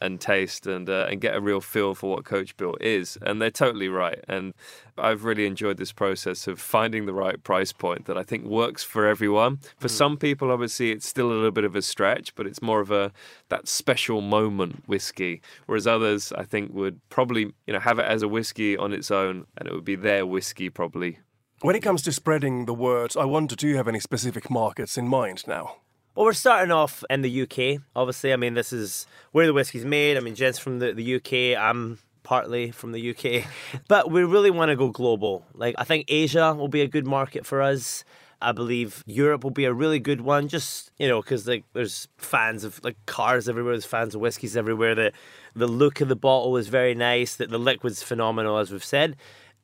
and 0.00 0.20
taste 0.20 0.66
and 0.66 0.90
uh, 0.90 1.06
and 1.08 1.20
get 1.20 1.34
a 1.34 1.40
real 1.40 1.60
feel 1.60 1.94
for 1.94 2.10
what 2.10 2.24
Coachbuilt 2.24 2.80
is. 2.80 3.16
And 3.22 3.40
they're 3.40 3.50
totally 3.50 3.88
right. 3.88 4.22
And 4.28 4.52
I've 4.98 5.24
really 5.24 5.46
enjoyed 5.46 5.76
this 5.76 5.92
process 5.92 6.46
of 6.46 6.60
finding 6.60 7.06
the 7.06 7.14
right 7.14 7.42
price 7.42 7.72
point 7.72 8.06
that 8.06 8.18
I 8.18 8.24
think 8.24 8.44
works 8.44 8.82
for 8.82 9.06
everyone. 9.06 9.60
For 9.78 9.88
some 9.88 10.16
people, 10.16 10.50
obviously, 10.50 10.90
it's 10.90 11.08
still 11.08 11.28
a 11.28 11.34
little 11.34 11.50
bit 11.52 11.64
of 11.64 11.76
a 11.76 11.82
stretch, 11.82 12.34
but 12.34 12.46
it's 12.46 12.60
more 12.60 12.80
of 12.80 12.90
a 12.90 13.12
that 13.48 13.68
special 13.68 14.20
moment 14.20 14.82
whiskey. 14.86 15.40
Whereas 15.66 15.86
others, 15.86 16.32
I 16.32 16.44
think, 16.44 16.74
would 16.74 17.00
probably 17.08 17.52
you 17.66 17.72
know 17.72 17.80
have 17.80 17.98
it 17.98 18.06
as 18.06 18.22
a 18.22 18.28
whiskey 18.28 18.76
on 18.76 18.92
its 18.92 19.10
own, 19.10 19.46
and 19.56 19.68
it 19.68 19.74
would 19.74 19.84
be 19.84 19.96
their 19.96 20.26
whiskey 20.26 20.68
probably. 20.68 21.20
When 21.62 21.76
it 21.76 21.80
comes 21.80 22.02
to 22.02 22.12
spreading 22.12 22.66
the 22.66 22.74
word, 22.74 23.16
I 23.16 23.24
wonder 23.24 23.54
do 23.54 23.68
you 23.68 23.76
have 23.76 23.86
any 23.86 24.00
specific 24.00 24.50
markets 24.50 24.98
in 24.98 25.06
mind 25.06 25.46
now? 25.46 25.76
Well, 26.16 26.26
we're 26.26 26.32
starting 26.32 26.72
off 26.72 27.04
in 27.08 27.22
the 27.22 27.42
UK. 27.42 27.80
Obviously, 27.94 28.32
I 28.32 28.36
mean, 28.36 28.54
this 28.54 28.72
is 28.72 29.06
where 29.30 29.46
the 29.46 29.52
whiskey's 29.52 29.84
made. 29.84 30.16
I 30.16 30.20
mean, 30.20 30.34
Jen's 30.34 30.58
from 30.58 30.80
the, 30.80 30.92
the 30.92 31.14
UK. 31.14 31.56
I'm 31.56 32.00
partly 32.24 32.72
from 32.72 32.90
the 32.90 33.10
UK. 33.10 33.46
but 33.88 34.10
we 34.10 34.24
really 34.24 34.50
want 34.50 34.70
to 34.70 34.76
go 34.76 34.88
global. 34.88 35.46
Like, 35.54 35.76
I 35.78 35.84
think 35.84 36.06
Asia 36.08 36.52
will 36.52 36.66
be 36.66 36.80
a 36.80 36.88
good 36.88 37.06
market 37.06 37.46
for 37.46 37.62
us. 37.62 38.02
I 38.40 38.50
believe 38.50 39.04
Europe 39.06 39.44
will 39.44 39.52
be 39.52 39.64
a 39.64 39.72
really 39.72 40.00
good 40.00 40.20
one. 40.20 40.48
Just 40.48 40.90
you 40.98 41.06
know, 41.06 41.22
because 41.22 41.46
like 41.46 41.62
there's 41.74 42.08
fans 42.18 42.64
of 42.64 42.82
like 42.82 42.96
cars 43.06 43.48
everywhere. 43.48 43.74
There's 43.74 43.84
fans 43.84 44.16
of 44.16 44.20
whiskeys 44.20 44.56
everywhere. 44.56 44.96
The 44.96 45.12
the 45.54 45.68
look 45.68 46.00
of 46.00 46.08
the 46.08 46.16
bottle 46.16 46.56
is 46.56 46.66
very 46.66 46.96
nice. 46.96 47.36
That 47.36 47.50
the 47.50 47.58
liquid's 47.58 48.02
phenomenal, 48.02 48.58
as 48.58 48.72
we've 48.72 48.84
said. 48.84 49.14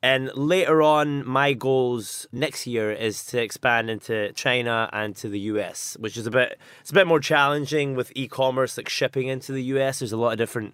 And 0.01 0.31
later 0.33 0.81
on, 0.81 1.27
my 1.27 1.51
goals 1.53 2.25
next 2.31 2.65
year 2.65 2.91
is 2.91 3.25
to 3.25 3.41
expand 3.41 3.89
into 3.89 4.31
China 4.33 4.89
and 4.93 5.15
to 5.17 5.27
the 5.27 5.39
US, 5.51 5.97
which 5.99 6.15
is 6.15 6.25
a 6.25 6.31
bit 6.31 6.57
it's 6.79 6.91
a 6.91 6.93
bit 6.93 7.05
more 7.07 7.19
challenging 7.19 7.95
with 7.95 8.11
e-commerce, 8.15 8.77
like 8.77 8.87
shipping 8.89 9.27
into 9.27 9.51
the 9.51 9.63
US. 9.75 9.99
There's 9.99 10.13
a 10.13 10.17
lot 10.17 10.31
of 10.31 10.37
different 10.37 10.73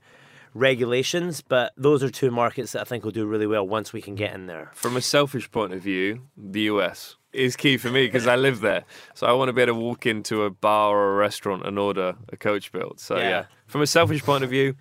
regulations, 0.53 1.41
but 1.41 1.73
those 1.75 2.01
are 2.03 2.09
two 2.09 2.31
markets 2.31 2.71
that 2.71 2.81
I 2.81 2.83
think 2.85 3.03
will 3.03 3.11
do 3.11 3.25
really 3.25 3.47
well 3.47 3.67
once 3.67 3.91
we 3.93 4.01
can 4.01 4.15
get 4.15 4.33
in 4.33 4.47
there. 4.47 4.71
From 4.73 4.95
a 4.95 5.01
selfish 5.01 5.51
point 5.51 5.73
of 5.73 5.81
view, 5.81 6.21
the 6.37 6.61
US 6.61 7.15
is 7.33 7.55
key 7.57 7.77
for 7.77 7.89
me 7.89 8.05
because 8.05 8.25
I 8.27 8.35
live 8.37 8.61
there. 8.61 8.85
So 9.13 9.27
I 9.27 9.33
want 9.33 9.49
to 9.49 9.53
be 9.53 9.61
able 9.61 9.73
to 9.73 9.79
walk 9.79 10.05
into 10.05 10.43
a 10.43 10.49
bar 10.49 10.95
or 10.95 11.13
a 11.13 11.17
restaurant 11.17 11.65
and 11.67 11.77
order 11.77 12.15
a 12.29 12.37
Coachbuilt. 12.37 12.99
So 12.99 13.17
yeah, 13.17 13.29
Yeah. 13.29 13.45
from 13.67 13.81
a 13.81 13.87
selfish 13.87 14.23
point 14.23 14.43
of 14.45 14.49
view, 14.49 14.75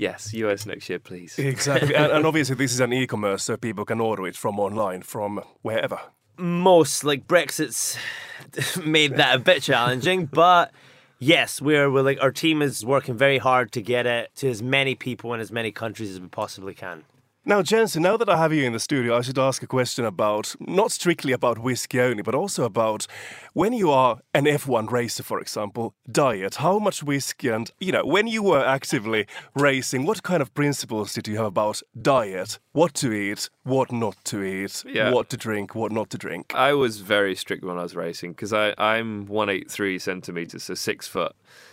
yes, 0.00 0.32
US 0.32 0.66
next 0.66 0.88
year, 0.88 0.98
please. 0.98 1.38
Exactly. 1.38 1.94
and, 1.94 2.12
and 2.12 2.26
obviously, 2.30 2.56
this 2.56 2.72
is 2.72 2.80
an 2.80 2.92
e 2.92 3.06
commerce, 3.06 3.44
so 3.44 3.56
people 3.56 3.84
can 3.84 4.00
order 4.00 4.26
it 4.26 4.36
from 4.36 4.58
online, 4.58 5.02
from 5.02 5.40
wherever. 5.62 6.00
most 6.38 7.04
like 7.04 7.26
Brexit's 7.28 7.98
made 8.84 9.16
that 9.16 9.36
a 9.36 9.38
bit 9.38 9.62
challenging, 9.62 10.26
but 10.32 10.72
yes, 11.18 11.60
we're, 11.60 11.90
we're 11.90 12.02
like 12.02 12.20
our 12.22 12.32
team 12.32 12.62
is 12.62 12.84
working 12.84 13.16
very 13.16 13.38
hard 13.38 13.72
to 13.72 13.82
get 13.82 14.06
it 14.06 14.30
to 14.36 14.48
as 14.48 14.62
many 14.62 14.94
people 14.94 15.34
in 15.34 15.40
as 15.40 15.52
many 15.52 15.70
countries 15.70 16.10
as 16.10 16.20
we 16.20 16.28
possibly 16.28 16.74
can. 16.74 17.04
Now, 17.42 17.62
Jenson, 17.62 18.02
now 18.02 18.18
that 18.18 18.28
I 18.28 18.36
have 18.36 18.52
you 18.52 18.64
in 18.64 18.74
the 18.74 18.78
studio, 18.78 19.16
I 19.16 19.22
should 19.22 19.38
ask 19.38 19.62
a 19.62 19.66
question 19.66 20.04
about 20.04 20.54
not 20.60 20.92
strictly 20.92 21.32
about 21.32 21.58
whiskey 21.58 21.98
only, 21.98 22.22
but 22.22 22.34
also 22.34 22.64
about 22.64 23.06
when 23.54 23.72
you 23.72 23.90
are 23.90 24.20
an 24.34 24.44
F1 24.44 24.90
racer, 24.90 25.22
for 25.22 25.40
example, 25.40 25.94
diet. 26.10 26.56
How 26.56 26.78
much 26.78 27.02
whiskey 27.02 27.48
and, 27.48 27.70
you 27.80 27.92
know, 27.92 28.04
when 28.04 28.26
you 28.26 28.42
were 28.42 28.62
actively 28.62 29.26
racing, 29.56 30.04
what 30.04 30.22
kind 30.22 30.42
of 30.42 30.52
principles 30.52 31.14
did 31.14 31.26
you 31.26 31.38
have 31.38 31.46
about 31.46 31.80
diet? 32.00 32.58
What 32.72 32.92
to 32.96 33.10
eat, 33.10 33.48
what 33.62 33.90
not 33.90 34.22
to 34.26 34.42
eat, 34.42 34.84
Yeah. 34.86 35.10
what 35.10 35.30
to 35.30 35.38
drink, 35.38 35.74
what 35.74 35.92
not 35.92 36.10
to 36.10 36.18
drink? 36.18 36.52
I 36.54 36.74
was 36.74 37.00
very 37.00 37.34
strict 37.34 37.64
when 37.64 37.78
I 37.78 37.82
was 37.84 37.96
racing 37.96 38.32
because 38.32 38.52
I'm 38.52 39.24
183 39.26 39.98
centimeters, 39.98 40.64
so 40.64 40.74
six 40.74 41.08
foot, 41.08 41.32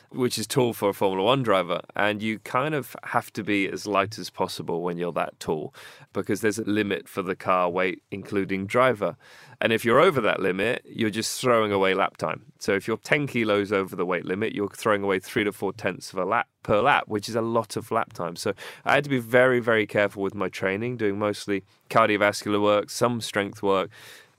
which 0.09 0.37
is 0.37 0.47
tall 0.47 0.73
for 0.73 0.89
a 0.89 0.93
Formula 0.93 1.23
One 1.23 1.43
driver. 1.43 1.81
And 1.95 2.21
you 2.21 2.39
kind 2.39 2.73
of 2.73 2.95
have 3.03 3.31
to 3.33 3.43
be 3.43 3.67
as 3.67 3.85
light 3.85 4.17
as 4.17 4.29
possible 4.29 4.81
when 4.81 4.97
you're 4.97 5.13
that 5.13 5.39
tall 5.39 5.73
because 6.13 6.41
there's 6.41 6.59
a 6.59 6.63
limit 6.63 7.07
for 7.07 7.21
the 7.21 7.35
car 7.35 7.69
weight, 7.69 8.03
including 8.11 8.65
driver. 8.65 9.17
And 9.59 9.73
if 9.73 9.83
you're 9.83 9.99
over 9.99 10.21
that 10.21 10.39
limit, 10.39 10.85
you're 10.85 11.09
just 11.09 11.41
throwing 11.41 11.71
away 11.71 11.93
lap 11.93 12.17
time. 12.17 12.45
So 12.59 12.73
if 12.73 12.87
you're 12.87 12.97
10 12.97 13.27
kilos 13.27 13.71
over 13.71 13.95
the 13.95 14.05
weight 14.05 14.25
limit, 14.25 14.53
you're 14.53 14.69
throwing 14.69 15.03
away 15.03 15.19
three 15.19 15.43
to 15.43 15.51
four 15.51 15.73
tenths 15.73 16.13
of 16.13 16.19
a 16.19 16.25
lap 16.25 16.47
per 16.63 16.81
lap, 16.81 17.05
which 17.07 17.27
is 17.27 17.35
a 17.35 17.41
lot 17.41 17.75
of 17.75 17.91
lap 17.91 18.13
time. 18.13 18.35
So 18.35 18.53
I 18.85 18.95
had 18.95 19.03
to 19.05 19.09
be 19.09 19.19
very, 19.19 19.59
very 19.59 19.87
careful 19.87 20.21
with 20.21 20.35
my 20.35 20.49
training, 20.49 20.97
doing 20.97 21.17
mostly 21.17 21.63
cardiovascular 21.89 22.61
work, 22.61 22.89
some 22.89 23.19
strength 23.19 23.63
work, 23.63 23.89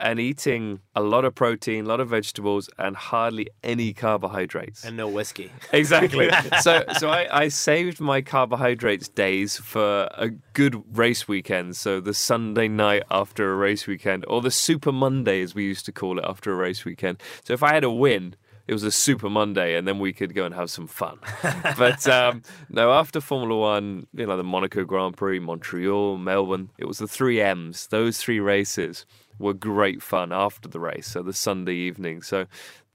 and 0.01 0.21
eating 0.21 0.81
a 0.95 1.03
lot 1.03 1.25
of 1.25 1.35
protein, 1.35 1.85
a 1.85 1.89
lot 1.89 2.01
of 2.01 2.09
vegetables, 2.09 2.69
and 2.79 2.97
hardly 2.97 3.49
any 3.63 3.93
carbohydrates. 3.93 4.85
And 4.85 4.97
no 4.97 5.09
whiskey. 5.09 5.51
Exactly. 5.73 6.31
so 6.61 6.83
so 6.99 7.11
I, 7.11 7.45
I 7.45 7.49
saved 7.49 8.01
my 8.01 8.21
carbohydrates 8.21 9.09
days 9.09 9.57
for 9.59 10.09
a 10.17 10.31
good 10.55 10.83
race 10.97 11.29
weekend. 11.29 11.77
So 11.77 12.01
the 12.01 12.15
Sunday 12.15 12.69
night 12.69 13.03
after 13.11 13.53
a 13.53 13.57
race 13.57 13.87
weekend, 13.87 14.25
or 14.29 14.41
the 14.41 14.51
Super 14.51 14.93
Monday 14.93 15.43
as 15.43 15.55
we 15.55 15.65
used 15.65 15.85
to 15.87 15.93
call 15.93 16.19
it 16.19 16.25
after 16.27 16.53
a 16.53 16.57
race 16.57 16.85
weekend. 16.85 17.23
So 17.45 17.53
if 17.53 17.63
I 17.63 17.75
had 17.75 17.85
a 17.85 17.91
win, 17.91 18.35
it 18.69 18.75
was 18.75 18.83
a 18.83 18.91
Super 18.91 19.31
Monday, 19.31 19.77
and 19.77 19.89
then 19.89 19.99
we 19.99 20.13
could 20.13 20.35
go 20.35 20.45
and 20.45 20.55
have 20.55 20.71
some 20.71 20.87
fun. 20.87 21.19
but 21.79 22.07
um, 22.07 22.43
no, 22.69 22.93
after 22.93 23.21
Formula 23.21 23.59
One, 23.59 24.07
you 24.13 24.27
know, 24.27 24.37
the 24.37 24.45
Monaco 24.45 24.85
Grand 24.85 25.17
Prix, 25.17 25.39
Montreal, 25.39 26.19
Melbourne, 26.19 26.71
it 26.77 26.85
was 26.85 26.99
the 26.99 27.09
three 27.09 27.41
M's. 27.41 27.87
Those 27.87 28.19
three 28.19 28.41
races 28.41 29.07
were 29.39 29.55
great 29.55 30.03
fun 30.03 30.33
after 30.33 30.69
the 30.69 30.81
race. 30.81 31.07
So 31.07 31.23
the 31.23 31.33
Sunday 31.33 31.75
evening. 31.75 32.23
So 32.23 32.47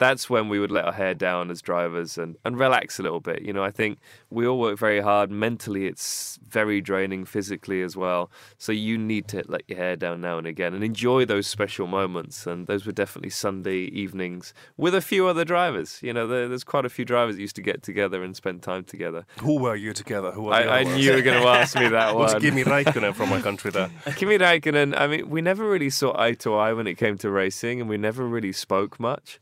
that's 0.03 0.29
when 0.29 0.49
we 0.49 0.59
would 0.59 0.71
let 0.71 0.85
our 0.85 0.91
hair 0.91 1.13
down 1.13 1.49
as 1.49 1.61
drivers 1.61 2.17
and, 2.17 2.35
and 2.43 2.59
relax 2.59 2.99
a 2.99 3.03
little 3.03 3.21
bit. 3.21 3.41
You 3.41 3.53
know, 3.53 3.63
I 3.63 3.71
think 3.71 3.99
we 4.29 4.45
all 4.45 4.59
work 4.59 4.77
very 4.77 4.99
hard. 4.99 5.31
Mentally, 5.31 5.87
it's 5.87 6.39
very 6.47 6.81
draining, 6.81 7.23
physically 7.25 7.81
as 7.81 7.95
well. 7.95 8.29
So 8.57 8.71
you 8.71 8.97
need 8.97 9.27
to 9.29 9.43
let 9.47 9.63
your 9.67 9.77
hair 9.77 9.95
down 9.95 10.21
now 10.21 10.37
and 10.37 10.45
again 10.45 10.73
and 10.73 10.83
enjoy 10.83 11.25
those 11.25 11.47
special 11.47 11.87
moments. 11.87 12.45
And 12.45 12.67
those 12.67 12.85
were 12.85 12.91
definitely 12.91 13.29
Sunday 13.29 13.85
evenings 14.03 14.53
with 14.75 14.93
a 14.93 15.01
few 15.01 15.27
other 15.27 15.45
drivers. 15.45 15.99
You 16.03 16.13
know, 16.13 16.27
there, 16.27 16.47
there's 16.49 16.63
quite 16.65 16.85
a 16.85 16.89
few 16.89 17.05
drivers 17.05 17.35
that 17.35 17.41
used 17.41 17.55
to 17.55 17.61
get 17.61 17.81
together 17.81 18.23
and 18.23 18.35
spend 18.35 18.61
time 18.61 18.83
together. 18.83 19.25
Who 19.39 19.59
were 19.59 19.75
you 19.75 19.93
together? 19.93 20.31
Who 20.31 20.43
were 20.43 20.53
I, 20.53 20.79
I 20.79 20.83
knew 20.83 20.97
you 20.97 21.13
were 21.13 21.21
going 21.21 21.41
to 21.41 21.47
ask 21.47 21.77
me 21.79 21.87
that 21.87 22.15
Was 22.15 22.33
one. 22.33 22.41
Kimi 22.41 22.63
Räikkönen 22.63 23.15
from 23.15 23.29
my 23.29 23.41
country 23.47 23.71
there? 23.71 23.89
Kimi 24.17 24.37
Räikkönen, 24.37 24.99
I 24.99 25.07
mean, 25.07 25.29
we 25.29 25.41
never 25.41 25.67
really 25.69 25.89
saw 25.89 26.13
eye 26.19 26.33
to 26.33 26.55
eye 26.55 26.73
when 26.73 26.87
it 26.87 26.95
came 26.97 27.17
to 27.19 27.29
racing, 27.29 27.79
and 27.79 27.89
we 27.89 27.97
never 27.97 28.27
really 28.27 28.51
spoke 28.51 28.99
much, 28.99 29.39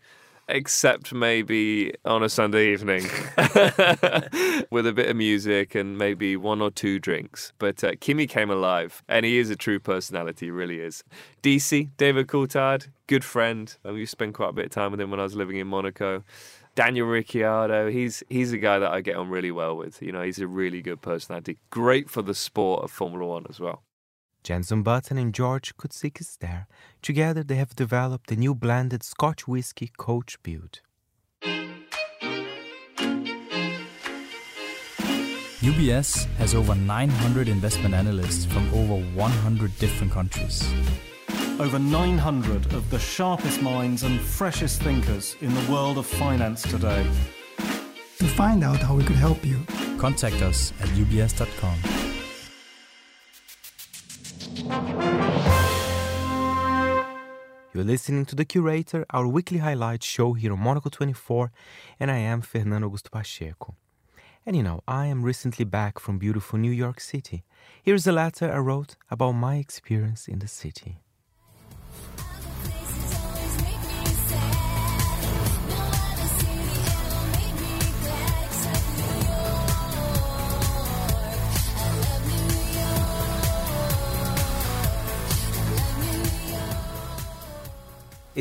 except 0.47 1.13
maybe 1.13 1.93
on 2.05 2.23
a 2.23 2.29
Sunday 2.29 2.73
evening 2.73 3.03
with 4.71 4.85
a 4.87 4.93
bit 4.93 5.09
of 5.09 5.15
music 5.15 5.75
and 5.75 5.97
maybe 5.97 6.35
one 6.35 6.61
or 6.61 6.71
two 6.71 6.99
drinks. 6.99 7.53
But 7.57 7.83
uh, 7.83 7.93
Kimi 7.99 8.27
came 8.27 8.49
alive, 8.49 9.03
and 9.07 9.25
he 9.25 9.37
is 9.37 9.49
a 9.49 9.55
true 9.55 9.79
personality, 9.79 10.47
he 10.47 10.51
really 10.51 10.79
is. 10.79 11.03
DC, 11.43 11.89
David 11.97 12.27
Coulthard, 12.27 12.87
good 13.07 13.23
friend. 13.23 13.75
I 13.85 13.91
used 13.91 14.11
to 14.11 14.17
spend 14.17 14.33
quite 14.33 14.49
a 14.49 14.53
bit 14.53 14.65
of 14.65 14.71
time 14.71 14.91
with 14.91 15.01
him 15.01 15.11
when 15.11 15.19
I 15.19 15.23
was 15.23 15.35
living 15.35 15.57
in 15.57 15.67
Monaco. 15.67 16.23
Daniel 16.73 17.07
Ricciardo, 17.07 17.89
he's 17.89 18.23
he's 18.29 18.53
a 18.53 18.57
guy 18.57 18.79
that 18.79 18.91
I 18.91 19.01
get 19.01 19.17
on 19.17 19.29
really 19.29 19.51
well 19.51 19.75
with. 19.75 20.01
You 20.01 20.13
know, 20.13 20.21
he's 20.21 20.39
a 20.39 20.47
really 20.47 20.81
good 20.81 21.01
personality. 21.01 21.57
Great 21.69 22.09
for 22.09 22.21
the 22.21 22.33
sport 22.33 22.83
of 22.83 22.91
Formula 22.91 23.25
One 23.25 23.45
as 23.49 23.59
well. 23.59 23.83
Jenson 24.43 24.81
Button 24.81 25.17
and 25.19 25.33
George 25.33 25.77
Kutsik 25.77 26.19
is 26.19 26.37
there. 26.39 26.67
Together, 27.01 27.43
they 27.43 27.55
have 27.55 27.75
developed 27.75 28.31
a 28.31 28.35
new 28.35 28.55
blended 28.55 29.03
Scotch 29.03 29.47
whiskey 29.47 29.91
Coachbuilt. 29.99 30.81
UBS 35.61 36.25
has 36.37 36.55
over 36.55 36.73
900 36.73 37.47
investment 37.47 37.93
analysts 37.93 38.45
from 38.45 38.67
over 38.73 38.95
100 39.15 39.77
different 39.77 40.11
countries. 40.11 40.67
Over 41.59 41.77
900 41.77 42.73
of 42.73 42.89
the 42.89 42.97
sharpest 42.97 43.61
minds 43.61 44.01
and 44.01 44.19
freshest 44.19 44.81
thinkers 44.81 45.35
in 45.41 45.53
the 45.53 45.71
world 45.71 45.99
of 45.99 46.07
finance 46.07 46.63
today. 46.63 47.05
To 48.17 48.27
find 48.27 48.63
out 48.63 48.77
how 48.77 48.95
we 48.95 49.03
could 49.03 49.17
help 49.17 49.45
you, 49.45 49.59
contact 49.99 50.41
us 50.41 50.73
at 50.79 50.89
ubs.com. 50.89 52.10
You're 57.73 57.85
listening 57.85 58.25
to 58.25 58.35
The 58.35 58.45
Curator, 58.45 59.05
our 59.11 59.25
weekly 59.25 59.59
highlight 59.59 60.03
show 60.03 60.33
here 60.33 60.51
on 60.53 60.59
Monocle 60.59 60.91
24, 60.91 61.51
and 61.99 62.11
I 62.11 62.17
am 62.17 62.41
Fernando 62.41 62.89
Augusto 62.89 63.09
Pacheco. 63.09 63.75
And 64.45 64.55
you 64.55 64.63
know, 64.63 64.81
I 64.87 65.05
am 65.07 65.23
recently 65.23 65.65
back 65.65 65.97
from 65.97 66.17
beautiful 66.17 66.59
New 66.59 66.71
York 66.71 66.99
City. 66.99 67.43
Here's 67.81 68.05
a 68.05 68.11
letter 68.11 68.51
I 68.51 68.57
wrote 68.57 68.97
about 69.09 69.31
my 69.31 69.55
experience 69.55 70.27
in 70.27 70.39
the 70.39 70.47
city. 70.47 70.99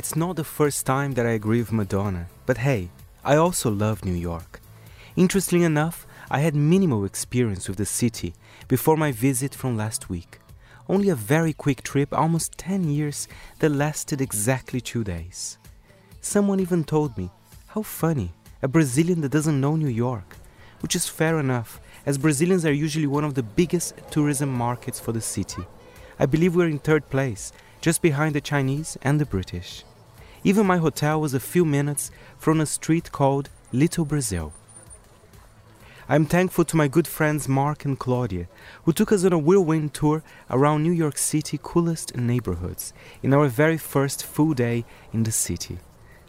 It's 0.01 0.17
not 0.17 0.37
the 0.37 0.45
first 0.45 0.87
time 0.87 1.13
that 1.13 1.27
I 1.27 1.33
agree 1.33 1.59
with 1.59 1.73
Madonna, 1.73 2.29
but 2.47 2.57
hey, 2.57 2.89
I 3.23 3.37
also 3.37 3.71
love 3.71 4.03
New 4.03 4.15
York. 4.15 4.59
Interestingly 5.15 5.67
enough, 5.67 6.07
I 6.31 6.41
had 6.41 6.55
minimal 6.55 7.05
experience 7.05 7.69
with 7.69 7.77
the 7.77 7.85
city 7.85 8.33
before 8.67 8.97
my 8.97 9.13
visit 9.13 9.55
from 9.55 9.77
last 9.77 10.09
week. 10.09 10.39
Only 10.89 11.11
a 11.11 11.15
very 11.15 11.53
quick 11.53 11.83
trip, 11.83 12.15
almost 12.15 12.57
10 12.57 12.89
years, 12.89 13.29
that 13.59 13.69
lasted 13.69 14.23
exactly 14.23 14.81
two 14.81 15.05
days. 15.05 15.59
Someone 16.23 16.61
even 16.61 16.83
told 16.83 17.19
me, 17.19 17.29
how 17.67 17.83
funny, 17.83 18.33
a 18.63 18.69
Brazilian 18.69 19.21
that 19.21 19.33
doesn't 19.33 19.61
know 19.61 19.77
New 19.77 19.95
York. 20.07 20.35
Which 20.81 20.97
is 20.97 21.11
fair 21.11 21.39
enough, 21.39 21.79
as 22.07 22.17
Brazilians 22.17 22.65
are 22.65 22.73
usually 22.73 23.07
one 23.07 23.25
of 23.25 23.35
the 23.35 23.43
biggest 23.43 23.93
tourism 24.11 24.51
markets 24.51 24.99
for 24.99 25.13
the 25.13 25.21
city. 25.21 25.65
I 26.19 26.25
believe 26.25 26.57
we're 26.57 26.69
in 26.69 26.79
third 26.79 27.11
place, 27.11 27.53
just 27.83 28.01
behind 28.01 28.35
the 28.35 28.41
Chinese 28.41 28.97
and 29.03 29.21
the 29.21 29.27
British. 29.27 29.85
Even 30.43 30.67
my 30.67 30.79
hotel 30.79 31.21
was 31.21 31.35
a 31.35 31.41
few 31.41 31.67
minutes 31.67 32.11
from 32.39 32.61
a 32.61 32.67
street 32.67 33.13
called 33.13 33.51
Little 33.73 34.07
Brazil. 34.07 34.55
I'm 36.09 36.25
thankful 36.25 36.65
to 36.65 36.77
my 36.77 36.89
good 36.89 37.07
friends 37.07 37.47
Mark 37.47 37.85
and 37.85 37.99
Claudia, 37.99 38.49
who 38.85 38.93
took 38.93 39.13
us 39.13 39.25
on 39.25 39.35
a 39.35 39.39
whirlwind 39.39 39.93
tour 39.93 40.23
around 40.49 40.83
New 40.83 40.93
York 40.93 41.19
City 41.19 41.59
coolest 41.63 42.17
neighborhoods 42.17 42.95
in 43.23 43.35
our 43.35 43.49
very 43.49 43.77
first 43.77 44.25
full 44.25 44.55
day 44.55 44.85
in 45.13 45.25
the 45.25 45.31
city. 45.31 45.79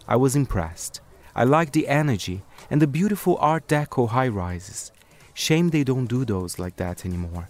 I 0.07 0.17
was 0.17 0.35
impressed. 0.35 0.99
I 1.33 1.45
liked 1.45 1.71
the 1.71 1.87
energy 1.87 2.41
and 2.69 2.81
the 2.81 2.87
beautiful 2.87 3.37
Art 3.39 3.67
Deco 3.67 4.09
high 4.09 4.27
rises. 4.27 4.91
Shame 5.33 5.69
they 5.69 5.85
don't 5.85 6.07
do 6.07 6.25
those 6.25 6.59
like 6.59 6.75
that 6.75 7.05
anymore. 7.05 7.49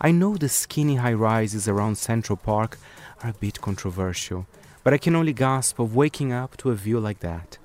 I 0.00 0.10
know 0.10 0.36
the 0.36 0.48
skinny 0.48 0.96
high 0.96 1.12
rises 1.12 1.68
around 1.68 1.96
Central 1.96 2.38
Park 2.38 2.78
are 3.22 3.30
a 3.30 3.34
bit 3.34 3.60
controversial, 3.60 4.46
but 4.84 4.92
I 4.94 4.98
can 4.98 5.14
only 5.16 5.32
gasp 5.32 5.78
of 5.78 5.94
waking 5.94 6.32
up 6.32 6.56
to 6.58 6.70
a 6.70 6.74
view 6.74 6.98
like 7.00 7.20
that. 7.20 7.58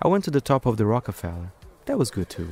I 0.00 0.08
went 0.08 0.24
to 0.24 0.30
the 0.30 0.40
top 0.40 0.66
of 0.66 0.76
the 0.76 0.86
Rockefeller. 0.86 1.52
That 1.86 1.98
was 1.98 2.10
good 2.10 2.28
too. 2.28 2.48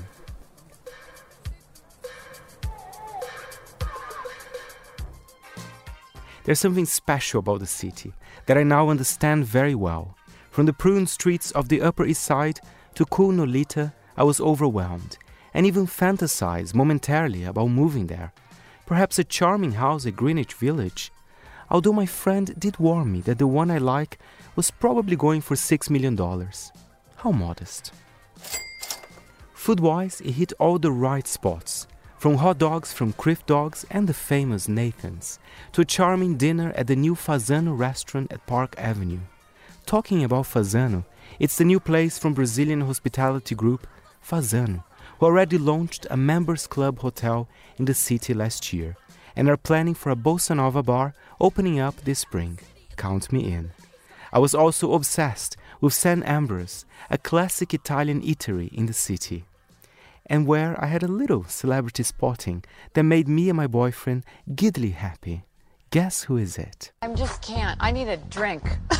There's 6.45 6.59
something 6.59 6.87
special 6.87 7.41
about 7.41 7.61
the 7.61 7.67
city 7.67 8.13
that 8.47 8.59
I 8.59 8.63
now 8.63 8.89
understand 8.89 9.45
very 9.45 9.75
well. 9.75 10.17
From 10.51 10.67
the 10.67 10.73
pruned 10.73 11.09
streets 11.09 11.51
of 11.53 11.69
the 11.69 11.81
Upper 11.81 12.05
East 12.05 12.23
Side 12.23 12.61
to 12.95 13.05
cool 13.05 13.31
Nolita, 13.31 13.93
I 14.17 14.25
was 14.25 14.41
overwhelmed 14.41 15.17
and 15.55 15.67
even 15.67 15.87
fantasized 15.87 16.75
momentarily 16.75 17.45
about 17.45 17.69
moving 17.69 18.07
there. 18.07 18.33
Perhaps 18.87 19.19
a 19.19 19.25
charming 19.25 19.73
house 19.73 20.07
at 20.07 20.17
Greenwich 20.17 20.55
Village. 20.55 21.13
Although 21.71 21.93
my 21.93 22.07
friend 22.07 22.55
did 22.59 22.79
warn 22.79 23.13
me 23.13 23.21
that 23.23 23.39
the 23.39 23.47
one 23.47 23.71
I 23.71 23.79
like 23.79 24.19
was 24.57 24.71
probably 24.71 25.17
going 25.17 25.41
for 25.41 25.55
$6 25.55 25.89
million. 25.91 26.17
How 27.17 27.31
modest. 27.31 27.93
Food 29.55 29.81
wise, 29.81 30.21
it 30.21 30.33
hit 30.33 30.53
all 30.59 30.79
the 30.79 30.91
right 30.91 31.27
spots 31.27 31.87
from 32.21 32.37
hot 32.37 32.59
dogs 32.59 32.93
from 32.93 33.15
Crif 33.15 33.47
Dogs 33.47 33.87
and 33.91 34.07
the 34.07 34.13
famous 34.13 34.69
Nathan's, 34.69 35.39
to 35.73 35.81
a 35.81 35.87
charming 35.87 36.37
dinner 36.37 36.71
at 36.77 36.87
the 36.87 36.95
new 36.95 37.15
Fasano 37.15 37.75
restaurant 37.79 38.31
at 38.31 38.47
Park 38.47 38.75
Avenue. 38.77 39.21
Talking 39.87 40.23
about 40.23 40.45
Fasano, 40.45 41.05
it's 41.39 41.57
the 41.57 41.65
new 41.65 41.81
place 41.81 42.19
from 42.19 42.35
Brazilian 42.35 42.83
hospitality 42.83 43.55
group 43.55 43.87
Fasano, 44.23 44.85
who 45.19 45.25
already 45.25 45.57
launched 45.57 46.07
a 46.11 46.17
members 46.19 46.67
club 46.67 46.99
hotel 46.99 47.49
in 47.79 47.87
the 47.87 47.95
city 47.95 48.35
last 48.35 48.71
year 48.71 48.97
and 49.37 49.49
are 49.49 49.57
planning 49.57 49.95
for 49.95 50.11
a 50.11 50.17
bossa 50.17 50.57
nova 50.57 50.83
bar 50.83 51.15
opening 51.41 51.79
up 51.79 51.97
this 52.03 52.21
spring. 52.21 52.59
Count 52.97 53.33
me 53.33 53.53
in. 53.53 53.73
I 54.33 54.39
was 54.39 54.55
also 54.55 54.93
obsessed 54.93 55.57
with 55.81 55.95
Sant 55.95 56.25
Ambroeus, 56.25 56.85
a 57.11 57.19
classic 57.19 57.75
Italian 57.75 58.23
eatery 58.23 58.73
in 58.73 58.87
the 58.87 58.93
city 58.93 59.45
and 60.31 60.47
where 60.47 60.83
I 60.83 60.87
had 60.87 61.03
a 61.03 61.09
little 61.09 61.45
celebrity 61.45 62.05
spotting 62.05 62.63
that 62.95 63.03
made 63.03 63.27
me 63.27 63.51
and 63.51 63.57
my 63.57 63.67
boyfriend 63.67 64.25
giddily 64.55 64.93
happy. 64.93 65.43
Guess 65.91 66.23
who 66.25 66.37
is 66.37 66.57
it? 66.57 66.93
I 67.03 67.13
just 67.15 67.43
can't. 67.43 67.77
I 67.83 67.91
need 67.91 68.07
a 68.07 68.17
drink 68.17 68.63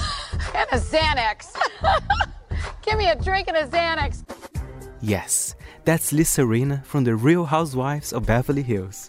and 0.55 0.69
a 0.73 0.79
Xanax. 0.79 1.55
Give 2.83 2.99
me 2.99 3.09
a 3.09 3.15
drink 3.15 3.47
and 3.47 3.57
a 3.57 3.67
Xanax. 3.67 4.25
Yes, 5.01 5.55
that's 5.85 6.13
Lisa 6.13 6.43
Rinna 6.43 6.85
from 6.85 7.05
the 7.05 7.15
Real 7.15 7.45
Housewives 7.45 8.13
of 8.13 8.27
Beverly 8.27 8.63
Hills. 8.63 9.09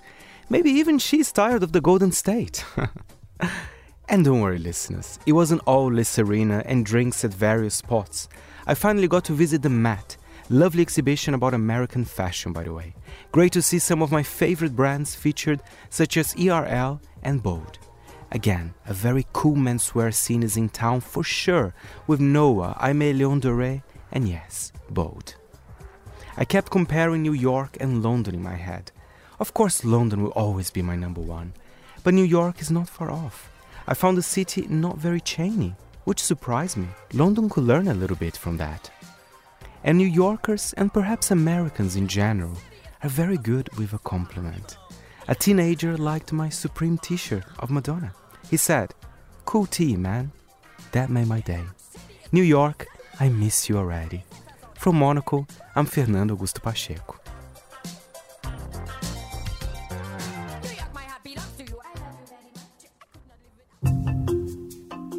Maybe 0.52 0.70
even 0.72 1.00
she's 1.00 1.32
tired 1.32 1.64
of 1.64 1.72
the 1.72 1.80
Golden 1.80 2.12
State. 2.12 2.66
and 4.10 4.26
don't 4.26 4.42
worry, 4.42 4.58
listeners, 4.58 5.18
it 5.26 5.32
wasn't 5.32 5.62
all 5.66 5.90
Rinna 5.90 6.62
and 6.66 6.86
drinks 6.86 7.24
at 7.24 7.34
various 7.34 7.76
spots. 7.76 8.28
I 8.68 8.74
finally 8.74 9.08
got 9.08 9.24
to 9.26 9.34
visit 9.34 9.62
the 9.62 9.70
Met, 9.70 10.18
Lovely 10.50 10.82
exhibition 10.82 11.34
about 11.34 11.54
American 11.54 12.04
fashion, 12.04 12.52
by 12.52 12.64
the 12.64 12.74
way. 12.74 12.94
Great 13.32 13.54
to 13.54 13.62
see 13.62 13.80
some 13.80 14.02
of 14.02 14.12
my 14.12 14.24
favorite 14.24 14.76
brands 14.76 15.16
featured, 15.16 15.62
such 15.90 16.18
as 16.18 16.36
ERL 16.36 17.00
and 17.24 17.42
Bode. 17.42 17.78
Again, 18.34 18.74
a 18.86 18.94
very 18.94 19.26
cool 19.32 19.56
menswear 19.56 20.14
scene 20.14 20.44
is 20.44 20.58
in 20.58 20.68
town 20.68 21.00
for 21.00 21.24
sure, 21.24 21.74
with 22.08 22.20
Noah, 22.20 22.78
Aimé 22.82 23.18
Leon 23.18 23.40
Dore, 23.40 23.82
and 24.12 24.28
yes, 24.28 24.74
Bode. 24.90 25.36
I 26.36 26.44
kept 26.44 26.72
comparing 26.72 27.22
New 27.22 27.32
York 27.32 27.78
and 27.80 28.04
London 28.04 28.36
in 28.36 28.44
my 28.44 28.56
head. 28.56 28.92
Of 29.42 29.54
course, 29.54 29.84
London 29.84 30.24
will 30.24 30.38
always 30.44 30.72
be 30.72 30.82
my 30.82 30.96
number 30.96 31.20
one, 31.20 31.52
but 32.04 32.14
New 32.14 32.30
York 32.38 32.62
is 32.62 32.72
not 32.72 32.88
far 32.88 33.12
off. 33.12 33.38
I 33.88 33.94
found 33.94 34.16
the 34.18 34.24
city 34.36 34.68
not 34.70 34.98
very 34.98 35.20
chainy, 35.20 35.76
which 36.06 36.24
surprised 36.24 36.78
me. 36.78 36.88
London 37.12 37.50
could 37.50 37.66
learn 37.66 37.90
a 37.90 38.00
little 38.02 38.16
bit 38.16 38.38
from 38.38 38.56
that 38.58 38.90
and 39.84 39.98
New 39.98 40.08
Yorkers 40.08 40.74
and 40.74 40.94
perhaps 40.94 41.32
Americans 41.32 41.96
in 41.96 42.08
general 42.08 42.58
are 43.04 43.10
very 43.10 43.38
good 43.38 43.70
with 43.78 43.94
a 43.94 44.00
compliment. 44.00 44.78
A 45.28 45.36
teenager 45.36 45.98
liked 45.98 46.32
my 46.34 46.50
Supreme 46.50 46.98
t 46.98 47.16
shirt 47.16 47.46
of 47.60 47.72
Madonna. 47.72 48.14
He 48.50 48.58
said, 48.58 48.94
Cool 49.46 49.66
tee, 49.66 49.96
man. 49.96 50.32
That 50.92 51.10
made 51.10 51.28
my 51.28 51.42
day. 51.42 51.64
New 52.32 52.44
York, 52.44 52.88
I 53.20 53.30
miss 53.30 53.70
you 53.70 53.78
already. 53.78 54.24
From 54.76 54.98
Monocle, 54.98 55.48
I'm 55.76 55.86
Fernando 55.86 56.36
Augusto 56.36 56.62
Pacheco. 56.62 57.21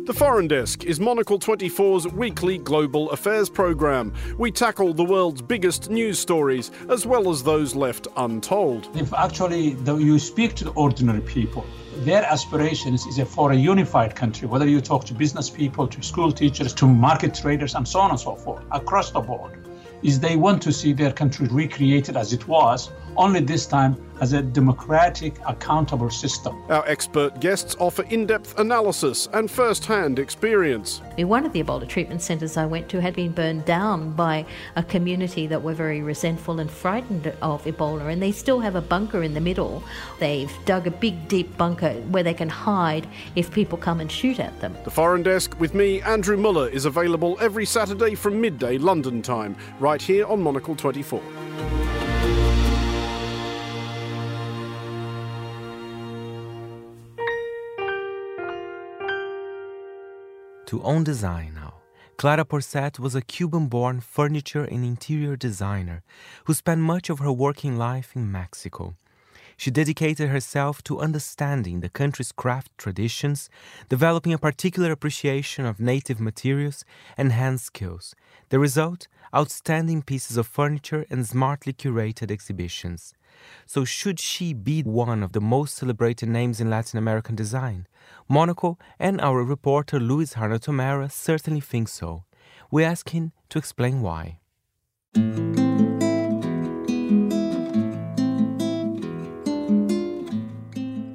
The 0.04 0.12
Foreign 0.12 0.48
Desk 0.48 0.82
is 0.82 0.98
Monocle 0.98 1.38
24's 1.38 2.08
weekly 2.08 2.58
global 2.58 3.08
affairs 3.12 3.48
program. 3.48 4.12
We 4.36 4.50
tackle 4.50 4.92
the 4.94 5.04
world's 5.04 5.42
biggest 5.42 5.90
news 5.90 6.18
stories 6.18 6.72
as 6.88 7.06
well 7.06 7.30
as 7.30 7.44
those 7.44 7.76
left 7.76 8.08
untold. 8.16 8.88
If 8.96 9.14
actually 9.14 9.76
you 9.86 10.18
speak 10.18 10.56
to 10.56 10.64
the 10.64 10.72
ordinary 10.72 11.20
people, 11.20 11.64
their 11.98 12.24
aspirations 12.24 13.06
is 13.06 13.20
for 13.28 13.52
a 13.52 13.56
unified 13.56 14.16
country, 14.16 14.48
whether 14.48 14.66
you 14.66 14.80
talk 14.80 15.04
to 15.04 15.14
business 15.14 15.48
people, 15.48 15.86
to 15.86 16.02
school 16.02 16.32
teachers, 16.32 16.74
to 16.74 16.88
market 16.88 17.32
traders, 17.32 17.76
and 17.76 17.86
so 17.86 18.00
on 18.00 18.10
and 18.10 18.18
so 18.18 18.34
forth, 18.34 18.64
across 18.72 19.12
the 19.12 19.20
board, 19.20 19.56
is 20.02 20.18
they 20.18 20.34
want 20.34 20.60
to 20.62 20.72
see 20.72 20.92
their 20.92 21.12
country 21.12 21.46
recreated 21.46 22.16
as 22.16 22.32
it 22.32 22.48
was, 22.48 22.90
only 23.16 23.38
this 23.38 23.66
time 23.66 23.96
as 24.22 24.32
a 24.32 24.40
democratic, 24.40 25.34
accountable 25.48 26.08
system. 26.08 26.62
Our 26.68 26.86
expert 26.86 27.40
guests 27.40 27.74
offer 27.80 28.04
in 28.04 28.24
depth 28.24 28.56
analysis 28.56 29.28
and 29.32 29.50
first 29.50 29.84
hand 29.84 30.20
experience. 30.20 31.02
One 31.18 31.44
of 31.44 31.52
the 31.52 31.60
Ebola 31.60 31.88
treatment 31.88 32.22
centres 32.22 32.56
I 32.56 32.64
went 32.64 32.88
to 32.90 33.00
had 33.00 33.16
been 33.16 33.32
burned 33.32 33.64
down 33.64 34.12
by 34.12 34.46
a 34.76 34.84
community 34.84 35.48
that 35.48 35.60
were 35.60 35.74
very 35.74 36.02
resentful 36.02 36.60
and 36.60 36.70
frightened 36.70 37.34
of 37.42 37.64
Ebola, 37.64 38.12
and 38.12 38.22
they 38.22 38.30
still 38.30 38.60
have 38.60 38.76
a 38.76 38.80
bunker 38.80 39.24
in 39.24 39.34
the 39.34 39.40
middle. 39.40 39.82
They've 40.20 40.52
dug 40.66 40.86
a 40.86 40.92
big, 40.92 41.26
deep 41.26 41.56
bunker 41.56 41.92
where 42.12 42.22
they 42.22 42.34
can 42.34 42.48
hide 42.48 43.08
if 43.34 43.50
people 43.50 43.76
come 43.76 43.98
and 43.98 44.10
shoot 44.10 44.38
at 44.38 44.60
them. 44.60 44.76
The 44.84 44.90
Foreign 44.90 45.24
Desk 45.24 45.58
with 45.58 45.74
me, 45.74 46.00
Andrew 46.02 46.36
Mueller, 46.36 46.68
is 46.68 46.84
available 46.84 47.36
every 47.40 47.66
Saturday 47.66 48.14
from 48.14 48.40
midday 48.40 48.78
London 48.78 49.20
time, 49.20 49.56
right 49.80 50.00
here 50.00 50.26
on 50.26 50.40
Monocle 50.40 50.76
24. 50.76 51.81
To 60.72 60.82
own 60.84 61.04
design 61.04 61.52
now. 61.54 61.74
Clara 62.16 62.46
Porset 62.46 62.98
was 62.98 63.14
a 63.14 63.20
Cuban 63.20 63.66
born 63.66 64.00
furniture 64.00 64.64
and 64.64 64.86
interior 64.86 65.36
designer 65.36 66.02
who 66.46 66.54
spent 66.54 66.80
much 66.80 67.10
of 67.10 67.18
her 67.18 67.30
working 67.30 67.76
life 67.76 68.16
in 68.16 68.32
Mexico. 68.32 68.94
She 69.58 69.70
dedicated 69.70 70.30
herself 70.30 70.82
to 70.84 70.98
understanding 70.98 71.80
the 71.80 71.90
country's 71.90 72.32
craft 72.32 72.70
traditions, 72.78 73.50
developing 73.90 74.32
a 74.32 74.38
particular 74.38 74.90
appreciation 74.92 75.66
of 75.66 75.78
native 75.78 76.18
materials 76.18 76.86
and 77.18 77.32
hand 77.32 77.60
skills. 77.60 78.14
The 78.48 78.58
result 78.58 79.08
outstanding 79.36 80.00
pieces 80.00 80.38
of 80.38 80.46
furniture 80.46 81.04
and 81.10 81.26
smartly 81.26 81.74
curated 81.74 82.30
exhibitions. 82.30 83.12
So, 83.66 83.84
should 83.84 84.20
she 84.20 84.52
be 84.52 84.82
one 84.82 85.22
of 85.22 85.32
the 85.32 85.40
most 85.40 85.76
celebrated 85.76 86.28
names 86.28 86.60
in 86.60 86.70
Latin 86.70 86.98
American 86.98 87.34
design? 87.34 87.86
Monocle 88.28 88.78
and 88.98 89.20
our 89.20 89.42
reporter 89.44 89.98
Luis 90.00 90.34
Harnatomera 90.34 91.10
certainly 91.10 91.60
think 91.60 91.88
so. 91.88 92.24
We 92.70 92.84
ask 92.84 93.10
him 93.10 93.32
to 93.50 93.58
explain 93.58 94.00
why. 94.00 94.38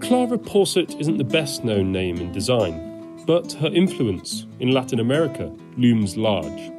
Clara 0.07 0.38
Porset 0.38 0.99
isn't 1.01 1.17
the 1.17 1.23
best 1.23 1.65
known 1.65 1.91
name 1.91 2.17
in 2.17 2.32
design, 2.32 3.23
but 3.25 3.51
her 3.53 3.67
influence 3.67 4.45
in 4.59 4.71
Latin 4.71 5.01
America 5.01 5.53
looms 5.75 6.15
large. 6.15 6.71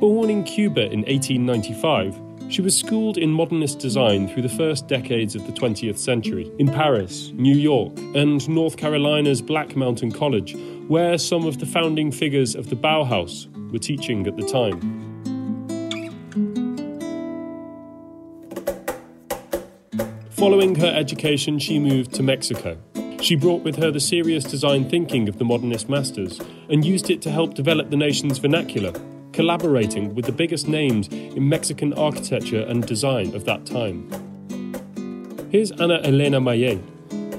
Born 0.00 0.28
in 0.28 0.42
Cuba 0.42 0.90
in 0.90 1.02
1895, 1.02 2.20
She 2.50 2.62
was 2.62 2.74
schooled 2.74 3.18
in 3.18 3.30
modernist 3.30 3.78
design 3.78 4.26
through 4.26 4.40
the 4.40 4.48
first 4.48 4.88
decades 4.88 5.34
of 5.34 5.46
the 5.46 5.52
20th 5.52 5.98
century 5.98 6.50
in 6.58 6.66
Paris, 6.66 7.30
New 7.34 7.54
York, 7.54 7.92
and 8.14 8.48
North 8.48 8.78
Carolina's 8.78 9.42
Black 9.42 9.76
Mountain 9.76 10.12
College, 10.12 10.56
where 10.88 11.18
some 11.18 11.44
of 11.44 11.58
the 11.58 11.66
founding 11.66 12.10
figures 12.10 12.54
of 12.54 12.70
the 12.70 12.76
Bauhaus 12.76 13.48
were 13.70 13.78
teaching 13.78 14.26
at 14.26 14.38
the 14.38 14.46
time. 14.46 14.80
Following 20.30 20.74
her 20.76 20.94
education, 20.94 21.58
she 21.58 21.78
moved 21.78 22.14
to 22.14 22.22
Mexico. 22.22 22.78
She 23.20 23.36
brought 23.36 23.62
with 23.62 23.76
her 23.76 23.90
the 23.90 24.00
serious 24.00 24.44
design 24.44 24.88
thinking 24.88 25.28
of 25.28 25.36
the 25.36 25.44
modernist 25.44 25.90
masters 25.90 26.40
and 26.70 26.82
used 26.82 27.10
it 27.10 27.20
to 27.22 27.30
help 27.30 27.52
develop 27.52 27.90
the 27.90 27.96
nation's 27.96 28.38
vernacular 28.38 28.94
collaborating 29.38 30.12
with 30.16 30.24
the 30.24 30.32
biggest 30.32 30.66
names 30.66 31.06
in 31.06 31.48
Mexican 31.48 31.92
architecture 31.92 32.62
and 32.62 32.84
design 32.84 33.32
of 33.36 33.44
that 33.44 33.64
time. 33.64 34.10
Here's 35.52 35.70
Ana 35.70 36.00
Elena 36.02 36.40
Mallet, 36.40 36.80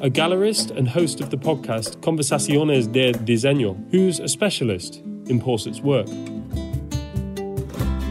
a 0.02 0.10
gallerist 0.10 0.72
and 0.78 0.88
host 0.88 1.20
of 1.20 1.30
the 1.30 1.36
podcast 1.36 1.98
Conversaciones 2.00 2.90
de 2.90 3.12
Diseño, 3.12 3.76
who's 3.92 4.22
a 4.22 4.30
specialist 4.30 5.02
in 5.28 5.42
Porset's 5.42 5.82
work. 5.82 6.08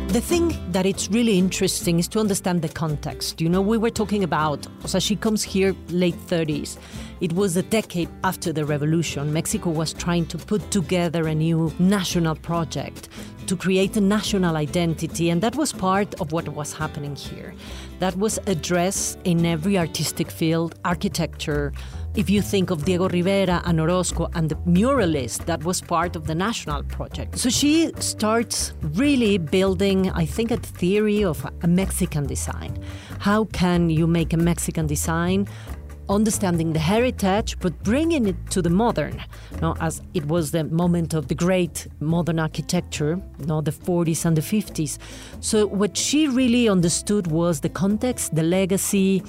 The 0.09 0.21
thing 0.21 0.55
that 0.73 0.85
it's 0.85 1.09
really 1.09 1.39
interesting 1.39 1.99
is 1.99 2.09
to 2.09 2.21
understand 2.21 2.61
the 2.61 2.69
context. 2.69 3.41
You 3.41 3.49
know, 3.49 3.63
we 3.63 3.79
were 3.79 3.89
talking 3.89 4.23
about, 4.23 4.67
so 4.85 4.99
she 4.99 5.17
comes 5.17 5.43
here 5.43 5.75
late 5.89 6.17
30s. 6.27 6.77
It 7.21 7.33
was 7.33 7.57
a 7.57 7.63
decade 7.63 8.09
after 8.23 8.53
the 8.53 8.65
revolution. 8.65 9.33
Mexico 9.33 9.71
was 9.71 9.93
trying 9.93 10.27
to 10.27 10.39
put 10.39 10.71
together 10.71 11.27
a 11.27 11.35
new 11.35 11.73
national 11.79 12.37
project 12.37 13.09
to 13.49 13.57
create 13.57 13.97
a 13.97 14.01
national 14.01 14.57
identity, 14.57 15.31
and 15.31 15.41
that 15.41 15.57
was 15.57 15.73
part 15.73 16.21
of 16.21 16.33
what 16.33 16.49
was 16.51 16.73
happening 16.73 17.17
here. 17.17 17.55
That 17.99 18.17
was 18.17 18.39
addressed 18.47 19.19
in 19.25 19.45
every 19.45 19.77
artistic 19.79 20.31
field, 20.31 20.79
architecture. 20.85 21.73
If 22.15 22.31
you 22.31 22.43
think 22.43 22.71
of 22.71 22.85
Diego 22.85 23.09
Rivera 23.09 23.63
and 23.65 23.81
Orozco 23.81 24.29
and 24.35 24.49
the 24.49 24.57
muralists, 24.67 25.45
that 25.47 25.65
was 25.65 25.81
part 25.81 26.15
of 26.15 26.27
the 26.27 26.35
national 26.35 26.83
project. 26.85 27.39
So 27.39 27.49
she 27.49 27.93
starts 27.99 28.75
really 28.95 29.39
building, 29.39 30.11
I 30.11 30.27
think, 30.27 30.51
a 30.51 30.57
theory 30.57 31.25
of 31.25 31.45
a 31.63 31.67
Mexican 31.67 32.27
design. 32.27 32.79
How 33.19 33.45
can 33.47 33.89
you 33.91 34.07
make 34.07 34.33
a 34.33 34.37
Mexican 34.37 34.87
design 34.87 35.49
understanding 36.09 36.73
the 36.73 36.79
heritage 36.79 37.59
but 37.61 37.83
bringing 37.83 38.27
it 38.27 38.37
to 38.51 38.63
the 38.63 38.71
modern 38.71 39.15
you 39.53 39.61
know, 39.61 39.77
as 39.81 40.03
it 40.15 40.25
was 40.27 40.51
the 40.51 40.65
moment 40.65 41.15
of 41.15 41.29
the 41.29 41.35
great 41.35 41.87
modern 42.01 42.39
architecture 42.39 43.21
you 43.39 43.47
know, 43.47 43.61
the 43.61 43.71
40s 43.71 44.25
and 44.25 44.37
the 44.37 44.41
50s 44.41 44.99
so 45.41 45.67
what 45.67 45.97
she 45.97 46.29
really 46.29 46.69
understood 46.69 47.27
was 47.27 47.61
the 47.61 47.69
context 47.69 48.35
the 48.35 48.43
legacy 48.43 49.23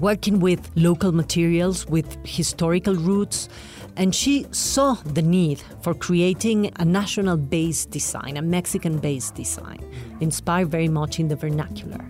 working 0.00 0.38
with 0.40 0.70
local 0.74 1.12
materials 1.12 1.86
with 1.86 2.18
historical 2.24 2.94
roots 2.94 3.48
and 3.96 4.14
she 4.14 4.46
saw 4.50 4.94
the 4.94 5.22
need 5.22 5.62
for 5.80 5.94
creating 5.94 6.70
a 6.76 6.84
national 6.84 7.36
based 7.36 7.90
design 7.90 8.36
a 8.36 8.42
mexican 8.42 8.98
based 8.98 9.34
design 9.34 9.82
inspired 10.20 10.68
very 10.68 10.88
much 10.88 11.18
in 11.18 11.28
the 11.28 11.36
vernacular 11.36 12.04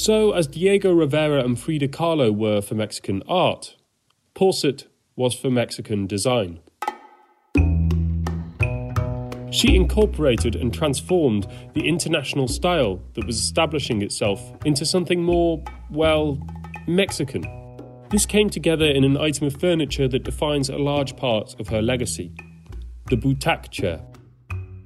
so, 0.00 0.32
as 0.32 0.46
Diego 0.46 0.94
Rivera 0.94 1.44
and 1.44 1.60
Frida 1.60 1.88
Kahlo 1.88 2.34
were 2.34 2.62
for 2.62 2.74
Mexican 2.74 3.22
art, 3.28 3.76
Porset 4.34 4.86
was 5.14 5.34
for 5.34 5.50
Mexican 5.50 6.06
design. 6.06 6.60
She 9.50 9.76
incorporated 9.76 10.56
and 10.56 10.72
transformed 10.72 11.46
the 11.74 11.86
international 11.86 12.48
style 12.48 13.02
that 13.12 13.26
was 13.26 13.36
establishing 13.36 14.00
itself 14.00 14.40
into 14.64 14.86
something 14.86 15.22
more, 15.22 15.62
well, 15.90 16.40
Mexican. 16.86 17.44
This 18.08 18.24
came 18.24 18.48
together 18.48 18.86
in 18.86 19.04
an 19.04 19.18
item 19.18 19.48
of 19.48 19.60
furniture 19.60 20.08
that 20.08 20.24
defines 20.24 20.70
a 20.70 20.78
large 20.78 21.14
part 21.16 21.60
of 21.60 21.68
her 21.68 21.82
legacy 21.82 22.32
the 23.10 23.16
butaque 23.16 23.70
chair. 23.70 24.00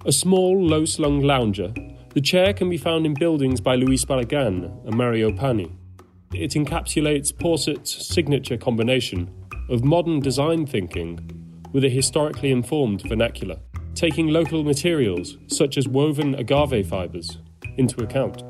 A 0.07 0.13
small, 0.13 0.61
low 0.61 0.85
slung 0.85 1.21
lounger 1.21 1.73
the 2.15 2.21
chair 2.21 2.53
can 2.55 2.71
be 2.71 2.79
found 2.79 3.05
in 3.05 3.13
buildings 3.13 3.61
by 3.61 3.75
Luis 3.75 4.05
Barragan 4.05 4.87
and 4.87 4.97
Mario 4.97 5.33
Pani. 5.33 5.73
It 6.33 6.53
encapsulates 6.53 7.33
Porset's 7.33 8.07
signature 8.07 8.57
combination 8.57 9.29
of 9.69 9.85
modern 9.85 10.21
design 10.21 10.65
thinking 10.65 11.19
with 11.73 11.85
a 11.85 11.89
historically 11.89 12.53
informed 12.53 13.03
vernacular, 13.03 13.57
taking 13.97 14.29
local 14.29 14.63
materials 14.63 15.37
such 15.49 15.77
as 15.77 15.89
woven 15.89 16.37
agave 16.37 16.87
fibers 16.89 17.39
into 17.79 18.01
account. 18.05 18.45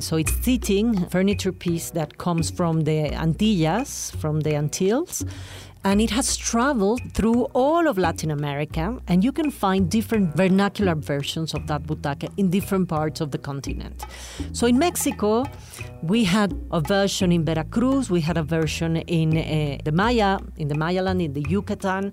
So 0.00 0.16
it's 0.16 0.32
seating 0.32 1.06
furniture 1.10 1.52
piece 1.52 1.90
that 1.90 2.18
comes 2.18 2.50
from 2.50 2.82
the 2.82 3.10
Antillas, 3.10 4.16
from 4.16 4.40
the 4.40 4.54
Antilles, 4.54 5.24
and 5.88 6.02
it 6.02 6.10
has 6.10 6.36
traveled 6.36 7.00
through 7.14 7.44
all 7.54 7.88
of 7.88 7.96
Latin 7.96 8.30
America, 8.30 8.98
and 9.08 9.24
you 9.24 9.32
can 9.32 9.50
find 9.50 9.90
different 9.90 10.36
vernacular 10.36 10.94
versions 10.94 11.54
of 11.54 11.66
that 11.66 11.82
butaca 11.84 12.28
in 12.36 12.50
different 12.50 12.90
parts 12.90 13.22
of 13.22 13.30
the 13.30 13.38
continent. 13.38 14.04
So 14.52 14.66
in 14.66 14.78
Mexico, 14.78 15.46
we 16.02 16.24
had 16.24 16.52
a 16.72 16.82
version 16.82 17.32
in 17.32 17.42
Veracruz, 17.42 18.10
we 18.10 18.20
had 18.20 18.36
a 18.36 18.42
version 18.42 18.96
in 18.96 19.38
uh, 19.38 19.78
the 19.82 19.92
Maya, 19.92 20.38
in 20.58 20.68
the 20.68 20.74
Mayaland, 20.74 21.22
in 21.22 21.32
the 21.32 21.44
Yucatan, 21.48 22.12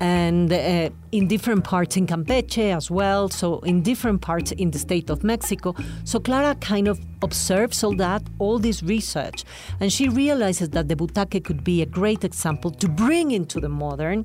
and 0.00 0.52
uh, 0.52 0.90
in 1.12 1.26
different 1.26 1.64
parts 1.64 1.96
in 1.96 2.06
Campeche 2.06 2.74
as 2.76 2.90
well, 2.90 3.28
so 3.28 3.58
in 3.60 3.82
different 3.82 4.20
parts 4.20 4.52
in 4.52 4.70
the 4.70 4.78
state 4.78 5.10
of 5.10 5.24
Mexico. 5.24 5.74
So 6.04 6.20
Clara 6.20 6.54
kind 6.56 6.88
of 6.88 7.00
observes 7.22 7.82
all 7.82 7.96
that, 7.96 8.22
all 8.38 8.58
this 8.58 8.82
research, 8.82 9.44
and 9.80 9.92
she 9.92 10.08
realizes 10.08 10.70
that 10.70 10.88
the 10.88 10.94
butaque 10.96 11.44
could 11.44 11.64
be 11.64 11.82
a 11.82 11.86
great 11.86 12.24
example 12.24 12.70
to 12.70 12.88
bring 12.88 13.32
into 13.32 13.60
the 13.60 13.68
modern, 13.68 14.24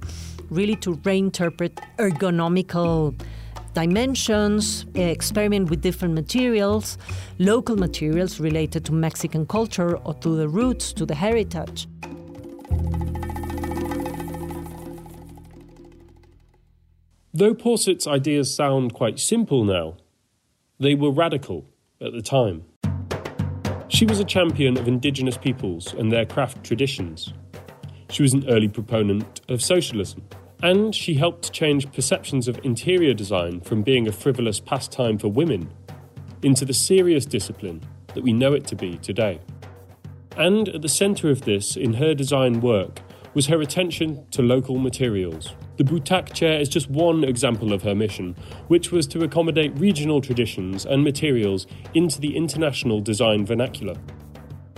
really 0.50 0.76
to 0.78 0.96
reinterpret 0.98 1.80
ergonomical 1.98 3.20
dimensions, 3.74 4.86
experiment 4.94 5.70
with 5.70 5.82
different 5.82 6.14
materials, 6.14 6.98
local 7.40 7.76
materials 7.76 8.40
related 8.40 8.86
to 8.86 8.92
Mexican 8.92 9.48
culture 9.48 9.98
or 9.98 10.14
to 10.16 10.36
the 10.36 10.48
roots, 10.48 10.94
to 10.94 11.06
the 11.06 11.16
heritage. 11.16 11.88
Though 17.36 17.56
Porset's 17.56 18.06
ideas 18.06 18.54
sound 18.54 18.94
quite 18.94 19.20
simple 19.20 19.64
now, 19.64 19.98
they 20.80 20.94
were 20.94 21.10
radical 21.10 21.66
at 22.00 22.14
the 22.14 22.22
time. 22.22 22.64
She 23.88 24.06
was 24.06 24.20
a 24.20 24.24
champion 24.24 24.78
of 24.78 24.88
indigenous 24.88 25.36
peoples 25.36 25.96
and 25.96 26.12
their 26.12 26.28
craft 26.28 26.64
traditions. 26.64 27.34
She 28.12 28.22
was 28.22 28.34
an 28.34 28.48
early 28.48 28.68
proponent 28.68 29.42
of 29.50 29.64
socialism, 29.64 30.22
and 30.62 30.94
she 30.94 31.16
helped 31.16 31.52
change 31.52 31.92
perceptions 31.92 32.48
of 32.48 32.60
interior 32.64 33.16
design 33.16 33.62
from 33.62 33.82
being 33.82 34.08
a 34.08 34.12
frivolous 34.12 34.60
pastime 34.60 35.18
for 35.18 35.30
women 35.30 35.74
into 36.44 36.66
the 36.66 36.74
serious 36.74 37.26
discipline 37.26 37.82
that 38.14 38.24
we 38.24 38.32
know 38.32 38.54
it 38.54 38.68
to 38.68 38.76
be 38.76 39.00
today. 39.00 39.40
And 40.38 40.70
at 40.70 40.84
the 40.84 40.90
centre 40.90 41.32
of 41.32 41.46
this, 41.46 41.76
in 41.76 41.96
her 41.96 42.14
design 42.14 42.62
work, 42.62 43.00
was 43.34 43.48
her 43.48 43.60
attention 43.60 44.28
to 44.30 44.44
local 44.44 44.78
materials. 44.78 45.56
The 45.78 45.84
Butaque 45.84 46.34
chair 46.34 46.60
is 46.60 46.70
just 46.70 46.90
one 46.90 47.24
example 47.24 47.74
of 47.74 47.82
her 47.84 47.96
mission, 47.96 48.36
which 48.68 48.92
was 48.92 49.08
to 49.08 49.24
accommodate 49.24 49.78
regional 49.78 50.22
traditions 50.22 50.86
and 50.86 51.04
materials 51.04 51.66
into 51.94 52.22
the 52.22 52.38
international 52.38 53.02
design 53.02 53.46
vernacular. 53.46 53.96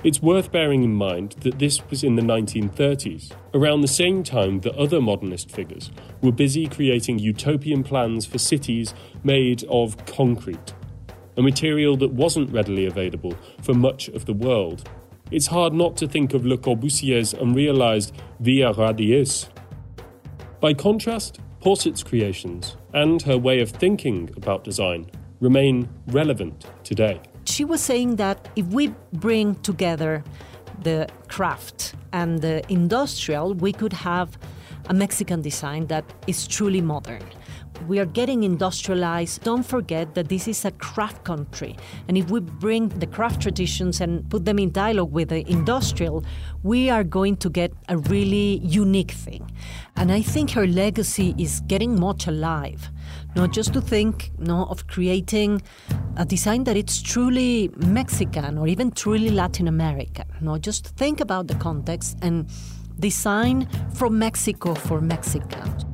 It's 0.04 0.22
worth 0.22 0.52
bearing 0.52 0.84
in 0.84 0.94
mind 0.94 1.36
that 1.42 1.60
this 1.60 1.82
was 1.90 2.04
in 2.04 2.16
the 2.16 2.22
1930s, 2.22 3.32
around 3.54 3.82
the 3.82 3.88
same 3.88 4.24
time 4.24 4.62
that 4.62 4.76
other 4.76 5.02
modernist 5.02 5.52
figures 5.52 5.92
were 6.22 6.32
busy 6.32 6.68
creating 6.68 7.20
utopian 7.20 7.84
plans 7.84 8.26
for 8.26 8.38
cities 8.38 8.94
made 9.24 9.64
of 9.66 10.06
concrete, 10.06 10.74
a 11.36 11.42
material 11.42 11.98
that 11.98 12.14
wasn't 12.14 12.52
readily 12.52 12.86
available 12.86 13.36
for 13.62 13.74
much 13.74 14.08
of 14.10 14.26
the 14.26 14.34
world 14.34 14.88
it's 15.32 15.48
hard 15.48 15.74
not 15.74 15.98
to 15.98 16.08
think 16.08 16.36
of 16.36 16.46
Le 16.46 16.56
Corbusier's 16.56 17.34
unrealized 17.34 18.14
Ville 18.40 18.74
Radieuse. 18.76 19.50
By 20.66 20.74
contrast, 20.74 21.42
Porset's 21.62 22.02
creations 22.02 22.76
and 22.92 23.22
her 23.22 23.38
way 23.38 23.60
of 23.62 23.70
thinking 23.70 24.32
about 24.36 24.64
design 24.64 25.06
remain 25.40 25.88
relevant 26.08 26.66
today. 26.84 27.22
She 27.46 27.64
was 27.64 27.82
saying 27.82 28.16
that 28.16 28.50
if 28.56 28.66
we 28.74 28.88
bring 29.14 29.54
together 29.62 30.24
the 30.82 31.08
craft 31.28 31.94
and 32.14 32.42
the 32.42 32.64
industrial, 32.68 33.54
we 33.54 33.74
could 33.74 33.94
have 33.94 34.40
a 34.90 34.94
Mexican 34.96 35.44
design 35.44 35.86
that 35.86 36.04
is 36.26 36.48
truly 36.48 36.82
modern. 36.82 37.22
We 37.88 38.00
are 38.00 38.06
getting 38.06 38.44
industrialized. 38.44 39.44
Don't 39.44 39.64
forget 39.64 40.16
that 40.16 40.30
this 40.30 40.48
is 40.48 40.66
a 40.66 40.72
craft 40.72 41.24
country. 41.24 41.76
And 42.08 42.18
if 42.18 42.30
we 42.30 42.40
bring 42.40 42.90
the 42.90 43.08
craft 43.08 43.42
traditions 43.42 44.02
and 44.02 44.30
put 44.30 44.46
them 44.46 44.60
in 44.60 44.72
dialogue 44.72 45.12
with 45.12 45.30
the 45.30 45.50
industrial, 45.50 46.26
we 46.64 46.90
are 46.90 47.04
going 47.04 47.38
to 47.38 47.50
get 47.50 47.74
a 47.90 47.98
really 47.98 48.60
unique 48.64 49.12
thing. 49.12 49.52
And 49.96 50.12
I 50.12 50.22
think 50.22 50.52
her 50.52 50.68
legacy 50.68 51.36
is 51.38 51.62
getting 51.62 52.00
much 52.00 52.28
alive. 52.28 52.90
Not 53.36 53.52
just 53.52 53.74
to 53.74 53.82
think 53.82 54.32
no, 54.38 54.66
of 54.66 54.88
creating 54.88 55.62
a 56.18 56.26
design 56.26 56.64
that 56.64 56.78
it's 56.78 57.02
truly 57.02 57.70
Mexican 57.78 58.58
or 58.58 58.68
even 58.68 58.92
truly 58.92 59.30
Latin 59.30 59.68
American. 59.68 60.26
No, 60.42 60.58
just 60.58 60.88
think 60.96 61.20
about 61.20 61.48
the 61.48 61.56
context 61.56 62.18
and 62.22 62.50
design 63.00 63.68
from 63.94 64.18
Mexico 64.18 64.74
for 64.74 65.02
Mexicans. 65.02 65.86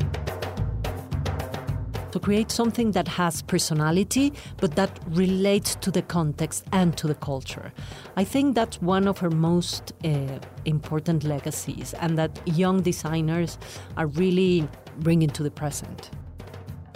To 2.12 2.20
create 2.20 2.52
something 2.52 2.92
that 2.92 3.08
has 3.08 3.42
personality, 3.42 4.34
but 4.58 4.76
that 4.76 5.00
relates 5.12 5.76
to 5.76 5.92
the 5.92 6.02
context 6.02 6.66
and 6.74 6.98
to 6.98 7.08
the 7.08 7.16
culture. 7.16 7.72
I 8.18 8.26
think 8.26 8.54
that's 8.54 8.82
one 8.82 9.08
of 9.08 9.20
her 9.20 9.30
most 9.30 9.94
uh, 10.04 10.40
important 10.66 11.24
legacies, 11.24 11.94
and 12.02 12.18
that 12.18 12.42
young 12.46 12.82
designers 12.82 13.58
are 13.96 14.08
really 14.08 14.68
bringing 15.00 15.30
to 15.30 15.44
the 15.44 15.52
present. 15.52 16.10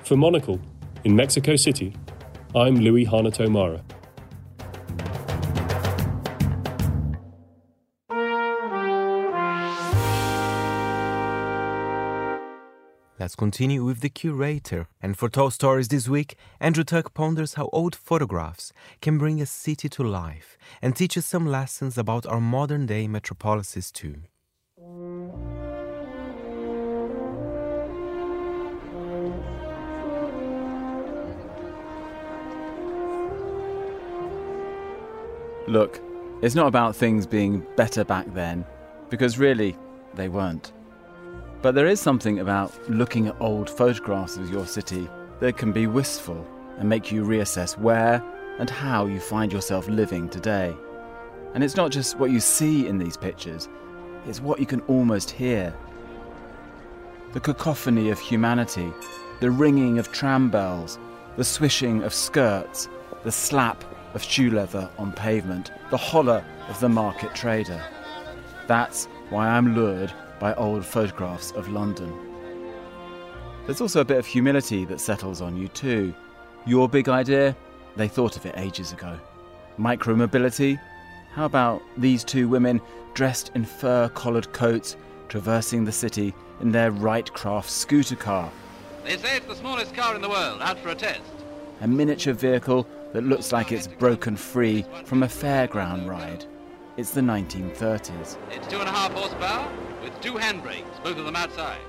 For 0.04 0.18
Monocle, 0.18 0.60
in 1.06 1.16
Mexico 1.16 1.56
City, 1.56 1.96
I'm 2.54 2.76
Louis 2.76 3.06
Hanato 3.06 3.50
Let's 13.36 13.52
continue 13.52 13.84
with 13.84 14.00
the 14.00 14.08
curator. 14.08 14.88
And 15.02 15.18
for 15.18 15.28
Tall 15.28 15.52
Stories 15.52 15.90
this 15.90 16.08
week, 16.08 16.38
Andrew 16.62 16.86
Tuck 16.86 17.14
ponders 17.14 17.56
how 17.56 17.70
old 17.74 17.94
photographs 17.94 18.72
can 19.02 19.18
bring 19.18 19.42
a 19.42 19.46
city 19.46 19.90
to 19.90 20.04
life 20.04 20.58
and 20.82 20.96
teach 20.96 21.18
us 21.18 21.26
some 21.26 21.46
lessons 21.46 21.98
about 21.98 22.26
our 22.26 22.40
modern 22.40 22.86
day 22.86 23.10
metropolises 23.10 23.92
too. 23.92 24.22
Look, 35.68 36.00
it's 36.42 36.56
not 36.56 36.68
about 36.68 36.96
things 36.96 37.28
being 37.28 37.66
better 37.76 38.06
back 38.06 38.34
then, 38.34 38.64
because 39.10 39.38
really, 39.38 39.76
they 40.14 40.30
weren't. 40.30 40.72
But 41.66 41.74
there 41.74 41.88
is 41.88 42.00
something 42.00 42.42
about 42.42 42.72
looking 42.88 43.26
at 43.26 43.42
old 43.42 43.72
photographs 43.72 44.38
of 44.38 44.52
your 44.52 44.68
city 44.68 45.10
that 45.40 45.58
can 45.58 45.72
be 45.72 45.88
wistful 45.88 46.46
and 46.78 46.88
make 46.88 47.12
you 47.12 47.24
reassess 47.26 47.76
where 47.76 48.24
and 48.60 48.70
how 48.70 49.08
you 49.08 49.20
find 49.20 49.52
yourself 49.52 49.88
living 49.88 50.30
today. 50.30 50.78
And 51.56 51.64
it's 51.64 51.76
not 51.76 51.90
just 51.90 52.20
what 52.20 52.30
you 52.30 52.40
see 52.40 52.86
in 52.86 53.00
these 53.00 53.18
pictures, 53.18 53.68
it's 54.28 54.40
what 54.40 54.60
you 54.60 54.68
can 54.68 54.82
almost 54.82 55.32
hear. 55.32 55.74
The 57.34 57.40
cacophony 57.40 58.12
of 58.12 58.20
humanity, 58.20 58.94
the 59.40 59.50
ringing 59.50 59.98
of 59.98 60.12
tram 60.12 60.52
bells, 60.52 61.00
the 61.36 61.44
swishing 61.44 62.04
of 62.04 62.14
skirts, 62.14 62.90
the 63.24 63.32
slap 63.32 63.84
of 64.14 64.22
shoe 64.22 64.52
leather 64.52 64.88
on 65.00 65.14
pavement, 65.14 65.72
the 65.90 65.98
holler 65.98 66.46
of 66.70 66.80
the 66.80 66.90
market 66.90 67.34
trader. 67.34 67.82
That's 68.68 69.06
why 69.32 69.48
I'm 69.48 69.74
lured 69.74 70.14
by 70.46 70.54
old 70.58 70.86
photographs 70.86 71.50
of 71.54 71.70
London. 71.70 72.14
There's 73.66 73.82
also 73.82 74.02
a 74.02 74.06
bit 74.06 74.18
of 74.18 74.28
humility 74.28 74.86
that 74.86 75.02
settles 75.02 75.42
on 75.42 75.58
you 75.58 75.68
too. 75.70 76.14
Your 76.68 76.88
big 76.88 77.10
idea? 77.10 77.58
They 77.96 78.08
thought 78.08 78.38
of 78.38 78.46
it 78.46 78.54
ages 78.56 78.94
ago. 78.94 79.20
Micromobility? 79.80 80.80
How 81.34 81.46
about 81.46 81.82
these 81.98 82.24
two 82.24 82.48
women 82.48 82.80
dressed 83.16 83.54
in 83.56 83.66
fur 83.66 84.08
collared 84.10 84.54
coats 84.54 84.98
traversing 85.30 85.84
the 85.84 85.92
city 85.92 86.32
in 86.62 86.72
their 86.72 86.92
Wright-Craft 86.92 87.68
scooter 87.68 88.16
car? 88.16 88.52
They 89.04 89.18
say 89.18 89.38
it's 89.38 89.48
the 89.48 89.56
smallest 89.56 89.96
car 89.96 90.16
in 90.16 90.22
the 90.22 90.30
world, 90.30 90.62
out 90.62 90.78
for 90.78 90.90
a 90.90 90.96
test. 90.96 91.24
A 91.82 91.88
miniature 91.88 92.36
vehicle 92.36 92.88
that 93.14 93.24
looks 93.24 93.52
like 93.52 93.72
it's 93.72 93.88
broken 93.88 94.36
free 94.36 94.86
from 95.06 95.24
a 95.24 95.28
fairground 95.28 96.08
ride. 96.08 96.46
It's 96.98 97.12
the 97.12 97.20
1930s. 97.20 98.38
It's 98.52 98.68
two 98.68 98.80
and 98.80 98.88
a 98.88 98.92
half 98.92 99.12
horsepower 99.12 99.70
with 100.02 100.18
two 100.22 100.34
handbrakes, 100.34 101.04
both 101.04 101.18
of 101.18 101.26
them 101.26 101.36
outside. 101.36 101.82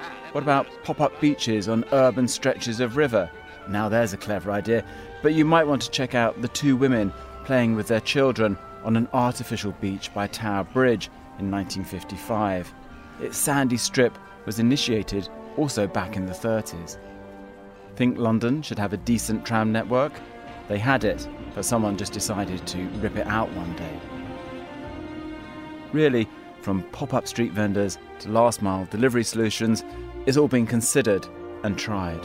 Ah, 0.00 0.12
what 0.32 0.42
about 0.42 0.66
pop 0.82 1.00
up 1.00 1.20
beaches 1.20 1.68
on 1.68 1.84
urban 1.92 2.26
stretches 2.26 2.80
of 2.80 2.96
river? 2.96 3.30
Now 3.68 3.88
there's 3.88 4.14
a 4.14 4.16
clever 4.16 4.50
idea, 4.50 4.84
but 5.22 5.34
you 5.34 5.44
might 5.44 5.68
want 5.68 5.82
to 5.82 5.90
check 5.92 6.16
out 6.16 6.42
the 6.42 6.48
two 6.48 6.76
women 6.76 7.12
playing 7.44 7.76
with 7.76 7.86
their 7.86 8.00
children 8.00 8.58
on 8.82 8.96
an 8.96 9.06
artificial 9.12 9.70
beach 9.80 10.12
by 10.12 10.26
Tower 10.26 10.64
Bridge 10.64 11.06
in 11.38 11.52
1955. 11.52 12.74
Its 13.20 13.38
sandy 13.38 13.76
strip 13.76 14.18
was 14.44 14.58
initiated 14.58 15.28
also 15.56 15.86
back 15.86 16.16
in 16.16 16.26
the 16.26 16.32
30s. 16.32 16.98
Think 17.94 18.18
London 18.18 18.62
should 18.62 18.78
have 18.80 18.92
a 18.92 18.96
decent 18.96 19.44
tram 19.44 19.70
network? 19.70 20.12
They 20.66 20.78
had 20.78 21.04
it, 21.04 21.28
but 21.54 21.64
someone 21.64 21.96
just 21.96 22.12
decided 22.12 22.66
to 22.66 22.88
rip 23.00 23.16
it 23.16 23.26
out 23.28 23.52
one 23.52 23.76
day. 23.76 24.17
Really, 25.92 26.28
from 26.62 26.82
pop 26.90 27.14
up 27.14 27.26
street 27.26 27.52
vendors 27.52 27.98
to 28.20 28.30
last 28.30 28.62
mile 28.62 28.86
delivery 28.86 29.24
solutions, 29.24 29.84
is 30.26 30.36
all 30.36 30.48
being 30.48 30.66
considered 30.66 31.26
and 31.64 31.78
tried. 31.78 32.20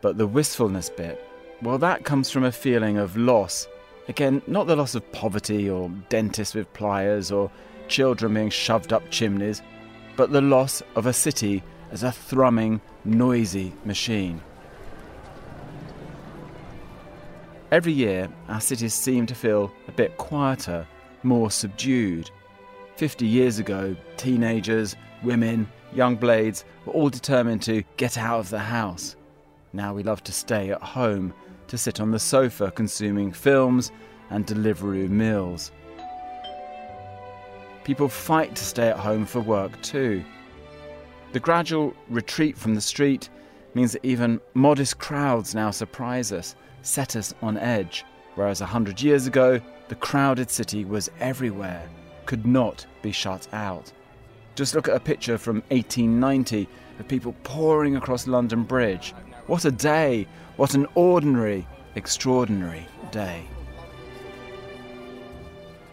But 0.00 0.18
the 0.18 0.26
wistfulness 0.26 0.90
bit, 0.90 1.20
well, 1.62 1.78
that 1.78 2.04
comes 2.04 2.30
from 2.30 2.44
a 2.44 2.52
feeling 2.52 2.98
of 2.98 3.16
loss. 3.16 3.66
Again, 4.06 4.42
not 4.46 4.66
the 4.66 4.76
loss 4.76 4.94
of 4.94 5.10
poverty 5.12 5.70
or 5.70 5.88
dentists 6.10 6.54
with 6.54 6.72
pliers 6.74 7.32
or 7.32 7.50
children 7.88 8.34
being 8.34 8.50
shoved 8.50 8.92
up 8.92 9.10
chimneys, 9.10 9.62
but 10.16 10.30
the 10.30 10.42
loss 10.42 10.82
of 10.94 11.06
a 11.06 11.12
city 11.12 11.62
as 11.90 12.02
a 12.02 12.12
thrumming, 12.12 12.80
noisy 13.04 13.72
machine. 13.84 14.42
Every 17.74 17.92
year, 17.92 18.28
our 18.46 18.60
cities 18.60 18.94
seem 18.94 19.26
to 19.26 19.34
feel 19.34 19.72
a 19.88 19.90
bit 19.90 20.16
quieter, 20.16 20.86
more 21.24 21.50
subdued. 21.50 22.30
Fifty 22.94 23.26
years 23.26 23.58
ago, 23.58 23.96
teenagers, 24.16 24.94
women, 25.24 25.66
young 25.92 26.14
blades 26.14 26.64
were 26.86 26.92
all 26.92 27.10
determined 27.10 27.62
to 27.62 27.82
get 27.96 28.16
out 28.16 28.38
of 28.38 28.48
the 28.48 28.60
house. 28.60 29.16
Now 29.72 29.92
we 29.92 30.04
love 30.04 30.22
to 30.22 30.30
stay 30.30 30.70
at 30.70 30.80
home, 30.82 31.34
to 31.66 31.76
sit 31.76 31.98
on 31.98 32.12
the 32.12 32.18
sofa 32.20 32.70
consuming 32.70 33.32
films 33.32 33.90
and 34.30 34.46
Deliveroo 34.46 35.08
meals. 35.08 35.72
People 37.82 38.08
fight 38.08 38.54
to 38.54 38.64
stay 38.64 38.86
at 38.86 38.98
home 38.98 39.26
for 39.26 39.40
work 39.40 39.82
too. 39.82 40.24
The 41.32 41.40
gradual 41.40 41.92
retreat 42.08 42.56
from 42.56 42.76
the 42.76 42.80
street 42.80 43.30
means 43.74 43.90
that 43.90 44.06
even 44.06 44.40
modest 44.54 45.00
crowds 45.00 45.56
now 45.56 45.72
surprise 45.72 46.30
us, 46.30 46.54
set 46.84 47.16
us 47.16 47.34
on 47.42 47.56
edge, 47.56 48.04
whereas 48.34 48.60
a 48.60 48.66
hundred 48.66 49.02
years 49.02 49.26
ago, 49.26 49.60
the 49.88 49.94
crowded 49.94 50.50
city 50.50 50.84
was 50.84 51.10
everywhere, 51.20 51.88
could 52.26 52.46
not 52.46 52.86
be 53.02 53.12
shut 53.12 53.48
out. 53.52 53.92
Just 54.54 54.74
look 54.74 54.88
at 54.88 54.96
a 54.96 55.00
picture 55.00 55.36
from 55.36 55.56
1890 55.68 56.68
of 57.00 57.08
people 57.08 57.34
pouring 57.42 57.96
across 57.96 58.26
London 58.26 58.62
Bridge. 58.62 59.12
What 59.46 59.64
a 59.64 59.70
day! 59.70 60.26
What 60.56 60.74
an 60.74 60.86
ordinary, 60.94 61.66
extraordinary 61.96 62.86
day. 63.10 63.44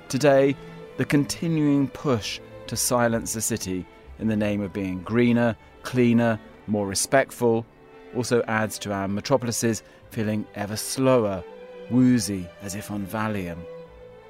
Today, 0.08 0.56
the 0.98 1.06
continuing 1.06 1.88
push 1.88 2.39
to 2.68 2.76
silence 2.76 3.34
the 3.34 3.42
city 3.42 3.86
in 4.20 4.28
the 4.28 4.36
name 4.36 4.62
of 4.62 4.72
being 4.72 5.02
greener, 5.02 5.56
cleaner, 5.82 6.39
more 6.68 6.86
respectful, 6.86 7.66
also 8.16 8.44
adds 8.44 8.78
to 8.80 8.94
our 8.94 9.08
metropolises 9.08 9.84
feeling 10.12 10.45
ever 10.55 10.76
slower, 10.76 11.43
woozy, 11.89 12.47
as 12.62 12.76
if 12.76 12.91
on 12.91 13.05
Valium. 13.05 13.57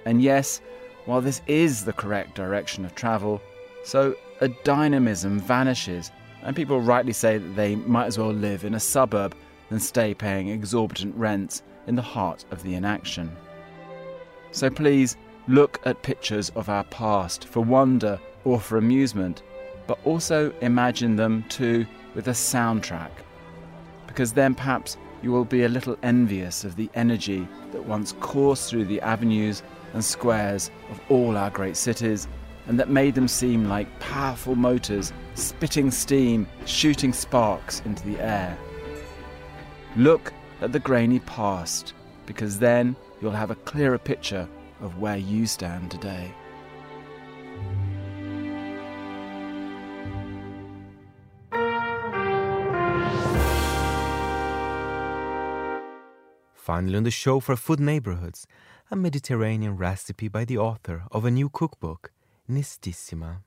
And 0.05 0.21
yes, 0.21 0.61
while 1.05 1.21
this 1.21 1.41
is 1.47 1.83
the 1.83 1.93
correct 1.93 2.35
direction 2.35 2.85
of 2.85 2.95
travel, 2.95 3.41
so 3.83 4.15
a 4.39 4.47
dynamism 4.47 5.39
vanishes, 5.39 6.11
and 6.43 6.55
people 6.55 6.81
rightly 6.81 7.13
say 7.13 7.37
that 7.37 7.55
they 7.55 7.75
might 7.75 8.05
as 8.05 8.17
well 8.17 8.31
live 8.31 8.63
in 8.63 8.75
a 8.75 8.79
suburb 8.79 9.35
than 9.69 9.79
stay 9.79 10.13
paying 10.13 10.49
exorbitant 10.49 11.15
rents 11.15 11.63
in 11.87 11.95
the 11.95 12.01
heart 12.01 12.45
of 12.51 12.63
the 12.63 12.75
inaction. 12.75 13.31
So 14.51 14.69
please 14.69 15.17
look 15.47 15.79
at 15.85 16.03
pictures 16.03 16.49
of 16.55 16.69
our 16.69 16.83
past 16.85 17.45
for 17.45 17.61
wonder 17.61 18.19
or 18.43 18.59
for 18.59 18.77
amusement, 18.77 19.43
but 19.87 19.99
also 20.03 20.53
imagine 20.61 21.15
them 21.15 21.43
too 21.49 21.85
with 22.15 22.27
a 22.27 22.31
soundtrack, 22.31 23.11
because 24.07 24.33
then 24.33 24.53
perhaps 24.53 24.97
you 25.21 25.31
will 25.31 25.45
be 25.45 25.63
a 25.63 25.69
little 25.69 25.97
envious 26.03 26.63
of 26.63 26.75
the 26.75 26.89
energy 26.95 27.47
that 27.71 27.85
once 27.85 28.13
coursed 28.19 28.69
through 28.69 28.85
the 28.85 29.01
avenues 29.01 29.63
and 29.93 30.03
squares 30.03 30.71
of 30.89 30.99
all 31.09 31.37
our 31.37 31.49
great 31.49 31.77
cities, 31.77 32.27
and 32.67 32.79
that 32.79 32.89
made 32.89 33.15
them 33.15 33.27
seem 33.27 33.67
like 33.67 33.99
powerful 33.99 34.55
motors 34.55 35.11
spitting 35.35 35.91
steam, 35.91 36.47
shooting 36.65 37.13
sparks 37.13 37.81
into 37.85 38.03
the 38.05 38.19
air. 38.19 38.57
Look 39.95 40.33
at 40.61 40.71
the 40.71 40.79
grainy 40.79 41.19
past, 41.19 41.93
because 42.25 42.59
then 42.59 42.95
you'll 43.21 43.31
have 43.31 43.51
a 43.51 43.55
clearer 43.55 43.97
picture 43.97 44.47
of 44.79 44.99
where 44.99 45.17
you 45.17 45.45
stand 45.45 45.91
today. 45.91 46.33
Finally, 56.61 56.95
on 56.95 57.01
the 57.01 57.09
show 57.09 57.39
for 57.39 57.55
Food 57.55 57.79
Neighborhoods, 57.79 58.45
a 58.91 58.95
Mediterranean 58.95 59.75
recipe 59.75 60.27
by 60.27 60.45
the 60.45 60.59
author 60.59 61.05
of 61.11 61.25
a 61.25 61.31
new 61.31 61.49
cookbook, 61.49 62.11
Nistisima. 62.47 63.37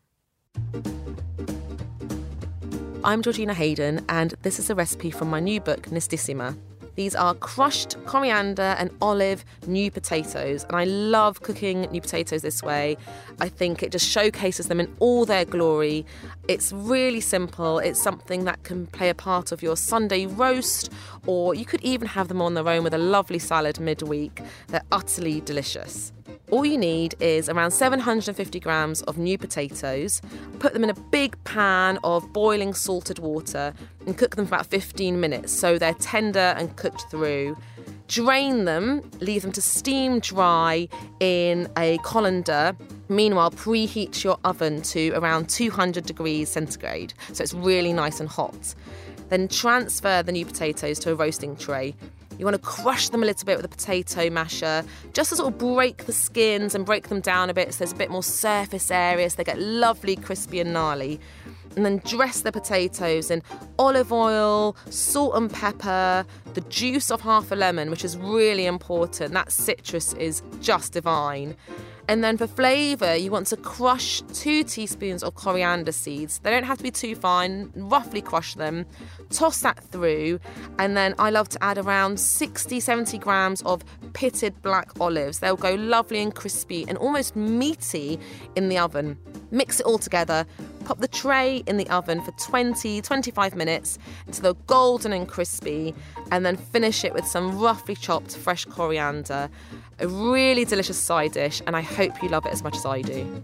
I'm 3.04 3.22
Georgina 3.22 3.54
Hayden, 3.54 4.04
and 4.08 4.34
this 4.42 4.58
is 4.58 4.68
a 4.68 4.74
recipe 4.74 5.12
from 5.12 5.30
my 5.30 5.38
new 5.38 5.60
book, 5.60 5.82
Nistisima. 5.90 6.56
These 6.94 7.14
are 7.14 7.34
crushed 7.34 7.96
coriander 8.06 8.76
and 8.78 8.90
olive 9.02 9.44
new 9.66 9.90
potatoes, 9.90 10.64
and 10.64 10.76
I 10.76 10.84
love 10.84 11.42
cooking 11.42 11.82
new 11.82 12.00
potatoes 12.00 12.42
this 12.42 12.62
way. 12.62 12.96
I 13.40 13.48
think 13.48 13.82
it 13.82 13.92
just 13.92 14.08
showcases 14.08 14.68
them 14.68 14.80
in 14.80 14.94
all 15.00 15.24
their 15.24 15.44
glory. 15.44 16.06
It's 16.48 16.72
really 16.72 17.20
simple, 17.20 17.78
it's 17.78 18.02
something 18.02 18.44
that 18.44 18.62
can 18.62 18.86
play 18.86 19.10
a 19.10 19.14
part 19.14 19.52
of 19.52 19.62
your 19.62 19.76
Sunday 19.76 20.26
roast, 20.26 20.92
or 21.26 21.54
you 21.54 21.64
could 21.64 21.82
even 21.82 22.08
have 22.08 22.28
them 22.28 22.40
on 22.40 22.54
their 22.54 22.68
own 22.68 22.84
with 22.84 22.94
a 22.94 22.98
lovely 22.98 23.38
salad 23.38 23.80
midweek. 23.80 24.40
They're 24.68 24.82
utterly 24.92 25.40
delicious. 25.40 26.12
All 26.50 26.64
you 26.64 26.76
need 26.76 27.14
is 27.20 27.48
around 27.48 27.70
750 27.70 28.60
grams 28.60 29.02
of 29.02 29.16
new 29.16 29.38
potatoes. 29.38 30.20
Put 30.58 30.74
them 30.74 30.84
in 30.84 30.90
a 30.90 30.94
big 30.94 31.42
pan 31.44 31.98
of 32.04 32.32
boiling 32.32 32.74
salted 32.74 33.18
water 33.18 33.72
and 34.06 34.16
cook 34.16 34.36
them 34.36 34.46
for 34.46 34.54
about 34.54 34.66
15 34.66 35.18
minutes 35.18 35.52
so 35.52 35.78
they're 35.78 35.94
tender 35.94 36.54
and 36.58 36.76
cooked 36.76 37.06
through. 37.10 37.56
Drain 38.08 38.66
them, 38.66 39.10
leave 39.20 39.40
them 39.42 39.52
to 39.52 39.62
steam 39.62 40.20
dry 40.20 40.86
in 41.18 41.68
a 41.78 41.96
colander. 41.98 42.76
Meanwhile, 43.08 43.52
preheat 43.52 44.22
your 44.22 44.38
oven 44.44 44.82
to 44.82 45.12
around 45.12 45.48
200 45.48 46.04
degrees 46.04 46.50
centigrade 46.50 47.14
so 47.32 47.42
it's 47.42 47.54
really 47.54 47.94
nice 47.94 48.20
and 48.20 48.28
hot. 48.28 48.74
Then 49.30 49.48
transfer 49.48 50.22
the 50.22 50.32
new 50.32 50.44
potatoes 50.44 50.98
to 51.00 51.12
a 51.12 51.14
roasting 51.14 51.56
tray. 51.56 51.94
You 52.38 52.44
want 52.44 52.56
to 52.56 52.62
crush 52.62 53.08
them 53.08 53.22
a 53.22 53.26
little 53.26 53.46
bit 53.46 53.56
with 53.56 53.64
a 53.64 53.68
potato 53.68 54.28
masher, 54.30 54.84
just 55.12 55.30
to 55.30 55.36
sort 55.36 55.52
of 55.52 55.58
break 55.58 56.06
the 56.06 56.12
skins 56.12 56.74
and 56.74 56.84
break 56.84 57.08
them 57.08 57.20
down 57.20 57.50
a 57.50 57.54
bit 57.54 57.72
so 57.72 57.78
there's 57.78 57.92
a 57.92 57.96
bit 57.96 58.10
more 58.10 58.22
surface 58.22 58.90
area 58.90 59.28
so 59.30 59.36
they 59.36 59.44
get 59.44 59.58
lovely, 59.58 60.16
crispy, 60.16 60.60
and 60.60 60.72
gnarly. 60.72 61.20
And 61.76 61.84
then 61.84 61.98
dress 62.04 62.42
the 62.42 62.52
potatoes 62.52 63.30
in 63.30 63.42
olive 63.78 64.12
oil, 64.12 64.76
salt 64.90 65.34
and 65.34 65.52
pepper, 65.52 66.24
the 66.54 66.60
juice 66.62 67.10
of 67.10 67.20
half 67.20 67.50
a 67.50 67.56
lemon, 67.56 67.90
which 67.90 68.04
is 68.04 68.16
really 68.16 68.66
important. 68.66 69.32
That 69.32 69.50
citrus 69.50 70.12
is 70.14 70.42
just 70.60 70.92
divine. 70.92 71.56
And 72.06 72.22
then 72.22 72.36
for 72.36 72.46
flavour, 72.46 73.16
you 73.16 73.30
want 73.30 73.46
to 73.48 73.56
crush 73.56 74.20
two 74.34 74.62
teaspoons 74.62 75.22
of 75.22 75.34
coriander 75.34 75.92
seeds. 75.92 76.38
They 76.40 76.50
don't 76.50 76.64
have 76.64 76.76
to 76.76 76.82
be 76.82 76.90
too 76.90 77.14
fine, 77.14 77.72
roughly 77.74 78.20
crush 78.20 78.54
them. 78.54 78.84
Toss 79.30 79.60
that 79.62 79.82
through. 79.84 80.38
And 80.78 80.96
then 80.96 81.14
I 81.18 81.30
love 81.30 81.48
to 81.50 81.64
add 81.64 81.78
around 81.78 82.20
60, 82.20 82.78
70 82.78 83.16
grams 83.18 83.62
of 83.62 83.82
pitted 84.12 84.60
black 84.60 84.90
olives. 85.00 85.38
They'll 85.38 85.56
go 85.56 85.74
lovely 85.74 86.20
and 86.20 86.34
crispy 86.34 86.84
and 86.86 86.98
almost 86.98 87.36
meaty 87.36 88.20
in 88.54 88.68
the 88.68 88.76
oven. 88.76 89.16
Mix 89.50 89.80
it 89.80 89.86
all 89.86 89.98
together. 89.98 90.44
Pop 90.84 91.00
the 91.00 91.08
tray 91.08 91.62
in 91.66 91.76
the 91.76 91.88
oven 91.88 92.20
for 92.20 92.32
20, 92.32 93.00
25 93.00 93.54
minutes 93.54 93.98
until 94.26 94.42
they're 94.42 94.62
golden 94.66 95.12
and 95.12 95.26
crispy, 95.26 95.94
and 96.30 96.44
then 96.44 96.56
finish 96.56 97.04
it 97.04 97.14
with 97.14 97.26
some 97.26 97.58
roughly 97.58 97.94
chopped 97.94 98.36
fresh 98.36 98.64
coriander. 98.66 99.48
A 100.00 100.08
really 100.08 100.64
delicious 100.64 100.98
side 100.98 101.32
dish, 101.32 101.62
and 101.66 101.74
I 101.74 101.80
hope 101.80 102.22
you 102.22 102.28
love 102.28 102.44
it 102.46 102.52
as 102.52 102.62
much 102.62 102.76
as 102.76 102.84
I 102.84 103.00
do. 103.00 103.42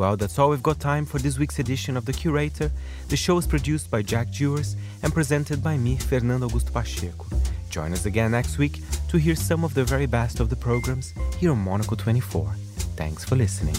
Well, 0.00 0.16
that's 0.16 0.38
all 0.38 0.48
we've 0.48 0.62
got 0.62 0.80
time 0.80 1.04
for 1.04 1.18
this 1.18 1.38
week's 1.38 1.58
edition 1.58 1.94
of 1.94 2.06
The 2.06 2.14
Curator. 2.14 2.72
The 3.08 3.18
show 3.18 3.36
is 3.36 3.46
produced 3.46 3.90
by 3.90 4.00
Jack 4.00 4.30
Jewers 4.30 4.74
and 5.02 5.12
presented 5.12 5.62
by 5.62 5.76
me, 5.76 5.98
Fernando 5.98 6.48
Augusto 6.48 6.72
Pacheco. 6.72 7.26
Join 7.68 7.92
us 7.92 8.06
again 8.06 8.30
next 8.30 8.56
week 8.56 8.80
to 9.10 9.18
hear 9.18 9.36
some 9.36 9.62
of 9.62 9.74
the 9.74 9.84
very 9.84 10.06
best 10.06 10.40
of 10.40 10.48
the 10.48 10.56
programs 10.56 11.12
here 11.36 11.50
on 11.50 11.58
Monocle 11.58 11.98
24. 11.98 12.50
Thanks 12.96 13.26
for 13.26 13.36
listening. 13.36 13.76